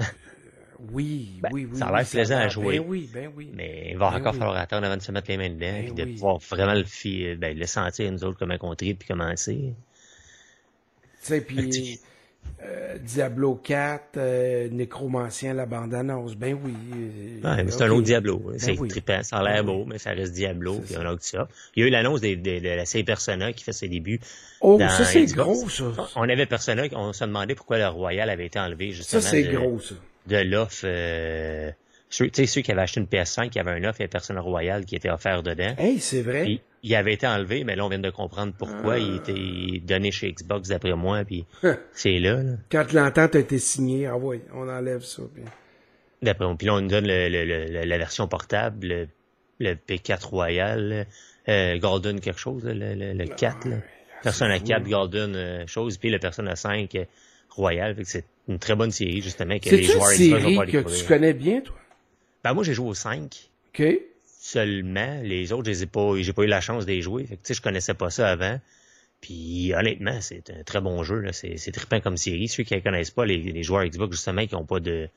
oui, 0.92 1.38
Ben, 1.42 1.48
oui, 1.52 1.68
oui. 1.70 1.78
ça 1.78 1.86
a 1.86 1.90
l'air 1.92 2.00
oui, 2.00 2.10
plaisant 2.10 2.36
à 2.38 2.48
jouer. 2.48 2.78
Ben 2.78 2.86
oui, 2.88 3.10
ben 3.12 3.30
oui. 3.36 3.50
Mais 3.54 3.88
il 3.90 3.98
va 3.98 4.10
Ben 4.10 4.16
encore 4.18 4.32
oui. 4.32 4.38
falloir 4.38 4.56
attendre 4.56 4.86
avant 4.86 4.96
de 4.96 5.02
se 5.02 5.12
mettre 5.12 5.28
les 5.30 5.36
mains 5.36 5.50
dedans, 5.50 5.82
puis 5.84 5.92
de 5.92 6.04
oui. 6.04 6.12
pouvoir 6.14 6.38
vraiment 6.38 6.74
le, 6.74 7.34
ben, 7.36 7.66
sentir, 7.66 8.10
nous 8.12 8.24
autres, 8.24 8.38
comment 8.38 8.56
on 8.60 8.74
tripe, 8.74 9.00
puis 9.00 9.08
commencer. 9.08 9.74
Tu 11.22 11.26
sais, 11.26 11.40
puis 11.40 12.00
euh, 12.62 12.96
Diablo 12.98 13.54
4, 13.56 14.16
euh, 14.16 14.68
Nécromancien, 14.70 15.54
la 15.54 15.66
bande-annonce, 15.66 16.34
ben 16.34 16.58
oui. 16.64 16.72
euh, 17.44 17.56
Ouais, 17.56 17.70
c'est 17.70 17.82
un 17.82 17.90
autre 17.90 18.02
Diablo. 18.02 18.52
C'est 18.56 18.78
oui. 18.78 18.88
trippant, 18.88 19.22
ça 19.22 19.38
a 19.38 19.42
l'air 19.42 19.64
beau, 19.64 19.84
mais 19.84 19.98
ça 19.98 20.10
reste 20.10 20.32
Diablo, 20.32 20.80
C'est 20.86 20.96
puis 20.98 21.16
ça. 21.20 21.48
Il 21.76 21.82
y 21.82 21.84
a 21.84 21.88
eu 21.88 21.90
l'annonce 21.90 22.20
de 22.20 22.76
la 22.76 22.84
série 22.86 23.04
Persona 23.04 23.52
qui 23.52 23.64
fait 23.64 23.72
ses 23.72 23.88
débuts. 23.88 24.20
Oh, 24.60 24.76
dans 24.78 24.88
ça 24.88 25.04
c'est 25.04 25.24
gros, 25.26 25.68
ça. 25.68 25.84
On 26.16 26.28
avait 26.28 26.46
Persona, 26.46 26.84
on 26.92 27.12
se 27.12 27.24
demandait 27.24 27.54
pourquoi 27.54 27.78
le 27.78 27.86
Royal 27.88 28.28
avait 28.28 28.46
été 28.46 28.58
enlevé, 28.58 28.90
justement. 28.90 29.20
Ça 29.22 29.30
c'est 29.30 29.44
gros, 29.44 29.78
ça. 29.78 29.94
De 30.28 30.36
l'offre, 30.36 30.82
euh, 30.84 31.70
ceux, 32.10 32.28
tu 32.30 32.42
sais, 32.42 32.46
ceux 32.46 32.60
qui 32.60 32.70
avaient 32.72 32.82
acheté 32.82 33.00
une 33.00 33.06
PS5, 33.06 33.50
qui 33.50 33.58
avait 33.58 33.70
un 33.70 33.84
offre, 33.84 33.96
il 33.98 34.02
y 34.02 34.04
avait 34.04 34.08
Persona 34.08 34.40
Royal 34.40 34.84
qui 34.84 34.96
était 34.96 35.10
offert 35.10 35.42
dedans. 35.42 35.74
Hey, 35.78 35.98
c'est 36.00 36.22
vrai. 36.22 36.42
Puis, 36.44 36.60
il 36.82 36.94
avait 36.94 37.14
été 37.14 37.26
enlevé, 37.26 37.64
mais 37.64 37.74
là, 37.76 37.84
on 37.84 37.88
vient 37.88 37.98
de 37.98 38.10
comprendre 38.10 38.52
pourquoi 38.56 38.94
Ah. 38.94 38.98
il 38.98 39.16
était 39.16 39.80
donné 39.84 40.10
chez 40.12 40.30
Xbox, 40.32 40.68
d'après 40.68 40.94
moi, 40.94 41.24
puis 41.24 41.44
c'est 41.92 42.18
là, 42.18 42.42
là. 42.42 42.52
Quand 42.70 42.92
l'entente 42.92 43.34
a 43.34 43.38
été 43.40 43.58
signée, 43.58 44.06
ah 44.06 44.16
ouais, 44.16 44.42
on 44.54 44.68
enlève 44.68 45.02
ça. 45.02 45.22
puis- 45.34 45.42
D'après 46.22 46.44
moi. 46.46 46.54
Puis 46.56 46.66
là, 46.66 46.74
on 46.74 46.80
nous 46.80 46.88
donne 46.88 47.06
le, 47.06 47.28
le- 47.28 47.44
le- 47.44 47.84
la 47.84 47.98
version 47.98 48.28
portable, 48.28 48.86
le, 48.86 49.08
le 49.60 49.74
P4 49.74 50.24
Royal, 50.26 51.06
euh, 51.48 51.78
Golden 51.78 52.20
quelque 52.20 52.38
chose, 52.40 52.64
le, 52.64 52.72
le, 52.94 53.12
le 53.12 53.26
4, 53.26 53.68
là. 53.68 53.76
Persona 54.22 54.54
Ah, 54.54 54.58
fou. 54.58 54.64
4 54.66 54.82
Golden 54.88 55.34
euh, 55.36 55.66
chose, 55.66 55.96
puis 55.98 56.10
le 56.10 56.18
Persona 56.18 56.54
5 56.56 56.94
euh, 56.96 57.04
Royal. 57.50 57.94
Fait 57.94 58.02
que 58.02 58.08
c'est 58.08 58.24
une 58.48 58.58
très 58.58 58.74
bonne 58.74 58.90
série, 58.90 59.20
justement, 59.20 59.58
que 59.58 59.70
les 59.70 59.78
une 59.78 59.92
joueurs 59.92 60.10
Xbox 60.12 60.30
vont 60.30 60.38
série 60.40 60.56
pas 60.56 60.66
que 60.66 60.98
tu 60.98 61.04
connais 61.04 61.34
bien, 61.34 61.60
toi? 61.60 61.76
Ben, 62.44 62.54
moi, 62.54 62.64
j'ai 62.64 62.74
joué 62.74 62.88
au 62.88 62.94
5 62.94 63.50
OK? 63.74 63.82
seulement. 64.24 65.20
Les 65.22 65.52
autres, 65.52 65.66
je 65.66 65.70
les 65.70 65.82
ai 65.82 65.86
pas, 65.86 66.12
j'ai 66.18 66.32
pas 66.32 66.42
eu 66.42 66.46
la 66.46 66.60
chance 66.60 66.86
de 66.86 66.92
les 66.92 67.02
jouer. 67.02 67.24
Fait 67.24 67.36
que, 67.36 67.42
tu 67.42 67.48
sais, 67.48 67.54
je 67.54 67.60
connaissais 67.62 67.94
pas 67.94 68.10
ça 68.10 68.28
avant. 68.28 68.58
Puis, 69.20 69.74
honnêtement, 69.74 70.20
c'est 70.20 70.50
un 70.50 70.62
très 70.62 70.80
bon 70.80 71.02
jeu, 71.02 71.18
là. 71.20 71.32
C'est, 71.32 71.56
c'est 71.56 71.72
trippant 71.72 72.00
comme 72.00 72.16
série. 72.16 72.48
Ceux 72.48 72.62
qui 72.62 72.74
ne 72.74 72.80
connaissent 72.80 73.10
pas, 73.10 73.26
les, 73.26 73.38
les 73.38 73.62
joueurs 73.62 73.84
Xbox, 73.84 74.16
justement, 74.16 74.46
qui 74.46 74.54
n'ont 74.54 74.64
pas 74.64 74.80
de, 74.80 75.08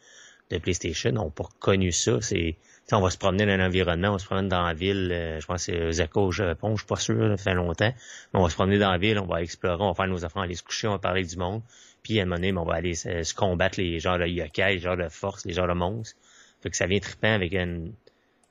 de 0.50 0.58
PlayStation, 0.58 1.12
n'ont 1.12 1.30
pas 1.30 1.48
connu 1.60 1.92
ça. 1.92 2.20
C'est, 2.20 2.36
tu 2.36 2.56
sais, 2.88 2.96
on 2.96 3.02
va 3.02 3.12
se 3.12 3.18
promener 3.18 3.46
dans 3.46 3.54
un 3.54 3.66
environnement, 3.66 4.14
on 4.14 4.18
se 4.18 4.26
promener 4.26 4.50
dans 4.50 4.66
la 4.66 4.74
ville, 4.74 5.12
euh, 5.12 5.40
je 5.40 5.46
pense 5.46 5.66
que 5.66 5.72
c'est 5.72 5.92
Zako 5.94 6.28
au 6.28 6.32
Japon, 6.32 6.76
je 6.76 6.82
suis 6.82 6.88
pas 6.88 6.96
sûr, 6.96 7.16
là, 7.16 7.38
ça 7.38 7.44
fait 7.44 7.54
longtemps. 7.54 7.94
Mais 8.34 8.40
on 8.40 8.44
va 8.44 8.50
se 8.50 8.56
promener 8.56 8.80
dans 8.80 8.92
la 8.92 8.98
ville, 8.98 9.20
on 9.20 9.28
va 9.28 9.42
explorer, 9.44 9.84
on 9.84 9.90
va 9.90 9.94
faire 9.94 10.08
nos 10.08 10.26
affaires, 10.26 10.38
on 10.38 10.40
va 10.42 10.46
aller 10.46 10.56
se 10.56 10.64
coucher, 10.64 10.88
on 10.88 10.94
va 10.94 11.00
parler 11.00 11.24
du 11.24 11.38
monde. 11.38 11.62
Puis, 12.04 12.20
à 12.20 12.24
un 12.24 12.26
moment 12.26 12.36
donné, 12.38 12.54
on 12.58 12.66
va 12.66 12.76
aller 12.76 12.96
se, 12.96 13.24
se 13.24 13.34
combattre 13.34 13.80
les 13.80 14.00
genres 14.00 14.20
de 14.20 14.26
yokai, 14.28 14.74
les 14.76 14.80
genres 14.80 14.98
de 14.98 15.10
force, 15.10 15.46
les 15.46 15.54
genres 15.54 15.68
de 15.68 15.74
monstres. 15.74 16.16
Fait 16.62 16.70
que 16.70 16.76
ça 16.78 16.86
vient 16.88 17.00
trippant 17.00 17.34
avec 17.34 17.54
une, 17.54 17.94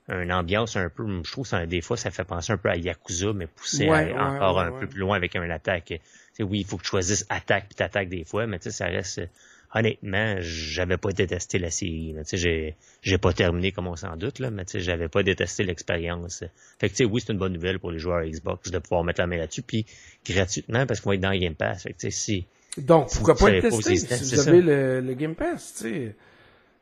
une 0.09 0.31
ambiance 0.33 0.75
un 0.75 0.89
peu, 0.89 1.05
je 1.23 1.31
trouve 1.31 1.49
que 1.49 1.65
des 1.65 1.81
fois, 1.81 1.95
ça 1.97 2.11
fait 2.11 2.23
penser 2.25 2.51
un 2.53 2.57
peu 2.57 2.69
à 2.69 2.75
Yakuza, 2.75 3.33
mais 3.33 3.47
poussé 3.47 3.87
à- 3.87 3.91
Ouais, 3.91 4.11
ouais, 4.13 4.17
encore 4.27 4.57
ouais, 4.57 4.63
un 4.63 4.71
peu 4.71 4.87
plus 4.87 4.99
loin 4.99 5.15
avec 5.15 5.35
une 5.35 5.49
attaque. 5.51 5.85
Tu 5.85 5.99
sais, 6.33 6.43
oui, 6.43 6.59
il 6.59 6.65
faut 6.65 6.77
que 6.77 6.83
tu 6.83 6.89
choisisses 6.89 7.25
attaque 7.29 7.65
puis 7.67 7.75
t'attaques 7.75 8.09
des 8.09 8.25
fois, 8.25 8.47
mais 8.47 8.59
tu 8.59 8.65
sais, 8.65 8.71
ça 8.71 8.85
reste, 8.87 9.19
euh, 9.19 9.27
honnêtement, 9.73 10.35
j'avais 10.39 10.97
pas 10.97 11.11
détesté 11.11 11.59
la 11.59 11.69
série. 11.71 12.13
là. 12.13 12.23
Tu 12.23 12.31
sais, 12.31 12.37
j'ai, 12.37 12.75
j'ai 13.03 13.17
pas 13.17 13.31
terminé 13.33 13.71
comme 13.71 13.87
on 13.87 13.95
s'en 13.95 14.17
doute, 14.17 14.39
là, 14.39 14.49
mais 14.51 14.65
tu 14.65 14.73
sais, 14.73 14.79
j'avais 14.81 15.07
pas 15.07 15.23
détesté 15.23 15.63
l'expérience. 15.63 16.43
Fait 16.79 16.87
que 16.89 16.93
tu 16.93 16.97
sais, 16.97 17.05
oui, 17.05 17.21
c'est 17.25 17.31
une 17.31 17.39
bonne 17.39 17.53
nouvelle 17.53 17.79
pour 17.79 17.91
les 17.91 17.99
joueurs 17.99 18.23
Xbox 18.25 18.69
de 18.71 18.79
pouvoir 18.79 19.03
mettre 19.03 19.21
la 19.21 19.27
main 19.27 19.37
là-dessus, 19.37 19.61
puis 19.61 19.85
gratuitement 20.25 20.85
parce 20.85 20.99
qu'on 20.99 21.09
va 21.11 21.15
être 21.15 21.21
dans 21.21 21.33
Game 21.37 21.55
Pass. 21.55 21.83
Fait 21.83 21.93
que 21.93 21.99
tu 21.99 22.07
sais, 22.07 22.11
si, 22.11 22.47
Donc, 22.77 23.11
pourquoi 23.13 23.35
pas 23.35 23.45
le 23.51 23.61
tester 23.61 23.95
si 24.17 24.23
vous 24.35 24.47
avez 24.49 24.61
le, 24.61 25.01
le 25.01 25.13
Game 25.13 25.35
Pass, 25.35 25.73
tu 25.75 25.83
sais. 25.83 26.15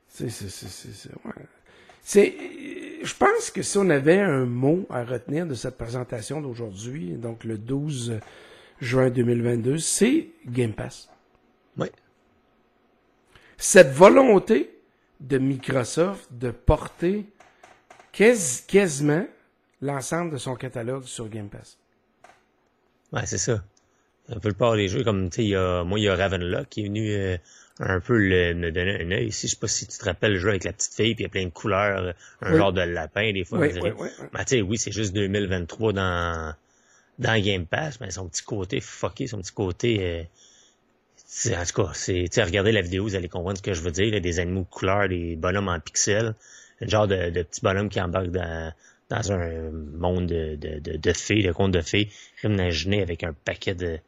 C'est, 0.07 0.29
c'est, 0.29 0.49
c'est, 0.49 0.67
c'est, 0.67 0.91
c'est, 0.93 1.09
ouais. 1.09 1.45
C'est, 2.01 2.35
je 3.03 3.13
pense 3.15 3.51
que 3.51 3.61
si 3.61 3.77
on 3.77 3.89
avait 3.89 4.19
un 4.19 4.45
mot 4.45 4.85
à 4.89 5.03
retenir 5.03 5.45
de 5.45 5.53
cette 5.53 5.77
présentation 5.77 6.41
d'aujourd'hui, 6.41 7.11
donc 7.13 7.43
le 7.43 7.57
12 7.57 8.19
juin 8.81 9.09
2022, 9.09 9.77
c'est 9.77 10.29
Game 10.47 10.73
Pass. 10.73 11.09
ouais. 11.77 11.91
Cette 13.57 13.91
volonté 13.91 14.73
de 15.19 15.37
Microsoft 15.37 16.29
de 16.31 16.49
porter 16.49 17.25
quasi- 18.13 18.63
quasiment 18.65 19.25
l'ensemble 19.81 20.31
de 20.31 20.37
son 20.37 20.55
catalogue 20.55 21.03
sur 21.03 21.27
Game 21.29 21.49
Pass. 21.49 21.77
Ouais, 23.11 23.25
c'est 23.25 23.37
ça. 23.37 23.63
Un 24.31 24.39
peu 24.39 24.49
le 24.49 24.53
part 24.53 24.75
des 24.75 24.87
jeux, 24.87 25.03
comme, 25.03 25.29
tu 25.29 25.37
sais, 25.37 25.43
il 25.43 25.49
y 25.49 25.55
a, 25.55 25.83
moi, 25.83 25.99
il 25.99 26.03
y 26.03 26.07
a 26.09 26.15
Ravenlock 26.15 26.69
qui 26.69 26.81
est 26.81 26.83
venu 26.85 27.11
euh, 27.13 27.37
un 27.79 27.99
peu 27.99 28.17
le, 28.17 28.53
me 28.53 28.71
donner 28.71 29.01
un 29.01 29.11
œil 29.11 29.27
ici. 29.27 29.47
Je 29.47 29.53
sais 29.53 29.59
pas 29.59 29.67
si 29.67 29.87
tu 29.87 29.97
te 29.97 30.05
rappelles 30.05 30.33
le 30.33 30.39
jeu 30.39 30.49
avec 30.49 30.63
la 30.65 30.73
petite 30.73 30.93
fille, 30.93 31.15
puis 31.15 31.23
il 31.23 31.25
y 31.25 31.25
a 31.25 31.29
plein 31.29 31.45
de 31.45 31.49
couleurs, 31.49 32.13
un 32.41 32.57
genre 32.57 32.71
de 32.73 32.81
lapin, 32.81 33.31
des 33.33 33.43
fois. 33.43 33.59
Oui, 33.59 33.69
oui, 33.81 34.09
Ben, 34.33 34.39
tu 34.39 34.57
sais, 34.57 34.61
oui, 34.61 34.77
c'est 34.77 34.91
juste 34.91 35.13
2023 35.13 35.93
dans, 35.93 36.53
dans 37.17 37.41
Game 37.43 37.65
Pass, 37.65 37.99
mais 38.01 38.11
son 38.11 38.27
petit 38.27 38.43
côté 38.43 38.79
fucké, 38.81 39.27
son 39.27 39.39
petit 39.39 39.53
côté... 39.53 40.03
euh, 40.03 40.23
en 41.55 41.63
tout 41.65 41.83
cas, 41.83 41.91
c'est, 41.93 42.27
regardez 42.43 42.71
la 42.71 42.81
vidéo, 42.81 43.03
vous 43.03 43.15
allez 43.15 43.29
comprendre 43.29 43.57
ce 43.57 43.61
que 43.63 43.73
je 43.73 43.81
veux 43.81 43.91
dire, 43.91 44.11
là, 44.11 44.19
des 44.19 44.39
animaux 44.39 44.61
de 44.61 44.69
couleur, 44.69 45.07
des 45.09 45.35
bonhommes 45.35 45.67
en 45.69 45.79
pixels, 45.79 46.33
un 46.81 46.87
genre 46.87 47.07
de, 47.07 47.29
de 47.29 47.43
petits 47.43 47.61
bonhommes 47.61 47.89
qui 47.89 48.01
embarquent 48.01 48.31
dans, 48.31 48.73
dans 49.09 49.31
un 49.31 49.69
monde 49.71 50.25
de, 50.27 50.55
de, 50.55 50.79
de, 50.79 50.97
de 50.97 51.13
fées, 51.13 51.43
de 51.43 51.51
contes 51.51 51.71
de 51.71 51.81
fées, 51.81 52.09
imaginé 52.43 53.01
avec 53.01 53.23
un 53.23 53.33
paquet 53.33 53.75
de, 53.75 53.99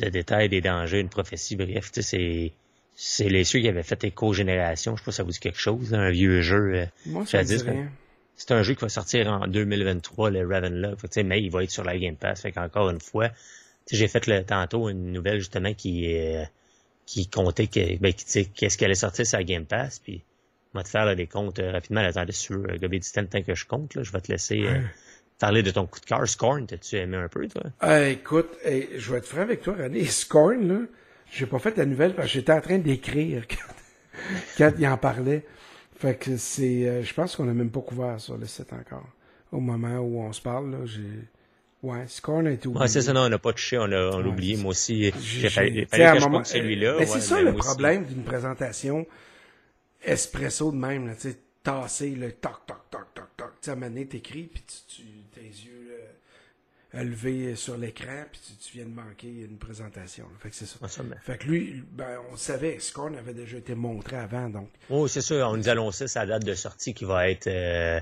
de 0.00 0.08
détails, 0.08 0.48
des 0.48 0.60
dangers, 0.60 1.00
une 1.00 1.08
prophétie, 1.08 1.56
bref, 1.56 1.92
tu 1.92 2.02
sais, 2.02 2.16
c'est, 2.16 2.52
c'est 2.96 3.28
les 3.28 3.44
ceux 3.44 3.60
qui 3.60 3.68
avaient 3.68 3.82
fait 3.82 4.02
éco-génération, 4.04 4.96
je 4.96 5.00
sais 5.00 5.04
pas 5.04 5.10
si 5.12 5.16
ça 5.16 5.22
vous 5.22 5.30
dit 5.30 5.38
quelque 5.38 5.58
chose, 5.58 5.92
là, 5.92 5.98
un 5.98 6.10
vieux 6.10 6.40
jeu, 6.40 6.74
euh, 6.74 6.86
Moi, 7.06 7.26
ça 7.26 7.42
c'est 8.36 8.52
un 8.52 8.64
jeu 8.64 8.74
qui 8.74 8.80
va 8.80 8.88
sortir 8.88 9.28
en 9.28 9.46
2023, 9.46 10.30
le 10.30 10.44
Ravenlock. 10.44 10.98
Mais 11.24 11.40
il 11.40 11.52
va 11.52 11.62
être 11.62 11.70
sur 11.70 11.84
la 11.84 11.96
Game 11.96 12.16
Pass. 12.16 12.42
Fait 12.42 12.50
qu'encore 12.50 12.90
une 12.90 13.00
fois, 13.00 13.28
tu 13.28 13.36
sais, 13.86 13.96
j'ai 13.96 14.08
fait 14.08 14.26
le, 14.26 14.42
tantôt 14.42 14.88
une 14.88 15.12
nouvelle 15.12 15.38
justement 15.38 15.72
qui 15.72 16.12
euh, 16.16 16.42
qui 17.06 17.28
comptait 17.28 17.66
que, 17.66 17.96
ben, 17.98 18.12
qui, 18.12 18.24
tu 18.24 18.30
sais, 18.30 18.44
qu'est-ce 18.46 18.76
qui 18.76 18.84
allait 18.84 18.94
sortir 18.94 19.24
sur 19.24 19.38
la 19.38 19.44
Game 19.44 19.66
Pass. 19.66 20.00
Puis, 20.00 20.22
va 20.74 20.82
te 20.82 20.88
faire 20.88 21.04
là, 21.04 21.14
des 21.14 21.26
comptes 21.26 21.60
euh, 21.60 21.72
rapidement. 21.72 22.02
Là, 22.02 22.08
attendez 22.08 22.32
sur 22.32 22.56
euh, 22.56 22.88
Distant, 22.88 23.24
tant 23.26 23.42
que 23.42 23.54
je 23.54 23.66
compte. 23.66 23.94
Là, 23.94 24.02
je 24.02 24.12
vais 24.12 24.20
te 24.20 24.30
laisser 24.30 24.64
euh, 24.64 24.80
parler 25.38 25.62
de 25.62 25.70
ton 25.70 25.86
coup 25.86 26.00
de 26.00 26.04
cœur. 26.06 26.26
Scorn, 26.28 26.66
t'as-tu 26.66 26.96
aimé 26.96 27.16
un 27.16 27.28
peu, 27.28 27.46
toi? 27.48 27.62
Euh, 27.82 28.10
écoute, 28.10 28.50
hey, 28.64 28.88
je 28.96 29.12
vais 29.12 29.18
être 29.18 29.26
franc 29.26 29.40
avec 29.42 29.62
toi, 29.62 29.74
René. 29.78 30.04
Scorn, 30.04 30.66
là, 30.68 30.78
j'ai 31.32 31.46
pas 31.46 31.58
fait 31.58 31.76
la 31.76 31.86
nouvelle 31.86 32.14
parce 32.14 32.28
que 32.28 32.34
j'étais 32.34 32.52
en 32.52 32.60
train 32.60 32.78
d'écrire 32.78 33.44
quand, 33.48 33.74
quand 34.58 34.72
il 34.78 34.86
en 34.86 34.96
parlait. 34.96 35.44
Fait 35.96 36.16
que 36.16 36.36
c'est, 36.36 36.88
euh, 36.88 37.02
je 37.02 37.14
pense 37.14 37.36
qu'on 37.36 37.48
a 37.48 37.52
même 37.54 37.70
pas 37.70 37.80
couvert 37.80 38.20
sur 38.20 38.36
le 38.36 38.46
site 38.46 38.72
encore. 38.72 39.06
Au 39.52 39.60
moment 39.60 39.98
où 39.98 40.20
on 40.22 40.32
se 40.32 40.40
parle, 40.40 40.70
là, 40.72 40.78
j'ai, 40.84 41.02
ouais, 41.82 42.04
Scorn 42.08 42.46
a 42.46 42.50
été 42.50 42.66
oublié. 42.66 42.82
Ouais, 42.82 42.88
c'est 42.88 43.02
ça, 43.02 43.12
non, 43.12 43.20
on 43.22 43.28
n'a 43.28 43.38
pas 43.38 43.52
touché, 43.52 43.78
on 43.78 43.86
l'a 43.86 44.10
Ouais, 44.16 44.24
oublié. 44.26 44.56
Moi 44.56 44.70
aussi, 44.70 45.12
J'ai- 45.20 45.48
fallu, 45.48 45.86
que 45.86 45.96
je 45.96 46.20
moment- 46.24 46.38
compte 46.38 46.46
celui-là. 46.46 46.96
Mais 46.98 47.06
c'est 47.06 47.14
ouais, 47.14 47.20
ça 47.20 47.40
le 47.42 47.54
problème 47.54 48.04
d'une 48.04 48.24
présentation 48.24 49.06
espresso 50.04 50.70
de 50.72 50.76
même, 50.76 51.06
là, 51.06 51.14
tu 51.14 51.30
sais, 51.30 51.38
tasser 51.62 52.10
le 52.10 52.32
toc, 52.32 52.60
toc, 52.66 52.76
toc. 52.90 53.03
Tu 53.64 53.70
à 53.70 53.72
un 53.72 54.04
t'écris, 54.04 54.50
puis 54.52 54.62
tu, 54.66 55.02
tu, 55.02 55.02
tes 55.32 55.40
yeux 55.40 55.98
là, 56.92 57.02
levés 57.02 57.56
sur 57.56 57.76
l'écran, 57.78 58.24
puis 58.30 58.40
tu, 58.46 58.52
tu 58.56 58.76
viens 58.76 58.86
de 58.86 58.94
manquer 58.94 59.28
une 59.28 59.56
présentation. 59.56 60.24
là. 60.24 60.36
Fait 60.38 60.50
que 60.50 60.54
c'est 60.54 60.66
ça. 60.66 60.78
Fait 61.22 61.38
que 61.38 61.46
lui, 61.46 61.82
ben, 61.92 62.18
on 62.30 62.36
savait, 62.36 62.78
Scorn 62.78 63.16
avait 63.16 63.32
déjà 63.32 63.56
été 63.56 63.74
montré 63.74 64.16
avant, 64.16 64.48
donc. 64.48 64.68
Oh, 64.90 65.08
c'est 65.08 65.22
sûr, 65.22 65.48
on 65.48 65.56
nous 65.56 65.68
annonçait 65.68 66.08
sa 66.08 66.26
date 66.26 66.44
de 66.44 66.54
sortie 66.54 66.94
qui 66.94 67.04
va 67.04 67.30
être 67.30 67.46
euh, 67.46 68.00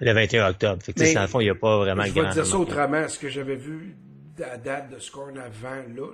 le 0.00 0.12
21 0.12 0.48
octobre. 0.50 0.82
Fait 0.82 0.92
que, 0.92 1.00
Mais 1.00 1.14
dans 1.14 1.22
le 1.22 1.28
fond, 1.28 1.40
il 1.40 1.44
n'y 1.44 1.50
a 1.50 1.54
pas 1.54 1.78
vraiment 1.78 2.04
je 2.04 2.12
vais 2.12 2.30
dire 2.30 2.46
ça 2.46 2.58
autrement. 2.58 3.08
Ce 3.08 3.18
que 3.18 3.28
j'avais 3.28 3.56
vu 3.56 3.96
à 4.42 4.58
date 4.58 4.90
de 4.90 4.98
Scorn 4.98 5.38
avant, 5.38 5.82
là, 5.94 6.08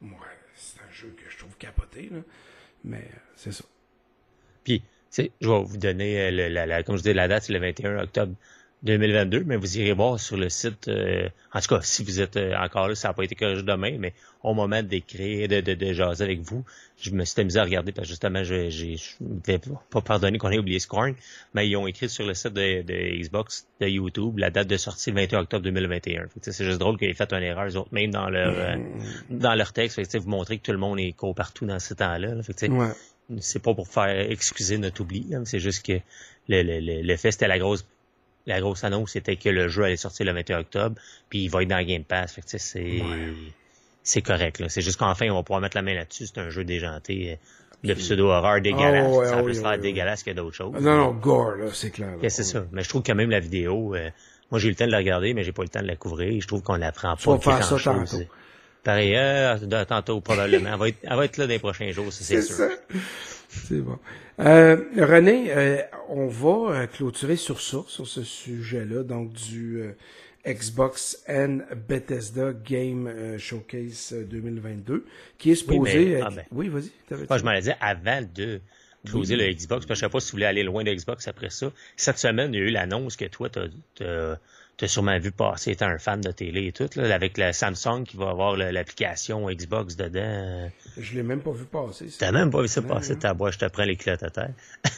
moi, 0.00 0.26
c'est 0.54 0.80
un 0.80 0.92
jeu 0.92 1.14
que 1.16 1.30
je 1.30 1.38
trouve 1.38 1.54
capoté, 1.58 2.08
là. 2.10 2.20
Mais 2.84 3.06
c'est 3.34 3.52
ça. 3.52 3.64
Puis, 4.64 4.82
je 5.40 5.48
vais 5.48 5.62
vous 5.64 5.76
donner, 5.78 6.20
euh, 6.20 6.30
le- 6.30 6.48
la, 6.48 6.66
la- 6.66 6.82
comme 6.82 6.96
je 6.96 7.02
dis, 7.02 7.12
la 7.14 7.28
date, 7.28 7.44
c'est 7.44 7.52
le 7.52 7.58
21 7.60 7.98
octobre 8.02 8.32
2022, 8.82 9.42
mais 9.44 9.56
vous 9.56 9.78
irez 9.78 9.92
voir 9.92 10.20
sur 10.20 10.36
le 10.36 10.48
site, 10.50 10.88
euh, 10.88 11.28
en 11.52 11.60
tout 11.60 11.68
cas, 11.74 11.80
si 11.82 12.04
vous 12.04 12.20
êtes 12.20 12.36
euh, 12.36 12.54
encore 12.56 12.88
là, 12.88 12.94
ça 12.94 13.08
n'a 13.08 13.14
pas 13.14 13.24
été 13.24 13.34
corrigé 13.34 13.62
demain, 13.62 13.96
mais 13.98 14.12
au 14.42 14.52
moment 14.54 14.82
d'écrire, 14.82 15.48
de, 15.48 15.60
de, 15.60 15.74
de 15.74 15.92
jaser 15.94 16.22
avec 16.22 16.40
vous, 16.40 16.62
je 17.00 17.10
me 17.10 17.24
suis 17.24 17.40
amusé 17.40 17.58
à 17.58 17.64
regarder, 17.64 17.92
parce 17.92 18.06
que 18.06 18.10
justement, 18.10 18.44
je 18.44 18.68
je 18.70 18.84
ne 19.20 19.40
vais 19.46 19.58
pas 19.90 20.00
pardonner 20.02 20.36
qu'on 20.38 20.50
ait 20.50 20.58
oublié 20.58 20.78
Scorn, 20.78 21.14
mais 21.54 21.66
ils 21.68 21.74
ont 21.76 21.86
écrit 21.86 22.08
sur 22.10 22.26
le 22.26 22.34
site 22.34 22.52
de, 22.52 22.82
de 22.82 23.18
Xbox, 23.22 23.66
de 23.80 23.86
YouTube, 23.88 24.38
la 24.38 24.50
date 24.50 24.68
de 24.68 24.76
sortie 24.76 25.10
le 25.10 25.16
21 25.16 25.40
octobre 25.40 25.64
2021. 25.64 26.22
Fait 26.22 26.28
que, 26.28 26.34
tu 26.34 26.40
sais, 26.44 26.52
C'est 26.52 26.64
juste 26.64 26.78
drôle 26.78 26.98
qu'ils 26.98 27.08
aient 27.08 27.14
fait 27.14 27.32
une 27.32 27.42
erreur, 27.42 27.66
eux 27.66 27.76
autres, 27.76 27.88
même 27.92 28.10
dans 28.10 28.28
leur, 28.28 28.52
euh, 28.56 28.76
dans 29.30 29.54
leur 29.54 29.72
texte. 29.72 29.96
Fait 29.96 30.04
que, 30.04 30.18
vous 30.22 30.28
montrez 30.30 30.58
que 30.58 30.62
tout 30.62 30.72
le 30.72 30.78
monde 30.78 31.00
est 31.00 31.12
co 31.12 31.32
partout 31.34 31.64
dans 31.66 31.80
ce 31.80 31.94
temps-là. 31.94 32.34
là. 32.34 32.42
Fait 32.42 32.52
que, 32.52 32.66
Ouais. 32.72 32.92
C'est 33.40 33.62
pas 33.62 33.74
pour 33.74 33.88
faire 33.88 34.30
excuser 34.30 34.78
notre 34.78 35.00
oubli, 35.02 35.26
mais 35.30 35.44
c'est 35.44 35.58
juste 35.60 35.84
que 35.84 36.00
le, 36.48 36.62
le, 36.62 36.80
le, 36.80 37.02
le 37.02 37.16
fait, 37.16 37.32
c'était 37.32 37.48
la 37.48 37.58
grosse 37.58 37.84
la 38.46 38.60
grosse 38.60 38.84
annonce, 38.84 39.10
c'était 39.12 39.34
que 39.34 39.48
le 39.48 39.66
jeu 39.66 39.82
allait 39.82 39.96
sortir 39.96 40.24
le 40.24 40.32
21 40.32 40.60
octobre, 40.60 40.94
puis 41.28 41.42
il 41.44 41.48
va 41.48 41.62
être 41.62 41.68
dans 41.68 41.84
Game 41.84 42.04
Pass. 42.04 42.32
Fait 42.32 42.42
que, 42.42 42.58
c'est 42.58 43.02
c'est 44.04 44.22
correct. 44.22 44.62
C'est 44.68 44.82
juste 44.82 44.98
qu'enfin, 44.98 45.28
on 45.30 45.34
va 45.34 45.42
pouvoir 45.42 45.60
mettre 45.60 45.76
la 45.76 45.82
main 45.82 45.94
là-dessus. 45.94 46.26
C'est 46.26 46.38
un 46.38 46.48
jeu 46.48 46.62
déjanté 46.62 47.32
euh, 47.32 47.88
de 47.88 47.94
pseudo-horreur 47.94 48.60
dégueulasse. 48.60 49.08
Oh, 49.10 49.18
ouais, 49.18 49.26
ça 49.26 49.42
peut 49.42 49.52
se 49.52 49.60
faire 49.60 49.78
dégueulasse 49.78 50.22
que 50.22 50.30
d'autres 50.30 50.54
choses. 50.54 50.74
Non, 50.80 50.96
non, 50.96 51.10
gore, 51.12 51.56
là, 51.56 51.66
c'est 51.72 51.90
clair. 51.90 52.14
c'est 52.22 52.44
ça. 52.44 52.66
Mais 52.70 52.84
je 52.84 52.88
trouve 52.88 53.02
quand 53.02 53.16
même 53.16 53.30
la 53.30 53.40
vidéo, 53.40 53.96
euh, 53.96 54.10
moi 54.52 54.60
j'ai 54.60 54.68
eu 54.68 54.70
le 54.70 54.76
temps 54.76 54.86
de 54.86 54.92
la 54.92 54.98
regarder, 54.98 55.34
mais 55.34 55.42
j'ai 55.42 55.50
pas 55.50 55.62
eu 55.62 55.64
le 55.64 55.70
temps 55.70 55.82
de 55.82 55.88
la 55.88 55.96
couvrir. 55.96 56.40
Je 56.40 56.46
trouve 56.46 56.62
qu'on 56.62 56.76
la 56.76 56.92
prend 56.92 57.16
Tu 57.16 57.28
vas 57.28 57.38
pas 57.38 57.56
faire 57.56 57.64
ça 57.64 57.92
grand-chose. 57.92 58.10
tantôt. 58.12 58.24
Pareil, 58.86 59.16
euh, 59.16 59.56
de- 59.58 59.82
tantôt 59.84 60.20
probablement. 60.20 60.70
Elle 60.72 60.78
va, 60.78 60.88
être, 60.88 60.98
elle 61.02 61.16
va 61.16 61.24
être 61.24 61.36
là 61.38 61.46
dans 61.48 61.52
les 61.52 61.58
prochains 61.58 61.90
jours, 61.90 62.12
ça, 62.12 62.22
c'est 62.24 62.40
sûr. 62.40 62.54
ça. 62.54 62.68
C'est 63.48 63.80
bon. 63.80 63.98
Euh, 64.38 64.76
René, 64.96 65.46
euh, 65.50 65.78
on 66.08 66.28
va 66.28 66.72
euh, 66.82 66.86
clôturer 66.86 67.34
sur 67.34 67.60
ça, 67.60 67.78
sur 67.88 68.06
ce 68.06 68.22
sujet-là, 68.22 69.02
donc 69.02 69.32
du 69.32 69.80
euh, 69.80 69.92
Xbox 70.46 71.18
and 71.28 71.58
Bethesda 71.88 72.52
Game 72.52 73.10
Showcase 73.38 74.12
euh, 74.12 74.22
2022, 74.24 75.04
qui 75.36 75.50
est 75.50 75.54
supposé... 75.56 75.98
mais- 76.04 76.12
être- 76.12 76.26
ah 76.28 76.30
ben. 76.36 76.44
Oui, 76.52 76.68
vas-y. 76.68 76.92
Moi, 77.28 77.38
je 77.38 77.44
m'en 77.44 77.58
dit 77.58 77.70
avant 77.80 78.20
de 78.36 78.60
closer 79.04 79.34
le 79.34 79.46
Xbox, 79.52 79.84
parce 79.86 79.86
que 79.86 79.94
je 79.94 80.00
sais 80.00 80.08
pas 80.08 80.20
si 80.20 80.30
vous 80.30 80.36
voulez 80.36 80.46
aller 80.46 80.62
loin 80.62 80.84
de 80.84 80.92
Xbox 80.94 81.26
après 81.26 81.50
ça. 81.50 81.72
Cette 81.96 82.18
semaine, 82.18 82.54
il 82.54 82.58
y 82.60 82.62
a 82.62 82.66
eu 82.66 82.70
l'annonce 82.70 83.16
que 83.16 83.24
toi, 83.24 83.48
t'as, 83.48 83.66
t'as, 84.76 84.86
t'as 84.86 84.88
sûrement 84.88 85.18
vu 85.18 85.32
passer, 85.32 85.72
étant 85.72 85.86
un 85.86 85.98
fan 85.98 86.20
de 86.20 86.30
télé 86.30 86.66
et 86.66 86.72
tout, 86.72 86.88
là, 86.96 87.14
avec 87.14 87.38
la 87.38 87.52
Samsung 87.52 88.04
qui 88.04 88.16
va 88.16 88.30
avoir 88.30 88.56
l'application 88.56 89.48
Xbox 89.48 89.96
dedans. 89.96 90.70
Je 90.96 91.14
l'ai 91.14 91.22
même 91.22 91.40
pas 91.40 91.52
vu 91.52 91.64
passer. 91.64 92.06
T'as 92.18 92.32
même 92.32 92.50
pas 92.50 92.62
vu 92.62 92.68
ça 92.68 92.82
passer, 92.82 93.18
ta 93.18 93.34
boîte, 93.34 93.54
je 93.54 93.58
te 93.60 93.66
prends 93.66 93.84
les 93.84 93.96
culottes 93.96 94.22
à 94.22 94.30
terre. 94.30 94.52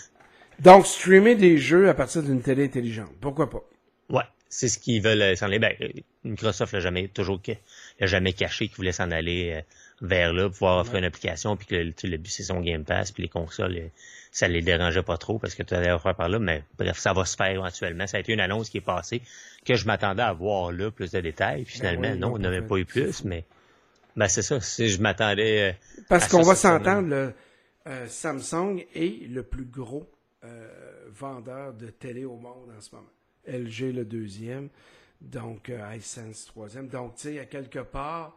Donc, 0.61 0.87
streamer 0.87 1.37
des 1.37 1.57
jeux 1.59 1.88
à 1.88 1.95
partir 1.95 2.23
d'une 2.23 2.43
télé 2.43 2.64
intelligente. 2.64 3.12
Pourquoi 3.21 3.49
pas? 3.49 3.62
Ouais, 4.11 4.25
c'est 4.49 4.69
ce 4.69 4.79
qu'ils 4.79 5.01
veulent 5.01 5.23
euh, 5.23 5.37
s'en 5.37 5.47
aller. 5.47 5.61
Ben, 5.61 5.73
euh, 5.81 5.88
Microsoft 6.25 6.73
l'a 6.73 6.81
jamais 6.81 7.07
toujours 7.09 7.41
l'a 8.01 8.07
jamais 8.07 8.33
caché 8.33 8.67
qu'ils 8.67 8.77
voulaient 8.77 8.93
s'en 8.93 9.12
aller 9.12 9.53
euh, 9.55 9.62
vers 10.01 10.33
là, 10.33 10.49
pouvoir 10.51 10.79
offrir 10.79 10.99
une 10.99 11.05
application, 11.05 11.57
puis 11.57 11.67
que 11.67 11.75
le, 11.77 11.93
tu 11.93 12.09
but 12.09 12.29
c'est 12.29 12.43
son 12.43 12.61
Game 12.61 12.85
Pass, 12.85 13.12
puis 13.12 13.23
les 13.23 13.29
consoles, 13.29 13.91
ça 14.33 14.49
les 14.49 14.62
dérangeait 14.62 15.03
pas 15.03 15.17
trop 15.17 15.38
parce 15.38 15.55
que 15.55 15.62
tu 15.62 15.75
allais 15.75 15.93
offrir 15.93 16.17
par 16.17 16.29
là. 16.29 16.41
Mais 16.41 16.64
bref, 16.77 16.99
ça 16.99 17.12
va 17.12 17.25
se 17.25 17.37
faire 17.37 17.51
éventuellement. 17.51 18.09
Ça 18.09 18.17
a 18.17 18.21
été 18.21 18.33
une 18.33 18.41
annonce 18.41 18.69
qui 18.69 18.79
est 18.79 18.83
passée 18.83 19.23
que 19.64 19.75
je 19.75 19.87
m'attendais 19.87 20.23
à 20.23 20.33
voir 20.33 20.73
là 20.73 20.90
plus 20.90 21.11
de 21.12 21.21
détails. 21.21 21.64
Puis 21.64 21.75
finalement, 21.75 22.03
Ben 22.03 22.12
oui, 22.14 22.18
non, 22.18 22.33
on 22.35 22.38
n'avait 22.38 22.62
pas 22.62 22.68
pas 22.68 22.79
eu 22.79 22.85
plus, 22.85 23.25
mais 23.25 23.44
ben 24.16 24.29
c'est 24.29 24.42
ça. 24.42 24.61
Si 24.61 24.88
je 24.88 25.01
m'attendais. 25.01 25.71
euh, 25.71 26.03
Parce 26.09 26.29
qu'on 26.29 26.42
va 26.42 26.55
s'entendre, 26.55 27.09
le 27.09 27.33
euh, 27.87 28.07
Samsung 28.09 28.85
est 28.94 29.29
le 29.29 29.42
plus 29.42 29.64
gros 29.64 30.09
euh, 30.44 30.68
vendeur 31.11 31.75
de 31.75 31.88
télé 31.88 32.25
au 32.25 32.37
monde 32.37 32.71
en 32.77 32.81
ce 32.81 32.94
moment. 32.94 33.09
LG 33.47 33.92
le 33.94 34.05
deuxième, 34.05 34.68
donc 35.21 35.71
iSense 35.97 36.47
troisième. 36.47 36.88
Donc, 36.88 37.16
tu 37.16 37.23
sais, 37.29 37.38
à 37.38 37.47
quelque 37.47 37.79
part, 37.79 38.37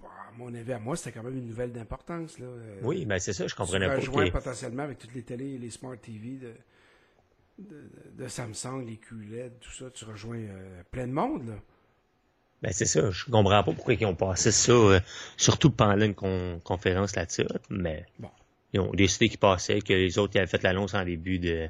bon, 0.00 0.06
à 0.08 0.32
mon 0.36 0.54
avis, 0.54 0.72
à 0.72 0.78
moi, 0.78 0.96
c'était 0.96 1.12
quand 1.12 1.22
même 1.22 1.36
une 1.36 1.46
nouvelle 1.46 1.72
d'importance. 1.72 2.38
là. 2.38 2.46
Oui, 2.82 3.04
ben 3.04 3.18
c'est 3.18 3.32
ça, 3.32 3.46
je 3.46 3.54
comprenais 3.54 3.86
pas. 3.86 3.96
rejoins 3.96 4.26
que- 4.26 4.32
potentiellement 4.32 4.82
avec 4.82 4.98
toutes 4.98 5.14
les 5.14 5.22
télés 5.22 5.54
et 5.54 5.58
les 5.58 5.70
Smart 5.70 5.96
TV 5.96 6.36
de, 6.38 6.52
de, 7.68 8.22
de 8.22 8.28
Samsung, 8.28 8.84
les 8.86 8.96
QLED, 8.96 9.52
tout 9.60 9.70
ça. 9.72 9.90
Tu 9.92 10.04
rejoins 10.04 10.38
euh, 10.38 10.82
plein 10.90 11.06
de 11.06 11.12
monde, 11.12 11.48
là. 11.48 11.54
Ben 12.62 12.72
c'est 12.72 12.84
ça, 12.84 13.10
je 13.10 13.24
comprends 13.24 13.62
pas 13.64 13.72
pourquoi 13.72 13.94
ils 13.94 14.04
ont 14.04 14.14
passé 14.14 14.50
ça, 14.52 14.72
euh, 14.72 15.00
surtout 15.38 15.70
pendant 15.70 16.04
une 16.04 16.14
con- 16.14 16.60
conférence 16.62 17.16
là-dessus, 17.16 17.46
mais 17.70 18.04
Bon. 18.18 18.28
ils 18.74 18.80
ont 18.80 18.92
décidé 18.92 19.30
qu'ils 19.30 19.38
passaient, 19.38 19.80
que 19.80 19.94
les 19.94 20.18
autres 20.18 20.32
ils 20.34 20.38
avaient 20.40 20.46
fait 20.46 20.62
l'annonce 20.62 20.92
en 20.92 21.02
début 21.04 21.38
de, 21.38 21.68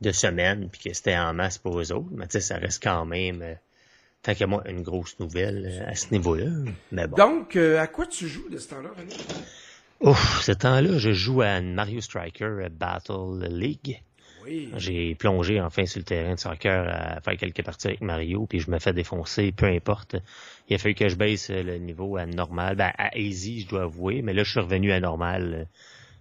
de 0.00 0.12
semaine, 0.12 0.68
puis 0.70 0.80
que 0.80 0.92
c'était 0.94 1.16
en 1.16 1.34
masse 1.34 1.58
pour 1.58 1.80
eux 1.80 1.90
autres, 1.92 2.06
mais 2.12 2.26
tu 2.28 2.34
sais, 2.34 2.40
ça 2.40 2.56
reste 2.56 2.80
quand 2.80 3.04
même, 3.04 3.42
euh, 3.42 3.54
tant 4.22 4.34
qu'à 4.36 4.46
moi, 4.46 4.62
une 4.68 4.82
grosse 4.82 5.18
nouvelle 5.18 5.84
à 5.88 5.96
ce 5.96 6.12
niveau-là, 6.12 6.46
mais 6.92 7.08
bon. 7.08 7.16
Donc, 7.16 7.56
à 7.56 7.88
quoi 7.88 8.06
tu 8.06 8.28
joues 8.28 8.48
de 8.48 8.58
ce 8.58 8.68
temps-là, 8.68 8.90
René? 8.96 9.14
Ouf, 10.02 10.42
ce 10.42 10.52
temps-là, 10.52 10.98
je 10.98 11.12
joue 11.12 11.42
à 11.42 11.60
Mario 11.60 12.00
Striker 12.00 12.68
Battle 12.70 13.48
League. 13.50 14.00
J'ai 14.76 15.14
plongé 15.14 15.60
enfin 15.60 15.86
sur 15.86 16.00
le 16.00 16.04
terrain 16.04 16.34
de 16.34 16.40
soccer 16.40 16.88
à 16.88 17.20
faire 17.20 17.36
quelques 17.36 17.62
parties 17.62 17.88
avec 17.88 18.00
Mario, 18.00 18.46
puis 18.46 18.60
je 18.60 18.70
me 18.70 18.78
fais 18.78 18.92
défoncer, 18.92 19.52
peu 19.52 19.66
importe. 19.66 20.16
Il 20.68 20.74
a 20.74 20.78
fallu 20.78 20.94
que 20.94 21.08
je 21.08 21.16
baisse 21.16 21.50
le 21.50 21.78
niveau 21.78 22.16
à 22.16 22.26
normal, 22.26 22.76
ben 22.76 22.92
à 22.98 23.16
easy, 23.16 23.60
je 23.60 23.68
dois 23.68 23.82
avouer, 23.82 24.22
mais 24.22 24.32
là 24.32 24.44
je 24.44 24.50
suis 24.50 24.60
revenu 24.60 24.92
à 24.92 25.00
normal. 25.00 25.68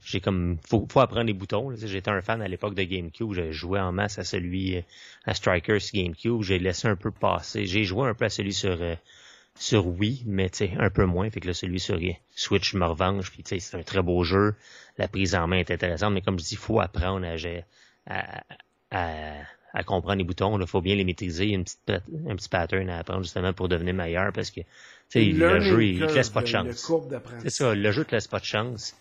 J'ai 0.04 0.20
comme 0.20 0.58
faut, 0.68 0.88
faut 0.90 1.00
apprendre 1.00 1.28
les 1.28 1.34
boutons. 1.34 1.76
J'étais 1.76 2.10
un 2.10 2.22
fan 2.22 2.42
à 2.42 2.48
l'époque 2.48 2.74
de 2.74 2.84
GameCube, 2.84 3.34
je 3.34 3.52
jouais 3.52 3.80
en 3.80 3.92
masse 3.92 4.18
à 4.18 4.24
celui 4.24 4.84
à 5.26 5.34
Striker 5.34 5.80
sur 5.80 6.02
GameCube, 6.02 6.42
j'ai 6.42 6.60
laissé 6.60 6.88
un 6.88 6.96
peu 6.96 7.12
passer. 7.12 7.66
J'ai 7.66 7.84
joué 7.84 8.10
un 8.10 8.14
peu 8.14 8.26
à 8.26 8.30
celui 8.30 8.54
sur 8.54 8.82
euh, 8.82 8.96
sur 9.56 9.86
Wii, 9.88 10.24
mais 10.26 10.50
un 10.80 10.90
peu 10.90 11.06
moins. 11.06 11.30
Fait 11.30 11.40
que 11.40 11.48
là, 11.48 11.54
celui 11.54 11.80
sur 11.80 12.00
Switch, 12.36 12.72
je 12.72 12.78
me 12.78 12.86
revanche. 12.86 13.32
Puis 13.32 13.44
c'est 13.46 13.78
un 13.78 13.84
très 13.84 14.02
beau 14.02 14.24
jeu. 14.24 14.56
La 14.98 15.08
prise 15.08 15.36
en 15.36 15.48
main 15.48 15.58
est 15.58 15.72
intéressante, 15.72 16.14
mais 16.14 16.22
comme 16.22 16.40
je 16.40 16.46
dis, 16.46 16.54
il 16.54 16.58
faut 16.58 16.80
apprendre 16.80 17.26
à, 17.26 17.36
à, 18.08 18.44
à, 18.92 19.84
comprendre 19.84 20.18
les 20.18 20.24
boutons. 20.24 20.60
Il 20.60 20.68
faut 20.68 20.82
bien 20.82 20.96
les 20.96 21.04
maîtriser. 21.04 21.46
Il 21.46 21.50
y 21.50 21.54
a 21.54 21.58
une 21.58 21.64
petite, 21.64 21.92
un 22.30 22.36
petit 22.36 22.50
pattern 22.50 22.90
à 22.90 23.00
apprendre 23.00 23.24
justement 23.24 23.54
pour 23.54 23.70
devenir 23.70 23.94
meilleur 23.94 24.32
parce 24.34 24.52
que 24.52 24.62
le 25.16 25.60
jeu, 25.60 25.84
il, 25.84 26.00
te 26.00 26.14
laisse 26.14 26.30
pas 26.30 26.42
de 26.42 26.48
chance. 26.48 26.92
C'est 27.42 27.50
ça, 27.50 27.76
le 27.76 27.92
jeu 27.92 28.06
te 28.06 28.16
laisse 28.16 28.28
pas 28.28 28.40
de 28.40 28.46
chance. 28.46 28.96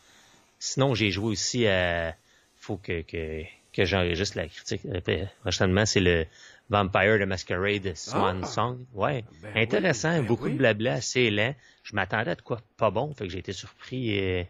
Sinon, 0.58 0.94
j'ai 0.94 1.10
joué 1.10 1.28
aussi 1.28 1.66
à... 1.66 2.14
faut 2.56 2.76
que, 2.76 3.02
que, 3.02 3.42
que 3.72 3.84
j'enregistre 3.84 4.36
la 4.36 4.48
critique. 4.48 4.82
Euh, 4.84 5.24
prochainement, 5.40 5.86
c'est 5.86 6.00
le 6.00 6.26
Vampire 6.68 7.18
de 7.18 7.24
Masquerade 7.24 7.96
Swan 7.96 8.40
ah! 8.42 8.46
Song. 8.46 8.78
Ouais. 8.94 9.24
Ben 9.42 9.56
Intéressant, 9.56 10.18
ben 10.18 10.26
beaucoup 10.26 10.48
de 10.48 10.54
blabla, 10.54 10.94
assez 10.94 11.30
lent. 11.30 11.54
Je 11.82 11.94
m'attendais 11.94 12.32
à 12.32 12.34
de 12.34 12.42
quoi 12.42 12.60
pas 12.76 12.90
bon, 12.90 13.12
fait 13.14 13.26
que 13.26 13.32
j'ai 13.32 13.38
été 13.38 13.52
surpris. 13.52 14.10
Et, 14.10 14.48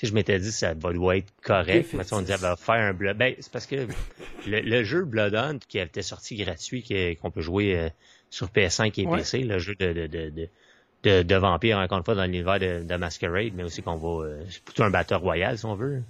si 0.00 0.06
je 0.06 0.14
m'étais 0.14 0.38
dit 0.38 0.50
ça 0.50 0.72
va 0.72 1.16
être 1.18 1.30
correct, 1.42 1.92
mais 1.92 2.10
on 2.14 2.22
disait 2.22 2.38
va 2.38 2.56
faire 2.56 2.76
un 2.76 2.94
blood. 2.94 3.18
Ben, 3.18 3.34
c'est 3.38 3.52
parce 3.52 3.66
que 3.66 3.86
le, 4.46 4.82
jeu 4.82 5.04
Blood 5.04 5.34
Hunt 5.34 5.58
qui 5.68 5.78
était 5.78 6.00
sorti 6.00 6.36
gratuit, 6.36 7.18
qu'on 7.20 7.30
peut 7.30 7.42
jouer 7.42 7.78
euh, 7.78 7.90
sur 8.30 8.46
PS5 8.46 8.98
et 8.98 9.06
PC, 9.06 9.40
le 9.40 9.58
jeu 9.58 9.74
de, 9.74 9.92
de, 9.92 10.06
de, 10.06 10.48
de, 11.02 11.22
de 11.22 11.34
vampire, 11.34 11.76
encore 11.76 11.98
une 11.98 12.04
fois, 12.04 12.14
dans 12.14 12.24
l'univers 12.24 12.58
de, 12.58 12.82
de, 12.82 12.96
Masquerade, 12.96 13.52
mais 13.54 13.62
aussi 13.62 13.82
qu'on 13.82 13.96
va... 13.96 14.24
Euh, 14.24 14.42
c'est 14.48 14.64
plutôt 14.64 14.84
un 14.84 14.90
batteur 14.90 15.20
royal, 15.20 15.58
si 15.58 15.66
on 15.66 15.74
veut. 15.74 16.02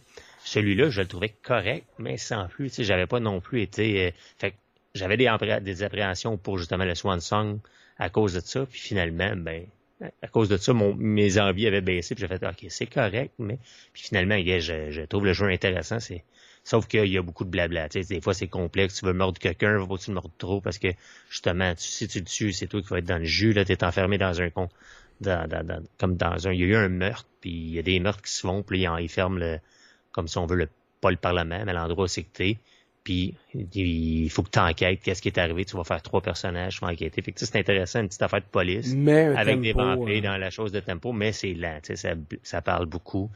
Celui-là, 0.45 0.89
je 0.91 1.01
le 1.01 1.09
trouvais 1.09 1.35
correct, 1.43 1.85
mais 1.99 2.17
sans 2.17 2.47
plus. 2.47 2.69
Tu 2.69 2.77
sais, 2.77 2.85
j'avais 2.85 3.09
pas 3.09 3.19
non 3.19 3.41
plus 3.41 3.61
été... 3.61 4.07
Euh, 4.07 4.11
fait 4.39 4.55
j'avais 4.95 5.17
des, 5.17 5.29
des 5.63 5.83
appréhensions 5.83 6.37
pour 6.37 6.59
justement 6.59 6.85
le 6.85 6.95
Swan 6.95 7.21
Song 7.21 7.59
à 7.99 8.09
cause 8.09 8.35
de 8.35 8.41
ça, 8.41 8.67
puis 8.67 8.79
finalement, 8.79 9.35
ben 9.37 9.67
à 10.23 10.29
cause 10.29 10.49
de 10.49 10.57
ça, 10.57 10.73
mon, 10.73 10.95
mes 10.95 11.39
envies 11.39 11.67
avaient 11.67 11.81
baissé, 11.81 12.15
puis 12.15 12.23
j'ai 12.23 12.29
fait 12.29 12.47
OK, 12.47 12.67
c'est 12.69 12.87
correct, 12.87 13.33
mais 13.39 13.59
puis 13.93 14.03
finalement, 14.05 14.37
je, 14.39 14.91
je 14.91 15.03
trouve 15.03 15.27
le 15.27 15.33
jeu 15.33 15.47
intéressant, 15.47 16.01
c'est 16.01 16.25
Sauf 16.63 16.87
qu'il 16.87 17.07
y 17.07 17.19
a 17.19 17.23
beaucoup 17.23 17.45
de 17.45 17.51
blabla. 17.51 17.89
Des 17.89 18.21
fois, 18.21 18.35
c'est 18.35 18.47
complexe. 18.47 18.95
Tu 18.97 19.07
veux 19.07 19.13
mordre 19.13 19.39
quelqu'un, 19.39 19.79
faut 19.81 19.87
pas 19.87 19.97
que 19.97 20.03
tu 20.03 20.11
mordes 20.11 20.31
trop 20.39 20.61
parce 20.61 20.79
que, 20.79 20.89
justement, 21.31 21.75
tu, 21.75 21.85
si 21.85 22.07
tu 22.07 22.19
le 22.19 22.25
tues, 22.27 22.53
c'est 22.53 22.67
toi 22.67 22.83
qui 22.83 22.89
vas 22.89 22.99
être 22.99 23.07
dans 23.07 23.19
le 23.19 23.25
jus. 23.25 23.53
Là, 23.53 23.65
t'es 23.65 23.83
enfermé 23.83 24.19
dans 24.19 24.41
un 24.41 24.51
con, 24.51 24.69
dans, 25.21 25.49
dans, 25.49 25.83
comme 25.99 26.17
dans 26.17 26.47
un. 26.47 26.53
Il 26.53 26.61
y 26.61 26.65
a 26.65 26.67
eu 26.67 26.77
un 26.77 26.89
meurtre, 26.89 27.27
puis 27.41 27.51
il 27.51 27.71
y 27.71 27.79
a 27.79 27.83
des 27.83 27.99
meurtres 27.99 28.23
qui 28.23 28.33
se 28.33 28.41
font, 28.41 28.63
puis 28.63 28.83
ils, 28.83 29.09
ferment 29.09 29.39
le, 29.39 29.59
comme 30.13 30.29
si 30.29 30.39
on 30.39 30.47
veut 30.47 30.57
le, 30.57 30.69
pas 31.01 31.11
le 31.11 31.17
Parlement, 31.17 31.63
mais 31.65 31.73
l'endroit 31.73 32.05
où 32.05 32.09
c'est 32.09 32.25
que 32.25 32.33
t'es. 32.33 32.59
Puis 33.11 33.35
il 33.75 34.31
faut 34.31 34.45
que 34.45 34.51
tu 34.51 34.61
enquêtes 34.61 35.01
qu'est-ce 35.03 35.21
qui 35.21 35.27
est 35.27 35.39
arrivé. 35.39 35.65
Tu 35.65 35.77
vas 35.77 35.83
faire 35.83 36.01
trois 36.01 36.21
personnages, 36.21 36.75
tu 36.79 36.85
vas 36.85 36.93
enquêter. 36.93 37.21
Fait 37.23 37.33
que 37.33 37.41
c'est 37.45 37.59
intéressant, 37.59 37.99
une 37.99 38.07
petite 38.07 38.23
affaire 38.23 38.39
de 38.39 38.47
police. 38.47 38.95
avec 39.37 39.61
des 39.61 39.73
vampires 39.73 40.23
dans 40.23 40.37
la 40.37 40.51
chose 40.51 40.71
de 40.71 40.79
tempo, 40.79 41.13
mais 41.13 41.33
c'est 41.33 41.55
lent. 41.55 41.81
Ça, 41.83 42.11
ça 42.45 42.63
parle 42.63 42.87
beaucoup. 42.87 43.29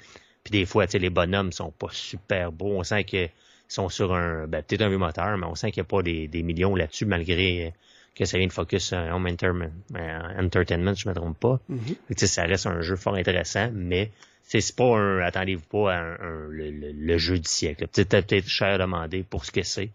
Puis 0.44 0.52
des 0.52 0.64
fois, 0.64 0.86
les 0.86 1.10
bonhommes 1.10 1.50
sont 1.50 1.72
pas 1.72 1.88
super 1.90 2.52
beaux. 2.52 2.78
On 2.78 2.84
sent 2.84 3.02
qu'ils 3.02 3.30
sont 3.66 3.88
sur 3.88 4.14
un, 4.14 4.46
ben, 4.46 4.62
peut-être 4.62 4.82
un 4.82 4.90
vieux 4.90 4.98
moteur, 4.98 5.36
mais 5.38 5.46
on 5.46 5.56
sent 5.56 5.72
qu'il 5.72 5.82
n'y 5.82 5.86
a 5.86 5.90
pas 5.90 6.02
des, 6.04 6.28
des 6.28 6.44
millions 6.44 6.76
là-dessus, 6.76 7.06
malgré 7.06 7.74
que 8.14 8.26
ça 8.26 8.38
vient 8.38 8.46
de 8.46 8.52
focus 8.52 8.92
Home 8.92 9.26
euh, 9.26 10.40
Entertainment, 10.40 10.94
je 10.94 11.08
ne 11.08 11.10
me 11.10 11.16
trompe 11.16 11.40
pas. 11.40 11.58
Mm-hmm. 11.68 12.26
Ça 12.26 12.44
reste 12.44 12.66
un 12.66 12.80
jeu 12.80 12.94
fort 12.94 13.16
intéressant, 13.16 13.70
mais 13.72 14.12
c'est 14.60 14.76
pas 14.76 14.96
un, 14.96 15.20
attendez-vous 15.20 15.66
pas 15.66 15.94
un, 15.94 16.48
le, 16.50 17.18
jeu 17.18 17.38
du 17.38 17.48
siècle. 17.48 17.86
Peut-être 17.88 18.48
cher 18.48 18.74
à 18.74 18.78
demander 18.78 19.22
pour 19.22 19.44
ce 19.44 19.52
que 19.52 19.62
c'est. 19.62 19.90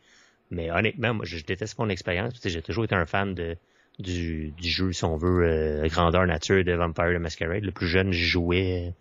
Mais 0.52 0.72
honnêtement, 0.72 1.14
moi, 1.14 1.26
je, 1.26 1.44
déteste 1.44 1.78
mon 1.78 1.90
expérience. 1.90 2.34
J'ai 2.44 2.62
toujours 2.62 2.86
été 2.86 2.96
un 2.96 3.06
fan 3.06 3.36
de, 3.36 3.56
du, 4.00 4.52
du 4.52 4.70
jeu, 4.70 4.92
si 4.92 5.04
on 5.04 5.18
veut, 5.18 5.44
euh, 5.44 5.88
grandeur 5.88 6.26
nature 6.26 6.64
de 6.64 6.74
Vampire 6.74 7.14
the 7.16 7.22
Masquerade. 7.22 7.64
Le 7.64 7.72
plus 7.72 7.88
jeune, 7.88 8.12
j'y 8.12 8.26
jouais 8.26 8.94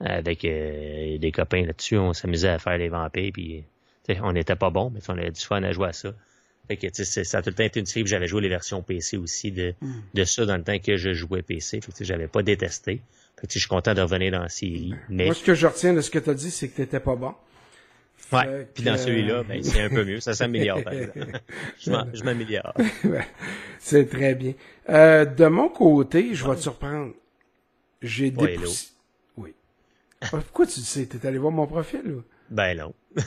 avec 0.00 0.44
euh, 0.44 1.18
des 1.18 1.32
copains 1.32 1.64
là-dessus. 1.64 1.98
On 1.98 2.12
s'amusait 2.12 2.48
à 2.48 2.58
faire 2.58 2.78
les 2.78 2.88
vampires, 2.88 3.30
puis 3.32 3.64
on 4.22 4.32
n'était 4.32 4.56
pas 4.56 4.70
bon, 4.70 4.90
mais 4.90 5.00
on 5.08 5.12
avait 5.12 5.30
du 5.30 5.40
fun 5.40 5.62
à 5.62 5.72
jouer 5.72 5.88
à 5.88 5.92
ça. 5.92 6.12
Fait 6.68 6.76
que, 6.76 6.88
ça 6.92 7.38
a 7.38 7.42
tout 7.42 7.50
le 7.50 7.54
temps 7.54 7.64
été 7.64 7.80
une 7.80 7.86
série. 7.86 8.06
J'avais 8.06 8.26
joué 8.26 8.42
les 8.42 8.48
versions 8.48 8.82
PC 8.82 9.16
aussi 9.16 9.52
de, 9.52 9.74
hmm. 9.80 10.00
de 10.14 10.24
ça 10.24 10.46
dans 10.46 10.56
le 10.56 10.64
temps 10.64 10.78
que 10.78 10.96
je 10.96 11.12
jouais 11.12 11.42
PC. 11.42 11.80
Fait 11.80 11.92
que 11.92 12.04
j'avais 12.04 12.26
pas 12.26 12.42
détesté. 12.42 13.00
Fait 13.40 13.46
que 13.46 13.52
je 13.52 13.58
suis 13.58 13.68
content 13.68 13.94
de 13.94 14.00
revenir 14.00 14.32
dans 14.32 14.42
la 14.42 14.48
série. 14.48 14.94
Mais... 15.08 15.26
Moi, 15.26 15.34
ce 15.34 15.44
que 15.44 15.54
je 15.54 15.66
retiens 15.66 15.92
de 15.92 16.00
ce 16.00 16.10
que 16.10 16.18
tu 16.18 16.30
as 16.30 16.34
dit, 16.34 16.50
c'est 16.50 16.68
que 16.68 16.76
t'étais 16.76 17.00
pas 17.00 17.16
bon. 17.16 17.34
Ouais. 18.32 18.66
Puis 18.74 18.82
dans 18.82 18.96
celui-là, 18.96 19.42
ben, 19.44 19.62
c'est 19.62 19.82
un 19.82 19.88
peu 19.88 20.04
mieux. 20.04 20.20
Ça 20.20 20.34
s'améliore, 20.34 20.80
je 21.78 22.24
m'améliore. 22.24 22.74
c'est 23.78 24.08
très 24.08 24.34
bien. 24.34 24.54
Euh, 24.88 25.24
de 25.24 25.46
mon 25.46 25.68
côté, 25.68 26.34
je 26.34 26.46
vais 26.46 26.56
te 26.56 26.60
surprendre. 26.60 27.12
J'ai 28.02 28.30
dépoussé... 28.30 28.88
Ah, 30.22 30.28
pourquoi 30.30 30.66
tu 30.66 30.80
sais? 30.80 31.06
T'es 31.06 31.26
allé 31.26 31.36
voir 31.36 31.52
mon 31.52 31.66
profil, 31.66 32.00
ou? 32.10 32.22
Ben 32.48 32.76
non. 32.76 32.94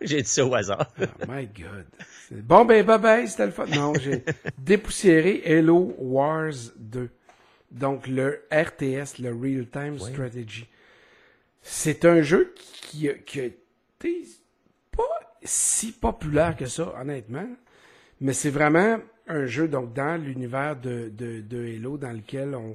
j'ai 0.00 0.22
dit 0.22 0.28
ça 0.28 0.44
au 0.44 0.54
hasard. 0.54 0.92
oh 1.00 1.04
my 1.28 1.46
God. 1.46 1.86
Bon, 2.30 2.64
ben, 2.64 2.84
bye 2.84 2.98
bye, 2.98 3.28
c'était 3.28 3.46
le 3.46 3.52
fun. 3.52 3.66
Non, 3.66 3.94
j'ai 3.94 4.24
dépoussiéré 4.58 5.42
Hello 5.44 5.94
Wars 5.98 6.52
2. 6.76 7.08
Donc, 7.74 8.06
le 8.06 8.44
RTS, 8.50 9.18
le 9.20 9.34
Real 9.34 9.66
Time 9.66 9.98
Strategy. 9.98 10.66
C'est 11.60 12.04
un 12.04 12.22
jeu 12.22 12.54
qui, 12.54 13.08
qui 13.26 13.40
a 13.40 13.44
été 13.44 14.24
pas 14.90 15.02
si 15.42 15.92
populaire 15.92 16.56
que 16.56 16.66
ça, 16.66 16.94
honnêtement. 16.98 17.48
Mais 18.20 18.32
c'est 18.32 18.50
vraiment 18.50 18.98
un 19.26 19.46
jeu, 19.46 19.68
donc, 19.68 19.92
dans 19.92 20.22
l'univers 20.22 20.76
de, 20.76 21.10
de, 21.12 21.40
de 21.40 21.76
Halo, 21.76 21.98
dans 21.98 22.12
lequel 22.12 22.54
on, 22.54 22.72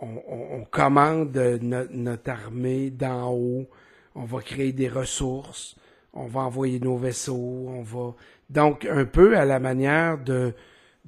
on, 0.00 0.64
commande 0.70 1.36
notre 1.62 2.30
armée 2.30 2.90
d'en 2.90 3.32
haut, 3.32 3.68
on 4.14 4.24
va 4.24 4.40
créer 4.40 4.72
des 4.72 4.88
ressources, 4.88 5.76
on 6.12 6.26
va 6.26 6.40
envoyer 6.40 6.80
nos 6.80 6.96
vaisseaux, 6.96 7.66
on 7.68 7.82
va 7.82 8.14
donc 8.50 8.84
un 8.84 9.04
peu 9.04 9.36
à 9.36 9.44
la 9.44 9.58
manière 9.58 10.18
de, 10.18 10.54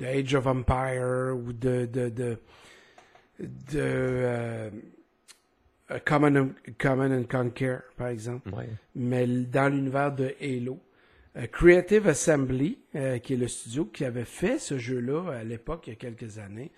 Age 0.02 0.34
of 0.34 0.46
Empire 0.46 1.34
ou 1.34 1.52
de 1.52 1.86
de 1.86 2.08
de, 2.08 2.38
euh, 3.74 4.70
Common, 6.04 6.54
and 6.84 7.24
Conquer 7.28 7.78
par 7.96 8.08
exemple, 8.08 8.50
mais 8.94 9.26
dans 9.26 9.72
l'univers 9.72 10.14
de 10.14 10.34
Halo. 10.40 10.80
Euh, 11.36 11.46
Creative 11.48 12.08
Assembly, 12.08 12.78
euh, 12.94 13.18
qui 13.18 13.34
est 13.34 13.36
le 13.36 13.48
studio 13.48 13.84
qui 13.84 14.04
avait 14.04 14.24
fait 14.24 14.58
ce 14.58 14.78
jeu-là 14.78 15.32
à 15.32 15.44
l'époque, 15.44 15.86
il 15.86 15.90
y 15.90 15.92
a 15.92 15.96
quelques 15.96 16.38
années, 16.38 16.70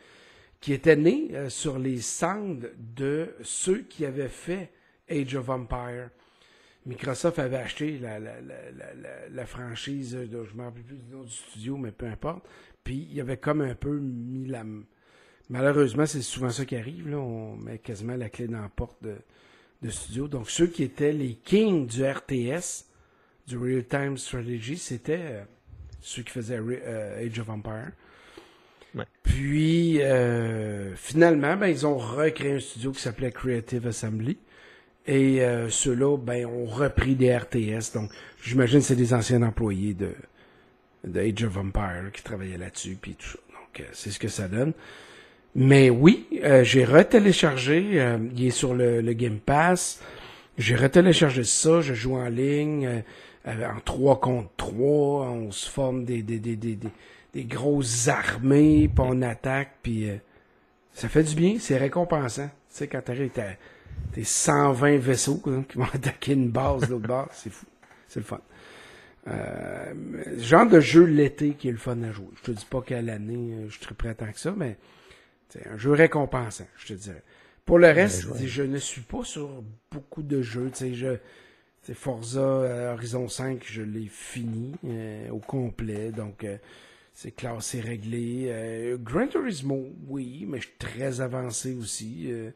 qui 0.60 0.72
était 0.72 0.96
né 0.96 1.28
euh, 1.32 1.48
sur 1.48 1.78
les 1.78 2.00
cendres 2.00 2.66
de 2.76 3.34
ceux 3.42 3.82
qui 3.82 4.04
avaient 4.04 4.28
fait 4.28 4.72
Age 5.08 5.36
of 5.36 5.48
Empire. 5.48 6.10
Microsoft 6.86 7.38
avait 7.38 7.58
acheté 7.58 7.98
la, 7.98 8.18
la, 8.18 8.40
la, 8.40 9.28
la, 9.30 9.46
franchise, 9.46 10.12
de, 10.12 10.44
je 10.44 10.52
ne 10.52 10.58
me 10.58 10.64
rappelle 10.64 10.82
plus 10.82 10.96
du 10.96 11.12
nom 11.12 11.22
du 11.22 11.30
studio, 11.30 11.76
mais 11.76 11.92
peu 11.92 12.06
importe. 12.06 12.48
Puis 12.82 13.06
il 13.10 13.14
y 13.14 13.20
avait 13.20 13.36
comme 13.36 13.60
un 13.60 13.74
peu 13.74 13.98
mis 13.98 14.46
la... 14.46 14.64
Malheureusement, 15.50 16.06
c'est 16.06 16.22
souvent 16.22 16.50
ça 16.50 16.64
qui 16.64 16.76
arrive, 16.76 17.08
là. 17.08 17.16
on 17.16 17.56
met 17.56 17.78
quasiment 17.78 18.16
la 18.16 18.28
clé 18.28 18.46
dans 18.46 18.60
la 18.60 18.68
porte 18.68 19.02
de, 19.02 19.16
de 19.82 19.90
studio. 19.90 20.28
Donc 20.28 20.50
ceux 20.50 20.66
qui 20.66 20.82
étaient 20.82 21.12
les 21.12 21.34
kings 21.34 21.86
du 21.86 22.04
RTS, 22.04 22.84
du 23.46 23.56
Real 23.56 23.84
Time 23.84 24.16
Strategy, 24.18 24.76
c'était 24.76 25.20
euh, 25.20 25.42
ceux 26.02 26.22
qui 26.22 26.32
faisaient 26.32 26.60
euh, 26.60 27.26
Age 27.26 27.38
of 27.38 27.48
Empire. 27.48 27.92
Puis, 29.22 30.02
euh, 30.02 30.94
finalement, 30.96 31.56
ben, 31.56 31.68
ils 31.68 31.86
ont 31.86 31.98
recréé 31.98 32.54
un 32.54 32.58
studio 32.58 32.90
qui 32.90 33.00
s'appelait 33.00 33.30
Creative 33.30 33.86
Assembly. 33.86 34.38
Et 35.06 35.40
ceux-là, 35.70 36.18
ben, 36.18 36.44
ont 36.46 36.66
repris 36.66 37.14
des 37.14 37.34
RTS. 37.34 37.92
Donc, 37.94 38.10
j'imagine 38.42 38.80
que 38.80 38.86
c'est 38.86 38.96
des 38.96 39.14
anciens 39.14 39.40
employés 39.42 39.94
de, 39.94 40.10
de 41.04 41.20
Age 41.20 41.44
of 41.44 41.56
Empire 41.56 42.10
qui 42.12 42.22
travaillaient 42.22 42.58
là-dessus, 42.58 42.98
puis 43.00 43.14
tout 43.14 43.26
ça. 43.26 43.38
Donc, 43.48 43.86
c'est 43.92 44.10
ce 44.10 44.18
que 44.18 44.28
ça 44.28 44.48
donne. 44.48 44.72
Mais 45.60 45.90
oui, 45.90 46.26
j'ai 46.62 46.84
retéléchargé. 46.84 48.00
il 48.36 48.46
est 48.46 48.50
sur 48.50 48.74
le, 48.74 49.12
Game 49.12 49.38
Pass. 49.38 50.00
J'ai 50.56 50.76
retéléchargé 50.76 51.42
ça. 51.44 51.80
Je 51.80 51.94
joue 51.94 52.14
en 52.14 52.28
ligne 52.28 53.02
en 53.44 53.80
3 53.84 54.20
contre 54.20 54.50
3. 54.56 55.26
On 55.26 55.50
se 55.50 55.68
forme 55.68 56.04
des, 56.04 56.22
des, 56.22 56.38
des, 56.38 56.56
des 56.56 56.78
des 57.32 57.44
grosses 57.44 58.08
armées, 58.08 58.88
puis 58.88 59.04
on 59.06 59.22
attaque, 59.22 59.78
puis 59.82 60.08
euh, 60.08 60.16
ça 60.92 61.08
fait 61.08 61.22
du 61.22 61.34
bien, 61.34 61.56
c'est 61.58 61.76
récompensant. 61.76 62.48
Tu 62.48 62.52
sais, 62.70 62.88
quand 62.88 63.02
t'arrives, 63.02 63.30
t'as 63.32 63.52
tes 64.12 64.24
120 64.24 64.98
vaisseaux 64.98 65.40
qui 65.68 65.78
vont 65.78 65.84
attaquer 65.94 66.32
une 66.32 66.50
base 66.50 66.82
de 66.82 66.92
l'autre 66.92 67.08
base, 67.08 67.28
c'est 67.32 67.50
fou. 67.50 67.66
C'est 68.08 68.20
le 68.20 68.26
fun. 68.26 68.40
Euh, 69.26 69.92
genre 70.38 70.66
de 70.66 70.80
jeu 70.80 71.04
l'été 71.04 71.50
qui 71.50 71.68
est 71.68 71.72
le 71.72 71.78
fun 71.78 72.02
à 72.02 72.12
jouer. 72.12 72.28
Je 72.36 72.42
te 72.42 72.50
dis 72.50 72.66
pas 72.68 72.80
qu'à 72.80 73.02
l'année, 73.02 73.52
euh, 73.52 73.66
je 73.68 73.72
suis 73.72 73.80
très 73.80 73.94
prêt 73.94 74.14
tant 74.14 74.32
que 74.32 74.40
ça, 74.40 74.54
mais 74.56 74.76
c'est 75.48 75.66
un 75.66 75.76
jeu 75.76 75.92
récompensant, 75.92 76.66
je 76.76 76.88
te 76.88 76.92
dirais. 76.94 77.22
Pour 77.64 77.78
le 77.78 77.88
reste, 77.88 78.26
je 78.44 78.62
ne 78.62 78.78
suis 78.78 79.02
pas 79.02 79.24
sur 79.24 79.62
beaucoup 79.90 80.22
de 80.22 80.40
jeux. 80.40 80.70
Tu 80.70 80.78
sais, 80.78 80.94
je, 80.94 81.92
Forza 81.92 82.92
Horizon 82.92 83.28
5, 83.28 83.62
je 83.66 83.82
l'ai 83.82 84.06
fini 84.06 84.74
au 85.30 85.38
complet, 85.38 86.10
donc 86.10 86.46
c'est 87.18 87.32
classé, 87.32 87.80
réglé. 87.80 88.44
Euh, 88.46 88.96
Gran 88.96 89.26
Turismo, 89.26 89.88
oui, 90.06 90.46
mais 90.46 90.58
je 90.58 90.68
suis 90.68 90.76
très 90.78 91.20
avancé 91.20 91.74
aussi. 91.74 92.30
Euh, 92.30 92.52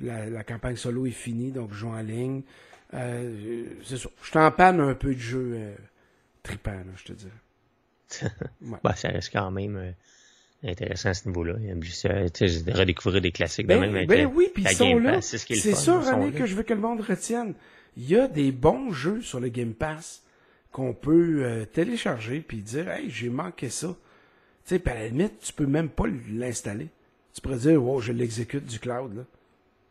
la, 0.00 0.42
campagne 0.42 0.76
solo 0.76 1.04
est 1.04 1.10
finie, 1.10 1.52
donc 1.52 1.70
je 1.72 1.80
joue 1.80 1.88
en 1.88 2.00
ligne. 2.00 2.40
Euh, 2.94 3.66
c'est 3.84 3.98
ça. 3.98 4.08
Je 4.22 4.32
t'en 4.32 4.50
panne 4.52 4.80
un 4.80 4.94
peu 4.94 5.14
de 5.14 5.20
jeu 5.20 5.52
euh, 5.56 5.74
tripant, 6.42 6.82
je 6.96 7.04
te 7.04 7.12
dis. 7.12 7.28
bah, 8.82 8.96
ça 8.96 9.08
reste 9.08 9.30
quand 9.34 9.50
même 9.50 9.94
intéressant 10.64 11.10
à 11.10 11.14
ce 11.14 11.28
niveau-là. 11.28 11.54
Tu 11.80 12.48
sais, 12.48 12.72
redécouvrir 12.72 13.20
des 13.20 13.32
classiques 13.32 13.66
ben, 13.66 13.80
de 13.80 13.86
même. 13.86 14.06
Ben 14.06 14.30
oui, 14.32 14.50
puis 14.52 14.64
ils 14.64 14.76
sont 14.76 14.98
là. 14.98 15.20
C'est 15.20 15.56
ça, 15.74 16.00
René, 16.00 16.32
que 16.32 16.46
je 16.46 16.54
veux 16.54 16.62
que 16.62 16.74
le 16.74 16.80
monde 16.80 17.00
retienne. 17.00 17.54
Il 17.96 18.08
y 18.08 18.16
a 18.16 18.28
des 18.28 18.52
bons 18.52 18.92
jeux 18.92 19.22
sur 19.22 19.40
le 19.40 19.48
Game 19.48 19.72
Pass 19.72 20.22
qu'on 20.70 20.92
peut 20.92 21.66
télécharger 21.72 22.40
puis 22.40 22.58
dire, 22.58 22.90
hey, 22.90 23.08
j'ai 23.10 23.30
manqué 23.30 23.70
ça. 23.70 23.96
Tu 24.66 24.76
sais, 24.76 24.90
à 24.90 24.94
la 24.94 25.08
limite, 25.08 25.38
tu 25.40 25.52
peux 25.52 25.66
même 25.66 25.88
pas 25.88 26.04
l'installer. 26.30 26.88
Tu 27.32 27.40
pourrais 27.40 27.56
dire, 27.56 27.82
wow, 27.82 28.00
je 28.00 28.12
l'exécute 28.12 28.66
du 28.66 28.78
cloud, 28.78 29.14
là. 29.14 29.22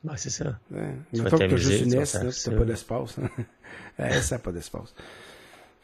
Ben, 0.04 0.18
c'est 0.18 0.30
ça. 0.30 0.60
Ouais. 0.72 0.94
Mettons 1.14 1.38
que 1.38 1.46
tu 1.46 1.54
as 1.54 1.58
juste 1.58 1.86
une 1.86 1.94
S, 1.96 2.14
là, 2.14 2.32
tu 2.32 2.58
pas 2.58 2.66
d'espace. 2.66 3.18
Hein. 3.18 4.12
ça 4.22 4.36
n'a 4.36 4.40
pas 4.40 4.52
d'espace. 4.52 4.94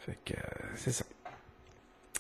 Fait 0.06 0.18
que, 0.26 0.34
euh, 0.34 0.68
c'est 0.76 0.92
ça. 0.92 1.06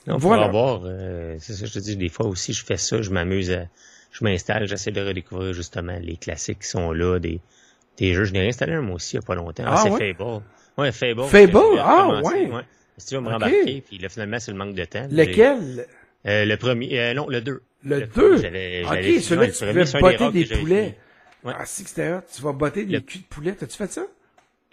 On 0.07 0.17
voilà. 0.17 0.47
voir, 0.47 0.81
euh, 0.85 1.35
c'est 1.39 1.53
ça, 1.53 1.65
je 1.65 1.73
te 1.73 1.79
dis, 1.79 1.95
des 1.95 2.09
fois 2.09 2.25
aussi, 2.25 2.53
je 2.53 2.65
fais 2.65 2.77
ça, 2.77 3.01
je 3.01 3.11
m'amuse 3.11 3.51
à, 3.51 3.67
je 4.11 4.23
m'installe, 4.23 4.67
j'essaie 4.67 4.91
de 4.91 5.01
redécouvrir 5.01 5.53
justement 5.53 5.97
les 6.01 6.17
classiques 6.17 6.59
qui 6.59 6.67
sont 6.67 6.91
là, 6.91 7.19
des, 7.19 7.39
des 7.97 8.13
jeux. 8.13 8.25
Je 8.25 8.33
n'ai 8.33 8.47
installé 8.47 8.73
un 8.73 8.81
moi 8.81 8.95
aussi 8.95 9.15
il 9.15 9.19
n'y 9.19 9.25
a 9.25 9.27
pas 9.27 9.35
longtemps. 9.35 9.63
Ah, 9.65 9.83
c'est 9.83 9.91
Fable. 9.91 10.41
Ouais, 10.77 10.91
Fable. 10.91 11.23
Fable? 11.25 11.79
Ah, 11.79 12.21
ouais. 12.23 12.49
ouais. 12.49 12.63
Si 12.97 13.07
tu 13.07 13.15
vas 13.15 13.21
me 13.21 13.29
rembarquer, 13.29 13.81
puis 13.81 13.97
là, 13.97 14.09
finalement, 14.09 14.39
c'est 14.39 14.51
le 14.51 14.57
manque 14.57 14.75
de 14.75 14.85
temps. 14.85 15.07
Lequel? 15.09 15.87
Euh, 16.27 16.45
le 16.45 16.57
premier, 16.57 16.99
euh, 16.99 17.13
non, 17.13 17.27
le 17.27 17.41
2. 17.41 17.61
Le 17.83 18.01
2? 18.01 18.35
Ok, 18.35 18.41
celui-là, 18.41 19.47
tu 19.47 19.65
pouvais 19.65 20.17
botter 20.17 20.31
des 20.31 20.55
poulets. 20.55 20.97
Ouais. 21.43 21.53
Ah, 21.57 21.65
si, 21.65 21.83
c'était 21.83 22.11
Tu 22.33 22.41
vas 22.41 22.51
botter 22.51 22.85
des 22.85 23.01
culs 23.01 23.21
de 23.21 23.25
poulet. 23.25 23.53
T'as-tu 23.53 23.77
fait 23.77 23.91
ça? 23.91 24.03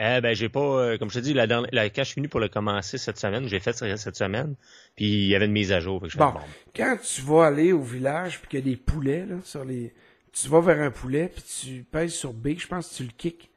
Eh 0.01 0.20
ben 0.20 0.32
j'ai 0.34 0.49
pas, 0.49 0.61
euh, 0.61 0.99
comme 0.99 1.11
je 1.11 1.18
te 1.18 1.24
dis, 1.24 1.34
la, 1.34 1.46
la, 1.46 1.90
quand 1.90 2.03
je 2.03 2.11
suis 2.11 2.20
venu 2.20 2.28
pour 2.28 2.38
le 2.38 2.49
commencer 2.49 2.99
cette 2.99 3.18
semaine, 3.18 3.49
j'ai 3.49 3.59
fait 3.59 3.72
ça 3.72 3.96
cette 3.96 4.16
semaine, 4.16 4.55
puis 4.94 5.07
il 5.07 5.26
y 5.26 5.34
avait 5.34 5.46
une 5.46 5.53
mise 5.53 5.72
à 5.72 5.80
jour. 5.80 6.07
bon, 6.16 6.34
quand 6.76 6.96
tu 7.03 7.22
vas 7.22 7.46
aller 7.46 7.72
au 7.72 7.82
village 7.82 8.38
puis 8.40 8.49
qu'il 8.49 8.59
y 8.61 8.62
a 8.62 8.64
des 8.64 8.76
poulets 8.76 9.26
là 9.26 9.36
sur 9.44 9.64
les, 9.64 9.92
tu 10.32 10.49
vas 10.49 10.61
vers 10.61 10.80
un 10.80 10.92
poulet 10.92 11.32
puis 11.34 11.42
tu 11.42 11.82
pèses 11.82 12.14
sur 12.14 12.32
B, 12.32 12.51
je 12.59 12.68
pense 12.68 12.90
que 12.90 12.94
tu 12.94 13.03
le 13.03 13.11
kicks. 13.16 13.51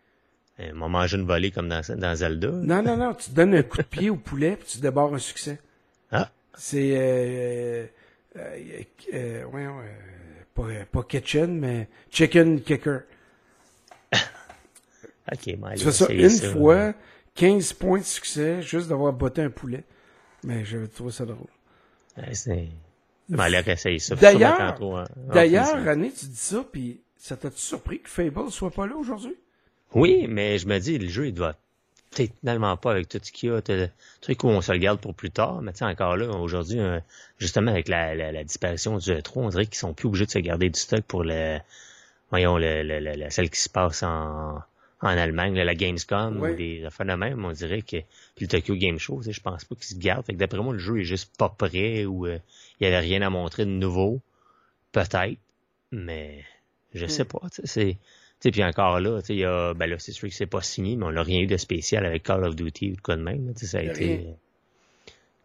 Euh, 0.59 0.73
m'a 0.73 0.87
mangé 0.87 1.17
une 1.17 1.27
volée 1.27 1.51
comme 1.51 1.69
dans, 1.69 1.81
dans 1.95 2.15
Zelda. 2.15 2.49
Non 2.49 2.81
non 2.81 2.97
non, 2.97 3.13
tu 3.13 3.31
donnes 3.31 3.53
un 3.53 3.63
coup 3.63 3.77
de 3.77 3.83
pied 3.83 4.09
au 4.09 4.15
poulet 4.15 4.55
puis 4.55 4.67
tu 4.67 4.79
débarres 4.79 5.13
un 5.13 5.19
succès. 5.19 5.59
Ah. 6.11 6.31
C'est 6.55 6.93
euh, 6.95 7.85
euh, 8.37 8.83
euh, 9.13 9.43
ouais, 9.45 9.67
ouais, 9.67 9.97
pas, 10.55 10.85
pas 10.91 11.03
kitchen, 11.03 11.59
mais 11.59 11.87
chicken 12.09 12.61
kicker. 12.61 13.01
Ok, 15.31 15.57
Tu 15.75 15.83
fais 15.83 15.91
ça 15.91 16.11
une 16.11 16.29
fois, 16.29 16.93
15 17.35 17.73
points 17.73 17.99
de 17.99 18.05
succès, 18.05 18.61
juste 18.61 18.87
d'avoir 18.87 19.13
botté 19.13 19.41
un 19.41 19.49
poulet. 19.49 19.83
Mais 20.43 20.65
j'avais 20.65 20.87
trouvé 20.87 21.11
ça 21.11 21.25
drôle. 21.25 21.47
Ouais, 22.17 22.33
c'est... 22.33 22.69
ça. 23.99 24.15
D'ailleurs, 24.15 24.79
d'ailleurs, 25.33 25.85
René, 25.85 26.11
tu 26.11 26.25
dis 26.25 26.35
ça, 26.35 26.65
puis 26.69 27.01
ça 27.17 27.37
t'a-tu 27.37 27.59
surpris 27.59 28.01
que 28.01 28.09
Fable 28.09 28.49
soit 28.51 28.71
pas 28.71 28.87
là 28.87 28.95
aujourd'hui? 28.95 29.35
Oui, 29.93 30.25
mais 30.27 30.57
je 30.57 30.67
me 30.67 30.79
dis, 30.79 30.97
le 30.97 31.07
jeu, 31.07 31.27
il 31.27 31.33
doit 31.33 31.55
peut-être 32.09 32.33
finalement 32.39 32.75
pas 32.77 32.91
avec 32.91 33.07
tout 33.07 33.19
ce 33.21 33.31
qu'il 33.31 33.49
y 33.49 33.51
a. 33.51 33.61
Truc 34.21 34.43
où 34.43 34.47
on 34.47 34.61
se 34.61 34.71
le 34.71 34.77
garde 34.79 34.99
pour 34.99 35.13
plus 35.13 35.31
tard. 35.31 35.61
Mais 35.61 35.71
tu 35.71 35.79
sais, 35.79 35.85
encore 35.85 36.17
là, 36.17 36.27
aujourd'hui, 36.29 36.79
euh, 36.79 36.99
justement, 37.37 37.71
avec 37.71 37.87
la, 37.87 38.15
la, 38.15 38.43
disparition 38.43 38.97
du 38.97 39.11
E3, 39.11 39.31
on 39.35 39.49
dirait 39.49 39.65
qu'ils 39.65 39.75
sont 39.75 39.93
plus 39.93 40.07
obligés 40.07 40.25
de 40.25 40.31
se 40.31 40.39
garder 40.39 40.69
du 40.69 40.79
stock 40.79 41.01
pour 41.01 41.23
le, 41.23 41.59
voyons, 42.29 42.57
le, 42.57 42.83
le, 42.83 43.29
celle 43.29 43.49
qui 43.49 43.59
se 43.59 43.69
passe 43.69 44.03
en, 44.03 44.61
en 45.01 45.09
Allemagne, 45.09 45.55
la 45.55 45.75
Gamescom 45.75 46.41
ou 46.41 46.55
des 46.55 46.85
affaires 46.85 47.05
de 47.05 47.13
même. 47.13 47.43
On 47.43 47.51
dirait 47.51 47.81
que, 47.81 47.97
puis 48.35 48.45
le 48.45 48.47
Tokyo 48.47 48.75
Game 48.75 48.99
Show, 48.99 49.21
je 49.27 49.39
pense 49.39 49.65
pas 49.65 49.75
qu'ils 49.75 49.85
se 49.85 49.95
gardent. 49.95 50.25
Fait 50.25 50.33
que 50.33 50.37
d'après 50.37 50.59
moi, 50.59 50.73
le 50.73 50.79
jeu 50.79 50.99
est 50.99 51.05
juste 51.05 51.35
pas 51.37 51.49
prêt 51.49 52.05
ou 52.05 52.27
euh, 52.27 52.37
il 52.79 52.83
y 52.83 52.87
avait 52.87 52.99
rien 52.99 53.21
à 53.21 53.29
montrer 53.29 53.65
de 53.65 53.71
nouveau. 53.71 54.21
Peut-être. 54.91 55.39
Mais, 55.91 56.43
je 56.93 57.05
sais 57.07 57.23
hmm. 57.23 57.27
pas, 57.27 57.39
c'est, 57.63 57.97
puis 58.39 58.63
encore 58.63 58.99
là, 58.99 59.19
il 59.29 59.35
y 59.35 59.45
a, 59.45 59.73
ben 59.73 59.89
là, 59.89 59.97
c'est 59.99 60.11
sûr 60.11 60.29
que 60.29 60.35
c'est 60.35 60.45
pas 60.45 60.61
signé, 60.61 60.95
mais 60.95 61.05
on 61.05 61.11
n'a 61.11 61.23
rien 61.23 61.41
eu 61.41 61.47
de 61.47 61.57
spécial 61.57 62.05
avec 62.05 62.23
Call 62.23 62.43
of 62.43 62.55
Duty 62.55 62.91
ou 62.91 62.95
de 62.95 63.01
quoi 63.01 63.15
de 63.15 63.21
même. 63.21 63.53
ça 63.55 63.79
a 63.79 63.81
été. 63.81 64.25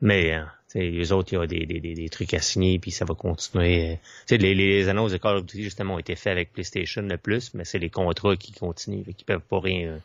Mais 0.00 0.32
hein, 0.32 0.50
les 0.74 1.12
autres, 1.12 1.32
il 1.32 1.36
y 1.36 1.38
a 1.38 1.46
des, 1.46 1.66
des, 1.66 1.94
des, 1.94 2.08
trucs 2.08 2.34
à 2.34 2.40
signer, 2.40 2.78
puis 2.78 2.90
ça 2.90 3.04
va 3.04 3.14
continuer. 3.14 3.98
Les, 4.30 4.38
les, 4.38 4.54
les 4.54 4.88
annonces 4.88 5.12
de 5.12 5.16
Call 5.16 5.36
of 5.36 5.46
Duty, 5.46 5.62
justement, 5.62 5.94
ont 5.94 5.98
été 5.98 6.16
faites 6.16 6.32
avec 6.32 6.52
PlayStation 6.52 7.02
le 7.02 7.16
plus, 7.16 7.54
mais 7.54 7.64
c'est 7.64 7.78
les 7.78 7.90
contrats 7.90 8.36
qui 8.36 8.52
continuent, 8.52 9.04
qui 9.16 9.24
peuvent 9.24 9.40
pas 9.40 9.60
rien, 9.60 10.00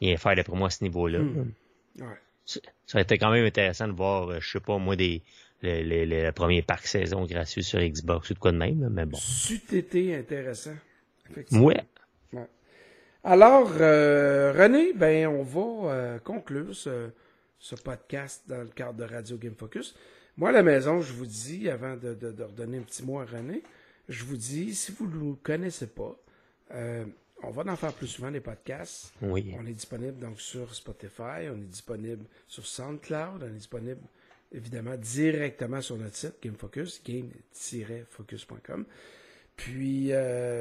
rien 0.00 0.16
faire 0.16 0.36
d'après 0.36 0.56
moi 0.56 0.68
à 0.68 0.70
ce 0.70 0.84
niveau-là. 0.84 1.18
Hmm. 1.18 1.52
Ça, 2.44 2.60
aurait 2.94 3.02
été 3.02 3.18
quand 3.18 3.30
même 3.30 3.44
intéressant 3.44 3.88
de 3.88 3.92
voir, 3.92 4.28
euh, 4.30 4.38
je 4.40 4.48
sais 4.48 4.60
pas, 4.60 4.78
moi, 4.78 4.94
des 4.94 5.22
le, 5.62 5.82
le, 5.82 6.04
le, 6.04 6.32
premier 6.32 6.62
parc 6.62 6.86
saison 6.86 7.24
gratuit 7.24 7.64
sur 7.64 7.80
Xbox 7.80 8.30
ou 8.30 8.34
de 8.34 8.38
quoi 8.38 8.52
de 8.52 8.58
même, 8.58 8.88
mais 8.90 9.06
bon. 9.06 9.16
C'eût 9.18 9.60
été 9.72 10.14
intéressant. 10.14 10.74
Ouais. 11.50 11.82
Alors, 13.24 13.72
euh, 13.80 14.52
René, 14.56 14.92
ben, 14.92 15.26
on 15.26 15.42
va 15.42 15.90
euh, 15.90 16.18
conclure 16.20 16.74
ce, 16.74 17.08
ce, 17.58 17.74
podcast 17.74 18.44
dans 18.46 18.62
le 18.62 18.68
cadre 18.68 18.94
de 18.94 19.04
Radio 19.04 19.36
Game 19.36 19.54
Focus. 19.54 19.94
Moi, 20.36 20.50
à 20.50 20.52
la 20.52 20.62
maison, 20.62 21.00
je 21.00 21.12
vous 21.12 21.26
dis, 21.26 21.68
avant 21.68 21.96
de, 21.96 22.14
de, 22.14 22.32
de 22.32 22.42
redonner 22.42 22.78
un 22.78 22.82
petit 22.82 23.02
mot 23.02 23.20
à 23.20 23.24
René, 23.24 23.62
je 24.08 24.24
vous 24.24 24.36
dis, 24.36 24.74
si 24.74 24.92
vous 24.92 25.06
ne 25.06 25.16
nous 25.16 25.38
connaissez 25.42 25.86
pas, 25.86 26.16
euh, 26.72 27.04
on 27.42 27.50
va 27.50 27.70
en 27.70 27.76
faire 27.76 27.92
plus 27.92 28.06
souvent 28.06 28.30
des 28.30 28.40
podcasts. 28.40 29.12
Oui. 29.22 29.54
On 29.58 29.66
est 29.66 29.72
disponible 29.72 30.18
donc 30.18 30.40
sur 30.40 30.74
Spotify, 30.74 31.48
on 31.50 31.56
est 31.56 31.70
disponible 31.70 32.24
sur 32.48 32.66
SoundCloud, 32.66 33.42
on 33.42 33.46
est 33.46 33.58
disponible 33.58 34.00
évidemment 34.52 34.96
directement 34.96 35.80
sur 35.80 35.96
notre 35.96 36.16
site 36.16 36.34
Game 36.42 36.56
Focus, 36.56 37.02
game-focus.com. 37.04 38.84
Puis 39.56 40.12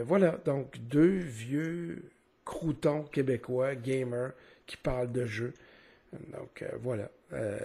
voilà, 0.06 0.40
donc 0.46 0.78
deux 0.80 1.18
vieux 1.20 2.10
crouton 2.46 3.04
québécois, 3.04 3.76
gamer, 3.76 4.32
qui 4.66 4.78
parle 4.78 5.12
de 5.12 5.26
jeux. 5.26 5.54
Donc, 6.14 6.62
euh, 6.62 6.68
voilà. 6.82 7.10
Euh, 7.34 7.60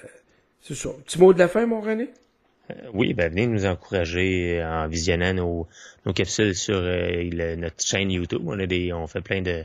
c'est 0.61 0.75
ça. 0.75 0.91
Petit 1.05 1.19
mot 1.19 1.33
de 1.33 1.39
la 1.39 1.49
fin, 1.49 1.67
mon 1.67 1.81
René? 1.81 2.11
Euh, 2.71 2.75
oui, 2.93 3.15
ben 3.15 3.31
venez 3.31 3.47
nous 3.47 3.67
encourager 3.67 4.63
en 4.63 4.89
visionnant 4.89 5.35
nos, 5.35 5.69
nos 6.07 6.13
capsules 6.13 6.55
sur 6.55 6.81
notre 6.81 7.85
chaîne 7.85 8.11
YouTube. 8.11 8.43
On 8.45 8.59
a 8.59 8.67
des, 8.67 8.93
on 8.93 9.07
fait 9.07 9.21
plein 9.21 9.43
de, 9.43 9.65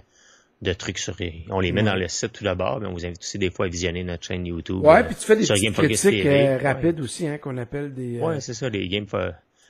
de 0.61 0.73
trucs 0.73 0.97
sur, 0.97 1.15
on 1.49 1.59
les 1.59 1.71
met 1.71 1.83
dans 1.83 1.95
le 1.95 2.07
site 2.07 2.33
tout 2.33 2.43
d'abord, 2.43 2.79
mais 2.79 2.87
on 2.87 2.93
vous 2.93 3.05
invite 3.05 3.21
aussi 3.21 3.37
des 3.37 3.51
fois 3.51 3.65
à 3.65 3.69
visionner 3.69 4.03
notre 4.03 4.23
chaîne 4.23 4.45
YouTube. 4.45 4.83
Ouais, 4.83 5.03
puis 5.03 5.15
tu 5.15 5.25
fais 5.25 5.35
des 5.35 5.45
petites 5.45 5.73
critiques 5.73 6.61
rapides 6.61 6.99
aussi, 7.01 7.27
hein, 7.27 7.37
qu'on 7.37 7.57
appelle 7.57 7.93
des. 7.93 8.19
Ouais, 8.19 8.39
c'est 8.39 8.53
ça, 8.53 8.69
les 8.69 8.87
Game 8.87 9.05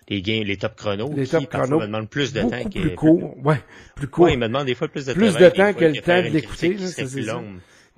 les 0.08 0.58
top 0.58 0.76
chronos. 0.76 1.12
Les 1.16 1.28
top 1.28 1.49
chronos. 1.49 1.80
me 1.80 1.88
demandent 1.88 2.10
plus 2.10 2.32
de 2.34 2.41
temps. 2.41 2.70
Plus 2.70 2.89
que... 2.91 2.95
court, 2.95 3.36
ouais, 3.43 3.60
plus 3.95 4.08
court. 4.08 4.26
Ouais, 4.26 4.34
ils 4.34 4.39
me 4.39 4.47
demandent 4.47 4.68
des 4.68 4.76
fois 4.76 4.88
plus 4.88 5.06
de 5.06 5.14
plus 5.14 5.32
temps. 5.32 5.38
Plus 5.38 5.43
de 5.43 5.49
temps 5.49 5.74
que 5.74 5.86
le 5.86 6.01
temps 6.01 6.22
d'écouter, 6.30 6.78
c'est 6.78 7.12
plus 7.12 7.28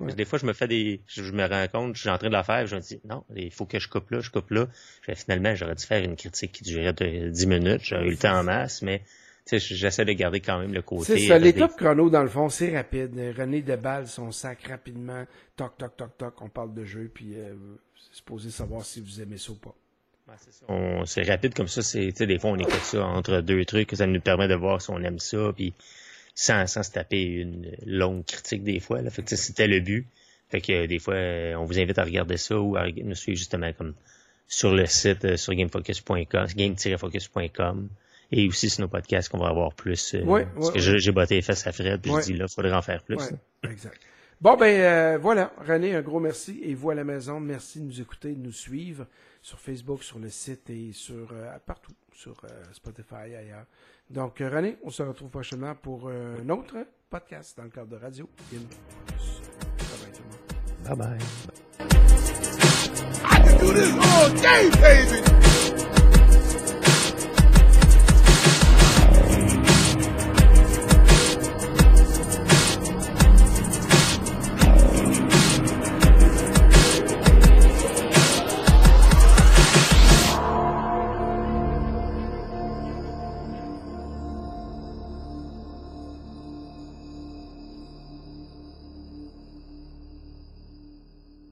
Des 0.00 0.24
fois, 0.24 0.38
je 0.38 0.46
me 0.46 0.52
fais 0.52 0.68
des, 0.68 1.00
je 1.08 1.32
me 1.32 1.44
rends 1.44 1.66
compte, 1.66 1.96
je 1.96 2.02
suis 2.02 2.08
en 2.08 2.18
train 2.18 2.28
de 2.28 2.32
la 2.32 2.44
faire, 2.44 2.66
je 2.66 2.76
me 2.76 2.80
dis, 2.80 3.00
non, 3.04 3.24
il 3.34 3.50
faut 3.50 3.66
que 3.66 3.80
je 3.80 3.88
coupe 3.88 4.10
là, 4.10 4.20
je 4.20 4.30
coupe 4.30 4.50
là. 4.50 4.68
Finalement, 5.14 5.54
j'aurais 5.56 5.74
dû 5.74 5.84
faire 5.84 6.04
une 6.04 6.14
critique 6.14 6.52
qui 6.52 6.62
durait 6.62 6.92
10 6.92 7.46
minutes, 7.46 7.80
j'aurais 7.82 8.06
eu 8.06 8.10
le 8.10 8.16
temps 8.16 8.38
en 8.38 8.44
masse, 8.44 8.82
mais, 8.82 9.02
j'essaie 9.50 10.04
de 10.04 10.12
garder 10.12 10.40
quand 10.40 10.58
même 10.60 10.72
le 10.72 10.82
côté. 10.82 11.18
C'est 11.18 11.26
ça, 11.26 11.38
les 11.38 11.52
top 11.52 11.74
chronos, 11.76 12.10
dans 12.10 12.22
le 12.22 12.28
fond, 12.28 12.48
c'est 12.48 12.76
rapide. 12.76 13.18
René 13.36 13.62
Deballe, 13.62 14.06
son 14.06 14.30
sac 14.30 14.66
rapidement, 14.68 15.24
toc, 15.56 15.76
toc, 15.78 15.96
toc, 15.96 16.16
toc, 16.16 16.42
on 16.42 16.48
parle 16.48 16.74
de 16.74 16.84
jeu, 16.84 17.10
puis 17.12 17.34
euh, 17.34 17.54
c'est 17.96 18.18
supposé 18.18 18.50
savoir 18.50 18.84
si 18.84 19.00
vous 19.00 19.20
aimez 19.20 19.38
ça 19.38 19.52
ou 19.52 19.56
pas. 19.56 19.74
C'est 21.06 21.22
rapide 21.22 21.54
comme 21.54 21.68
ça, 21.68 21.82
c'est 21.82 22.12
des 22.12 22.38
fois 22.38 22.50
on 22.50 22.58
écoute 22.58 22.82
ça 22.82 23.04
entre 23.04 23.40
deux 23.40 23.64
trucs, 23.64 23.96
ça 23.96 24.06
nous 24.06 24.20
permet 24.20 24.46
de 24.46 24.54
voir 24.54 24.82
si 24.82 24.90
on 24.90 25.02
aime 25.02 25.18
ça, 25.18 25.52
puis 25.56 25.72
sans, 26.38 26.68
sans 26.68 26.84
se 26.84 26.92
taper 26.92 27.20
une 27.20 27.74
longue 27.84 28.24
critique 28.24 28.62
des 28.62 28.78
fois. 28.78 29.02
Là. 29.02 29.10
Fait 29.10 29.24
que 29.24 29.34
c'était 29.34 29.66
le 29.66 29.80
but. 29.80 30.06
Fait 30.48 30.60
que 30.60 30.86
des 30.86 31.00
fois, 31.00 31.16
on 31.60 31.64
vous 31.64 31.80
invite 31.80 31.98
à 31.98 32.04
regarder 32.04 32.36
ça 32.36 32.60
ou 32.60 32.76
à 32.76 32.86
nous 32.88 33.16
suivre 33.16 33.36
justement 33.36 33.72
comme 33.72 33.94
sur 34.46 34.72
le 34.72 34.86
site 34.86 35.24
euh, 35.24 35.36
sur 35.36 35.52
gamefocus.com, 35.52 36.46
game-focus.com 36.56 37.88
et 38.30 38.46
aussi 38.46 38.70
sur 38.70 38.82
nos 38.82 38.88
podcasts 38.88 39.28
qu'on 39.30 39.38
va 39.38 39.48
avoir 39.48 39.74
plus. 39.74 40.14
Euh, 40.14 40.44
parce 40.54 40.70
que 40.70 40.78
j'ai 40.78 41.10
botté 41.10 41.34
les 41.34 41.42
fesses 41.42 41.66
à 41.66 41.72
Fred, 41.72 42.00
puis 42.00 42.12
je 42.12 42.26
dis 42.26 42.34
là, 42.34 42.46
il 42.48 42.54
faudrait 42.54 42.72
en 42.72 42.82
faire 42.82 43.02
plus. 43.02 43.18
exact. 43.64 44.00
Bon 44.40 44.56
ben 44.56 44.80
euh, 44.80 45.18
voilà, 45.20 45.52
René, 45.66 45.96
un 45.96 46.02
gros 46.02 46.20
merci 46.20 46.60
et 46.62 46.72
vous 46.72 46.90
à 46.90 46.94
la 46.94 47.02
maison, 47.02 47.40
merci 47.40 47.80
de 47.80 47.86
nous 47.86 48.00
écouter, 48.00 48.30
de 48.34 48.40
nous 48.40 48.52
suivre 48.52 49.08
sur 49.42 49.58
Facebook, 49.58 50.04
sur 50.04 50.20
le 50.20 50.30
site 50.30 50.70
et 50.70 50.92
sur 50.92 51.32
euh, 51.32 51.50
partout, 51.66 51.90
sur 52.18 52.36
euh, 52.44 52.48
Spotify 52.72 53.34
ailleurs. 53.36 53.66
Donc, 54.10 54.40
euh, 54.40 54.50
René, 54.50 54.76
on 54.82 54.90
se 54.90 55.02
retrouve 55.02 55.30
prochainement 55.30 55.74
pour 55.76 56.10
un 56.10 56.48
autre 56.48 56.76
podcast 57.08 57.56
dans 57.56 57.64
le 57.64 57.70
cadre 57.70 57.88
de 57.88 57.96
Radio 57.96 58.28
Bye 60.84 60.96
bye. 60.96 61.18
I 63.24 63.42
can 65.22 65.47